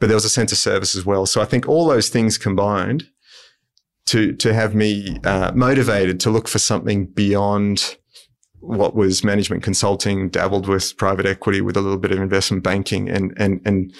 but 0.00 0.06
there 0.06 0.16
was 0.16 0.24
a 0.24 0.30
sense 0.30 0.50
of 0.50 0.58
service 0.58 0.96
as 0.96 1.04
well. 1.04 1.26
So 1.26 1.42
I 1.42 1.44
think 1.44 1.68
all 1.68 1.86
those 1.86 2.08
things 2.08 2.38
combined 2.38 3.04
to, 4.06 4.32
to 4.32 4.54
have 4.54 4.74
me 4.74 5.18
uh, 5.24 5.52
motivated 5.54 6.20
to 6.20 6.30
look 6.30 6.48
for 6.48 6.58
something 6.58 7.06
beyond 7.06 7.96
what 8.60 8.94
was 8.94 9.24
management 9.24 9.62
consulting, 9.62 10.30
dabbled 10.30 10.68
with 10.68 10.96
private 10.96 11.26
equity 11.26 11.60
with 11.60 11.76
a 11.76 11.80
little 11.80 11.98
bit 11.98 12.12
of 12.12 12.18
investment 12.18 12.62
banking 12.62 13.10
and, 13.10 13.34
and, 13.36 13.60
and 13.66 13.92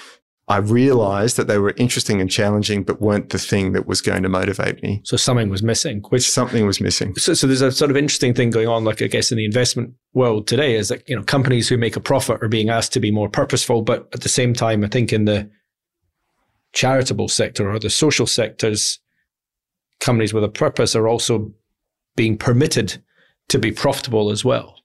I 0.53 0.59
realized 0.59 1.39
that 1.39 1.47
they 1.47 1.57
were 1.57 1.73
interesting 1.79 2.21
and 2.21 2.31
challenging, 2.31 2.83
but 2.83 3.01
weren't 3.01 3.31
the 3.31 3.39
thing 3.39 3.73
that 3.73 3.87
was 3.87 4.03
going 4.03 4.23
to 4.23 4.29
motivate 4.29 4.83
me. 4.83 5.01
So 5.03 5.17
something 5.17 5.49
was 5.49 5.63
missing, 5.63 6.03
which 6.11 6.31
something 6.31 6.67
was 6.67 6.79
missing. 6.79 7.15
So, 7.17 7.33
so 7.33 7.47
there's 7.47 7.63
a 7.63 7.73
sort 7.73 7.91
of 7.91 7.97
interesting 7.97 8.35
thing 8.35 8.51
going 8.51 8.69
on, 8.69 8.85
like 8.85 9.01
I 9.01 9.07
guess 9.07 9.33
in 9.33 9.39
the 9.39 9.47
investment 9.47 9.95
world 10.13 10.47
today 10.47 10.77
is 10.77 10.91
that, 10.91 11.09
you 11.09 11.17
know, 11.17 11.23
companies 11.23 11.71
who 11.71 11.79
make 11.79 11.97
a 11.97 12.01
profit 12.01 12.43
are 12.43 12.49
being 12.49 12.69
asked 12.69 12.93
to 12.93 13.01
be 13.01 13.11
more 13.11 13.31
purposeful. 13.31 13.81
But 13.81 14.11
at 14.13 14.21
the 14.21 14.29
same 14.29 14.53
time, 14.53 14.85
I 14.85 14.89
think 14.89 15.11
in 15.11 15.25
the 15.25 15.51
charitable 16.75 17.29
sector 17.29 17.71
or 17.71 17.79
the 17.79 17.89
social 17.89 18.27
sectors, 18.27 19.01
companies 20.01 20.35
with 20.35 20.45
a 20.45 20.51
purpose 20.51 20.95
are 20.95 21.09
also 21.09 21.51
being 22.15 22.37
permitted 22.37 23.03
to 23.49 23.59
be 23.59 23.73
profitable 23.73 24.31
as 24.31 24.45
well. 24.45 24.83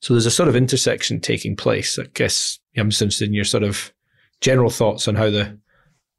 So 0.00 0.12
there's 0.12 0.26
a 0.26 0.30
sort 0.30 0.50
of 0.50 0.56
intersection 0.56 1.18
taking 1.18 1.56
place. 1.56 1.98
I 1.98 2.08
guess 2.12 2.58
I'm 2.76 2.88
interested 2.88 3.28
in 3.28 3.32
your 3.32 3.44
sort 3.44 3.62
of 3.62 3.94
general 4.40 4.70
thoughts 4.70 5.08
on 5.08 5.14
how 5.14 5.30
the 5.30 5.58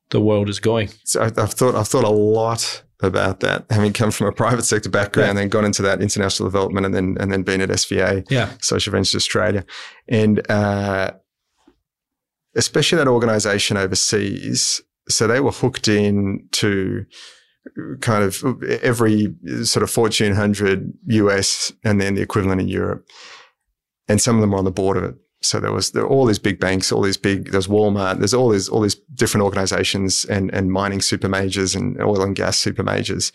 the 0.10 0.22
world 0.22 0.50
is 0.50 0.60
going. 0.60 0.90
So 1.04 1.22
I've 1.22 1.54
thought 1.54 1.76
I've 1.76 1.88
thought 1.88 2.04
a 2.04 2.10
lot 2.10 2.84
about 3.02 3.42
that, 3.42 3.66
having 3.70 3.94
come 3.94 4.10
from 4.10 4.28
a 4.28 4.32
private 4.32 4.64
sector 4.64 4.90
background, 4.90 5.28
yeah. 5.28 5.30
and 5.30 5.38
then 5.38 5.50
gone 5.50 5.66
into 5.66 5.82
that 5.84 6.02
international 6.02 6.50
development, 6.50 6.86
and 6.86 6.96
then 6.96 7.18
and 7.20 7.32
then 7.32 7.44
been 7.44 7.62
at 7.62 7.70
SVA, 7.70 8.26
yeah, 8.30 8.52
Social 8.62 8.92
Ventures 8.92 9.16
Australia, 9.16 9.66
and 10.08 10.50
uh, 10.50 11.12
especially 12.56 12.98
that 12.98 13.08
organisation 13.08 13.78
overseas. 13.78 14.82
So 15.10 15.28
they 15.28 15.40
were 15.40 15.52
hooked 15.52 15.88
in 15.88 16.48
to 16.54 17.06
kind 18.02 18.24
of 18.24 18.44
every 18.64 19.34
sort 19.64 19.84
of 19.84 19.90
Fortune 19.90 20.30
100 20.30 20.92
US, 21.08 21.72
and 21.84 22.02
then 22.02 22.16
the 22.16 22.22
equivalent 22.22 22.62
in 22.62 22.68
Europe, 22.68 23.08
and 24.08 24.22
some 24.22 24.36
of 24.36 24.42
them 24.42 24.52
were 24.52 24.58
on 24.58 24.66
the 24.66 24.72
board 24.72 24.98
of 24.98 25.04
it. 25.04 25.16
So 25.48 25.60
there 25.60 25.72
was 25.72 25.92
there 25.92 26.06
all 26.06 26.26
these 26.26 26.40
big 26.40 26.60
banks, 26.60 26.92
all 26.92 27.02
these 27.02 27.18
big 27.18 27.52
there's 27.52 27.68
Walmart, 27.68 28.20
there's 28.20 28.34
all 28.34 28.50
these 28.50 28.68
all 28.68 28.82
these 28.82 28.96
different 29.14 29.46
organizations 29.46 30.26
and 30.26 30.54
and 30.54 30.72
mining 30.72 31.02
super 31.02 31.30
majors 31.30 31.74
and 31.76 32.02
oil 32.02 32.22
and 32.22 32.36
gas 32.36 32.58
super 32.58 32.84
majors. 32.84 33.32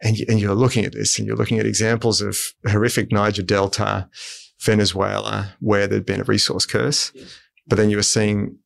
And, 0.00 0.16
and 0.28 0.38
you're 0.38 0.54
looking 0.54 0.84
at 0.84 0.92
this 0.92 1.18
and 1.18 1.26
you're 1.26 1.36
looking 1.36 1.58
at 1.58 1.66
examples 1.66 2.22
of 2.22 2.38
horrific 2.68 3.10
Niger 3.10 3.42
Delta, 3.42 4.08
Venezuela, 4.60 5.56
where 5.58 5.88
there'd 5.88 6.06
been 6.06 6.20
a 6.20 6.24
resource 6.24 6.64
curse. 6.66 7.10
But 7.66 7.76
then 7.76 7.90
you 7.90 7.96
were 7.96 8.04
seeing 8.04 8.58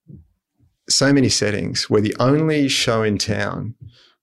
so 0.91 1.11
many 1.11 1.31
settings 1.31 1.89
where 1.89 2.03
the 2.03 2.15
only 2.21 2.69
show 2.69 3.03
in 3.03 3.17
town 3.17 3.75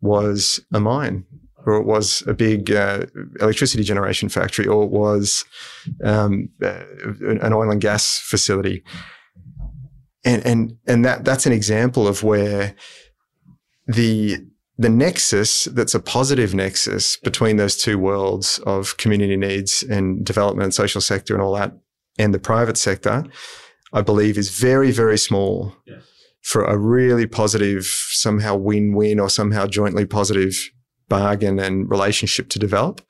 was 0.01 0.59
a 0.71 0.79
mine 0.79 1.25
or 1.69 1.79
it 1.79 1.85
was 1.85 2.23
a 2.27 2.33
big 2.33 2.71
uh, 2.71 3.05
electricity 3.39 3.83
generation 3.83 4.29
factory, 4.29 4.67
or 4.67 4.83
it 4.83 4.91
was 4.91 5.45
um, 6.03 6.49
uh, 6.63 6.83
an 7.41 7.53
oil 7.53 7.71
and 7.71 7.81
gas 7.81 8.19
facility. 8.19 8.83
And 10.25 10.45
and 10.45 10.77
and 10.87 11.05
that 11.05 11.23
that's 11.23 11.45
an 11.45 11.53
example 11.53 12.07
of 12.07 12.23
where 12.23 12.75
the 13.87 14.37
the 14.77 14.89
nexus 14.89 15.65
that's 15.65 15.95
a 15.95 15.99
positive 15.99 16.53
nexus 16.53 17.17
between 17.17 17.57
those 17.57 17.77
two 17.77 17.97
worlds 17.97 18.59
of 18.65 18.97
community 18.97 19.37
needs 19.37 19.83
and 19.83 20.25
development, 20.25 20.73
social 20.73 21.01
sector, 21.01 21.33
and 21.33 21.43
all 21.43 21.55
that, 21.55 21.73
and 22.17 22.33
the 22.33 22.39
private 22.39 22.77
sector, 22.77 23.25
I 23.93 24.01
believe, 24.01 24.37
is 24.37 24.49
very 24.49 24.91
very 24.91 25.17
small. 25.17 25.75
For 26.41 26.63
a 26.63 26.77
really 26.77 27.27
positive, 27.27 27.83
somehow 27.83 28.55
win 28.55 28.93
win 28.93 29.19
or 29.19 29.29
somehow 29.29 29.67
jointly 29.67 30.05
positive 30.05 30.71
bargain 31.09 31.59
and 31.59 31.89
relationship 31.89 32.49
to 32.49 32.59
develop, 32.59 33.01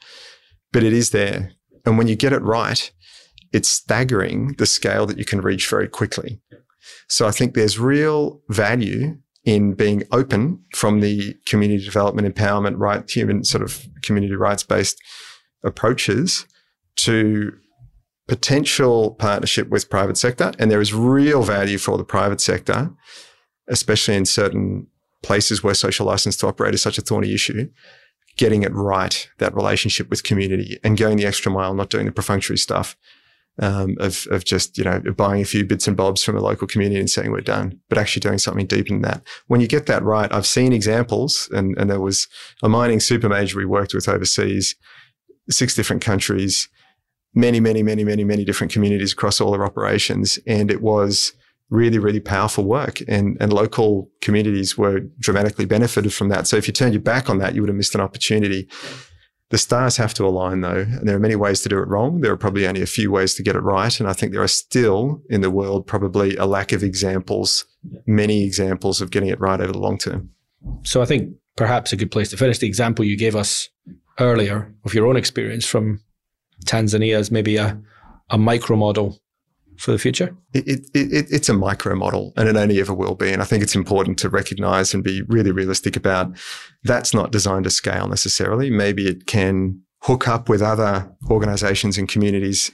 but 0.72 0.84
it 0.84 0.93
is 0.93 1.12
there. 1.12 1.52
And 1.86 1.97
when 1.97 2.08
you 2.08 2.16
get 2.16 2.34
it 2.34 2.41
right, 2.41 2.91
it's 3.52 3.70
staggering 3.70 4.56
the 4.58 4.66
scale 4.66 5.06
that 5.06 5.18
you 5.18 5.26
can 5.26 5.41
reach 5.41 5.68
very 5.68 5.88
quickly. 5.88 6.41
So 7.08 7.28
I 7.28 7.32
think 7.32 7.54
there's 7.54 7.80
real 7.80 8.41
value 8.50 9.18
in 9.43 9.74
being 9.74 10.04
open 10.12 10.64
from 10.76 11.00
the 11.00 11.36
community 11.45 11.84
development, 11.84 12.34
empowerment, 12.34 12.76
right, 12.78 13.10
human 13.10 13.43
sort 13.43 13.64
of 13.64 13.88
community 14.04 14.36
rights 14.36 14.64
based 14.64 14.97
approaches 15.64 16.45
to 16.97 17.54
potential 18.28 19.16
partnership 19.16 19.70
with 19.70 19.89
private 19.89 20.18
sector. 20.18 20.52
And 20.60 20.70
there 20.70 20.82
is 20.82 20.93
real 20.93 21.41
value 21.41 21.80
for 21.80 21.97
the 21.97 22.04
private 22.04 22.41
sector, 22.41 22.91
especially 23.68 24.16
in 24.16 24.26
certain 24.26 24.88
places 25.24 25.63
where 25.63 25.74
social 25.74 26.05
license 26.05 26.38
to 26.38 26.47
operate 26.47 26.74
is 26.74 26.82
such 26.82 26.97
a 26.97 27.01
thorny 27.01 27.34
issue, 27.34 27.70
getting 28.38 28.63
it 28.63 28.74
right, 28.74 29.30
that 29.39 29.55
relationship 29.55 30.09
with 30.09 30.24
community 30.24 30.80
and 30.84 30.97
going 30.97 31.17
the 31.17 31.26
extra 31.26 31.51
mile, 31.51 31.74
not 31.74 31.89
doing 31.89 32.05
the 32.05 32.11
perfunctory 32.11 32.57
stuff 32.57 32.95
um, 33.61 33.97
of, 33.99 34.26
of 34.32 34.45
just, 34.45 34.78
you 34.78 34.84
know, 34.86 35.01
buying 35.17 35.41
a 35.41 35.45
few 35.45 35.65
bits 35.65 35.88
and 35.88 35.97
bobs 35.97 36.24
from 36.24 36.38
a 36.38 36.41
local 36.41 36.67
community 36.67 36.99
and 36.99 37.09
saying 37.09 37.32
we're 37.32 37.41
done, 37.41 37.80
but 37.89 37.97
actually 37.97 38.22
doing 38.22 38.38
something 38.38 38.65
deeper 38.65 38.89
than 38.89 39.01
that. 39.01 39.22
When 39.47 39.59
you 39.59 39.67
get 39.67 39.86
that 39.88 40.03
right, 40.03 40.32
I've 40.32 40.45
seen 40.45 40.72
examples 40.72 41.49
and, 41.51 41.78
and 41.78 41.89
there 41.89 41.99
was 41.99 42.28
a 42.63 42.70
mining 42.70 43.01
super 43.01 43.28
major 43.28 43.57
we 43.57 43.65
worked 43.65 43.93
with 43.93 44.07
overseas, 44.07 44.76
six 45.49 45.76
different 45.76 46.01
countries, 46.01 46.70
many, 47.34 47.59
many, 47.59 47.84
many, 47.84 48.05
many, 48.05 48.24
many 48.24 48.45
different 48.45 48.72
communities 48.72 49.11
across 49.11 49.41
all 49.41 49.51
their 49.51 49.65
operations. 49.65 50.39
And 50.47 50.72
it 50.72 50.82
was, 50.82 51.34
really, 51.70 51.99
really 51.99 52.20
powerful 52.20 52.63
work 52.63 52.99
and, 53.07 53.38
and 53.39 53.53
local 53.53 54.09
communities 54.22 54.78
were 54.78 55.01
dramatically 55.20 55.65
benefited 55.65 56.13
from 56.13 56.30
that. 56.30 56.47
So 56.47 56.57
if 56.57 56.67
you 56.67 56.74
turned 56.74 56.93
your 56.93 57.01
back 57.01 57.30
on 57.30 57.38
that, 57.39 57.53
you 57.53 57.61
would 57.61 57.70
have 57.70 57.78
missed 57.78 57.95
an 57.95 58.01
opportunity. 58.01 58.67
The 59.49 59.57
stars 59.57 59.97
have 59.97 60.13
to 60.15 60.26
align 60.26 60.61
though, 60.61 60.82
and 60.82 61.07
there 61.07 61.15
are 61.15 61.20
many 61.20 61.36
ways 61.36 61.61
to 61.61 61.70
do 61.70 61.80
it 61.80 61.88
wrong. 61.88 62.22
There 62.22 62.32
are 62.32 62.38
probably 62.38 62.67
only 62.67 62.82
a 62.82 62.88
few 62.88 63.11
ways 63.11 63.34
to 63.36 63.43
get 63.43 63.55
it 63.55 63.61
right. 63.61 63.99
And 63.99 64.09
I 64.09 64.13
think 64.13 64.32
there 64.32 64.43
are 64.43 64.47
still 64.47 65.22
in 65.30 65.41
the 65.41 65.51
world 65.51 65.88
probably 65.88 66.36
a 66.36 66.45
lack 66.45 66.72
of 66.72 66.84
examples, 66.84 67.65
many 68.05 68.43
examples 68.43 69.01
of 69.01 69.11
getting 69.11 69.30
it 69.30 69.39
right 69.39 69.59
over 69.59 69.72
the 69.72 69.80
long 69.80 69.97
term. 69.97 70.30
So 70.84 71.01
I 71.01 71.05
think 71.05 71.34
perhaps 71.55 71.93
a 71.93 71.97
good 71.97 72.11
place 72.11 72.30
to 72.30 72.38
finish 72.38 72.59
the 72.59 72.67
example 72.67 73.05
you 73.05 73.17
gave 73.17 73.36
us 73.36 73.70
earlier 74.20 74.74
of 74.86 74.93
your 74.93 75.07
own 75.07 75.17
experience 75.17 75.65
from 75.65 76.01
Tanzania 76.65 77.17
is 77.17 77.32
maybe 77.32 77.57
a, 77.57 77.80
a 78.30 78.38
micro 78.38 78.76
model 78.76 79.20
for 79.80 79.92
the 79.92 79.98
future? 79.98 80.36
It, 80.54 80.68
it, 80.68 80.80
it, 80.94 81.28
it's 81.32 81.48
a 81.48 81.54
micro 81.54 81.96
model 81.96 82.34
and 82.36 82.50
it 82.50 82.58
only 82.58 82.82
ever 82.82 82.94
will 82.94 83.16
be. 83.16 83.32
And 83.32 83.42
I 83.42 83.46
think 83.46 83.64
it's 83.64 83.76
important 83.76 84.20
to 84.20 84.30
recognize 84.30 84.94
and 84.94 85.04
be 85.04 85.22
really 85.24 85.52
realistic 85.52 85.96
about 85.96 86.38
that's 86.84 87.14
not 87.14 87.32
designed 87.32 87.64
to 87.64 87.70
scale 87.70 88.08
necessarily. 88.08 88.70
Maybe 88.70 89.08
it 89.08 89.26
can 89.26 89.82
hook 90.02 90.28
up 90.28 90.50
with 90.50 90.62
other 90.62 91.10
organizations 91.30 91.98
and 91.98 92.10
communities 92.10 92.72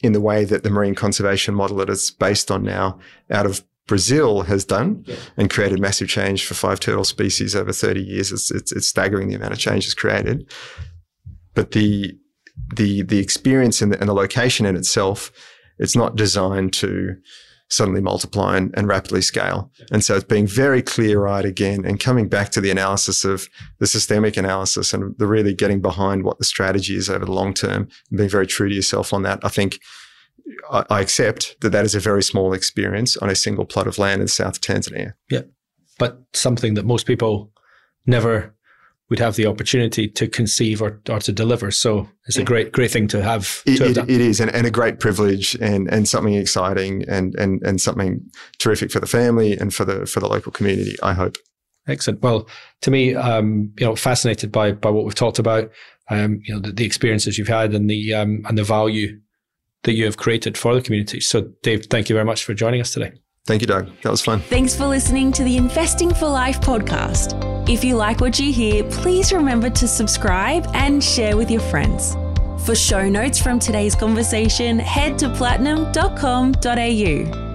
in 0.00 0.12
the 0.12 0.20
way 0.20 0.44
that 0.44 0.62
the 0.62 0.70
marine 0.70 0.94
conservation 0.94 1.54
model 1.54 1.78
that 1.78 1.88
it's 1.88 2.10
based 2.10 2.50
on 2.50 2.62
now 2.62 2.98
out 3.30 3.46
of 3.46 3.64
Brazil 3.86 4.42
has 4.42 4.64
done 4.64 5.04
yeah. 5.06 5.16
and 5.38 5.48
created 5.48 5.80
massive 5.80 6.08
change 6.08 6.44
for 6.44 6.52
five 6.52 6.80
turtle 6.80 7.04
species 7.04 7.56
over 7.56 7.72
30 7.72 8.02
years. 8.02 8.30
It's, 8.30 8.50
it's, 8.50 8.72
it's 8.72 8.88
staggering 8.88 9.28
the 9.28 9.36
amount 9.36 9.54
of 9.54 9.58
change 9.58 9.86
it's 9.86 9.94
created. 9.94 10.52
But 11.54 11.70
the, 11.70 12.12
the, 12.74 13.02
the 13.02 13.20
experience 13.20 13.80
and 13.80 13.92
the, 13.92 14.00
and 14.00 14.08
the 14.08 14.14
location 14.14 14.66
in 14.66 14.76
itself 14.76 15.32
it's 15.78 15.96
not 15.96 16.16
designed 16.16 16.72
to 16.74 17.16
suddenly 17.68 18.00
multiply 18.00 18.56
and, 18.56 18.72
and 18.76 18.86
rapidly 18.86 19.20
scale. 19.20 19.70
And 19.90 20.04
so 20.04 20.14
it's 20.14 20.24
being 20.24 20.46
very 20.46 20.82
clear 20.82 21.26
eyed 21.26 21.44
again 21.44 21.84
and 21.84 21.98
coming 21.98 22.28
back 22.28 22.50
to 22.50 22.60
the 22.60 22.70
analysis 22.70 23.24
of 23.24 23.48
the 23.78 23.86
systemic 23.86 24.36
analysis 24.36 24.94
and 24.94 25.16
the 25.18 25.26
really 25.26 25.52
getting 25.52 25.80
behind 25.80 26.24
what 26.24 26.38
the 26.38 26.44
strategy 26.44 26.96
is 26.96 27.10
over 27.10 27.24
the 27.24 27.32
long 27.32 27.54
term 27.54 27.88
and 28.10 28.18
being 28.18 28.30
very 28.30 28.46
true 28.46 28.68
to 28.68 28.74
yourself 28.74 29.12
on 29.12 29.22
that. 29.22 29.40
I 29.42 29.48
think 29.48 29.80
I, 30.70 30.84
I 30.90 31.00
accept 31.00 31.56
that 31.60 31.70
that 31.70 31.84
is 31.84 31.94
a 31.94 32.00
very 32.00 32.22
small 32.22 32.52
experience 32.52 33.16
on 33.16 33.30
a 33.30 33.34
single 33.34 33.64
plot 33.64 33.88
of 33.88 33.98
land 33.98 34.20
in 34.20 34.28
south 34.28 34.60
Tanzania. 34.60 35.14
Yeah. 35.28 35.42
But 35.98 36.22
something 36.34 36.74
that 36.74 36.84
most 36.84 37.06
people 37.06 37.50
never 38.06 38.54
would 39.08 39.18
have 39.20 39.36
the 39.36 39.46
opportunity 39.46 40.08
to 40.08 40.26
conceive 40.26 40.82
or, 40.82 41.00
or 41.08 41.20
to 41.20 41.32
deliver. 41.32 41.70
So 41.70 42.08
it's 42.26 42.36
a 42.36 42.44
great, 42.44 42.72
great 42.72 42.90
thing 42.90 43.06
to 43.08 43.22
have. 43.22 43.62
It, 43.64 43.76
to 43.76 43.88
have 43.88 43.98
it, 43.98 44.10
it 44.10 44.20
is, 44.20 44.40
and, 44.40 44.50
and, 44.50 44.66
a 44.66 44.70
great 44.70 44.98
privilege, 44.98 45.54
and, 45.60 45.88
and 45.92 46.08
something 46.08 46.34
exciting, 46.34 47.04
and, 47.08 47.34
and 47.36 47.62
and 47.62 47.80
something 47.80 48.20
terrific 48.58 48.90
for 48.90 48.98
the 48.98 49.06
family 49.06 49.56
and 49.56 49.72
for 49.72 49.84
the 49.84 50.06
for 50.06 50.20
the 50.20 50.28
local 50.28 50.50
community. 50.50 50.96
I 51.02 51.12
hope. 51.12 51.36
Excellent. 51.88 52.20
Well, 52.20 52.48
to 52.82 52.90
me, 52.90 53.14
um, 53.14 53.72
you 53.78 53.86
know, 53.86 53.94
fascinated 53.94 54.50
by 54.50 54.72
by 54.72 54.90
what 54.90 55.04
we've 55.04 55.14
talked 55.14 55.38
about. 55.38 55.70
Um, 56.08 56.40
you 56.44 56.54
know, 56.54 56.60
the, 56.60 56.70
the, 56.70 56.84
experiences 56.84 57.36
you've 57.36 57.48
had 57.48 57.74
and 57.74 57.90
the 57.90 58.14
um, 58.14 58.42
and 58.48 58.56
the 58.56 58.62
value 58.62 59.20
that 59.82 59.94
you 59.94 60.04
have 60.04 60.16
created 60.16 60.56
for 60.56 60.74
the 60.74 60.82
community. 60.82 61.20
So, 61.20 61.52
Dave, 61.62 61.86
thank 61.86 62.08
you 62.08 62.14
very 62.14 62.24
much 62.24 62.44
for 62.44 62.54
joining 62.54 62.80
us 62.80 62.92
today. 62.92 63.12
Thank 63.46 63.62
you, 63.62 63.68
Doug. 63.68 63.88
That 64.02 64.10
was 64.10 64.22
fun. 64.22 64.40
Thanks 64.40 64.74
for 64.74 64.86
listening 64.86 65.30
to 65.32 65.44
the 65.44 65.56
Investing 65.56 66.12
for 66.12 66.28
Life 66.28 66.60
podcast. 66.60 67.68
If 67.68 67.84
you 67.84 67.96
like 67.96 68.20
what 68.20 68.40
you 68.40 68.52
hear, 68.52 68.82
please 68.84 69.32
remember 69.32 69.70
to 69.70 69.86
subscribe 69.86 70.68
and 70.74 71.02
share 71.02 71.36
with 71.36 71.50
your 71.50 71.60
friends. 71.60 72.16
For 72.64 72.74
show 72.74 73.08
notes 73.08 73.40
from 73.40 73.60
today's 73.60 73.94
conversation, 73.94 74.80
head 74.80 75.18
to 75.20 75.28
platinum.com.au. 75.28 77.45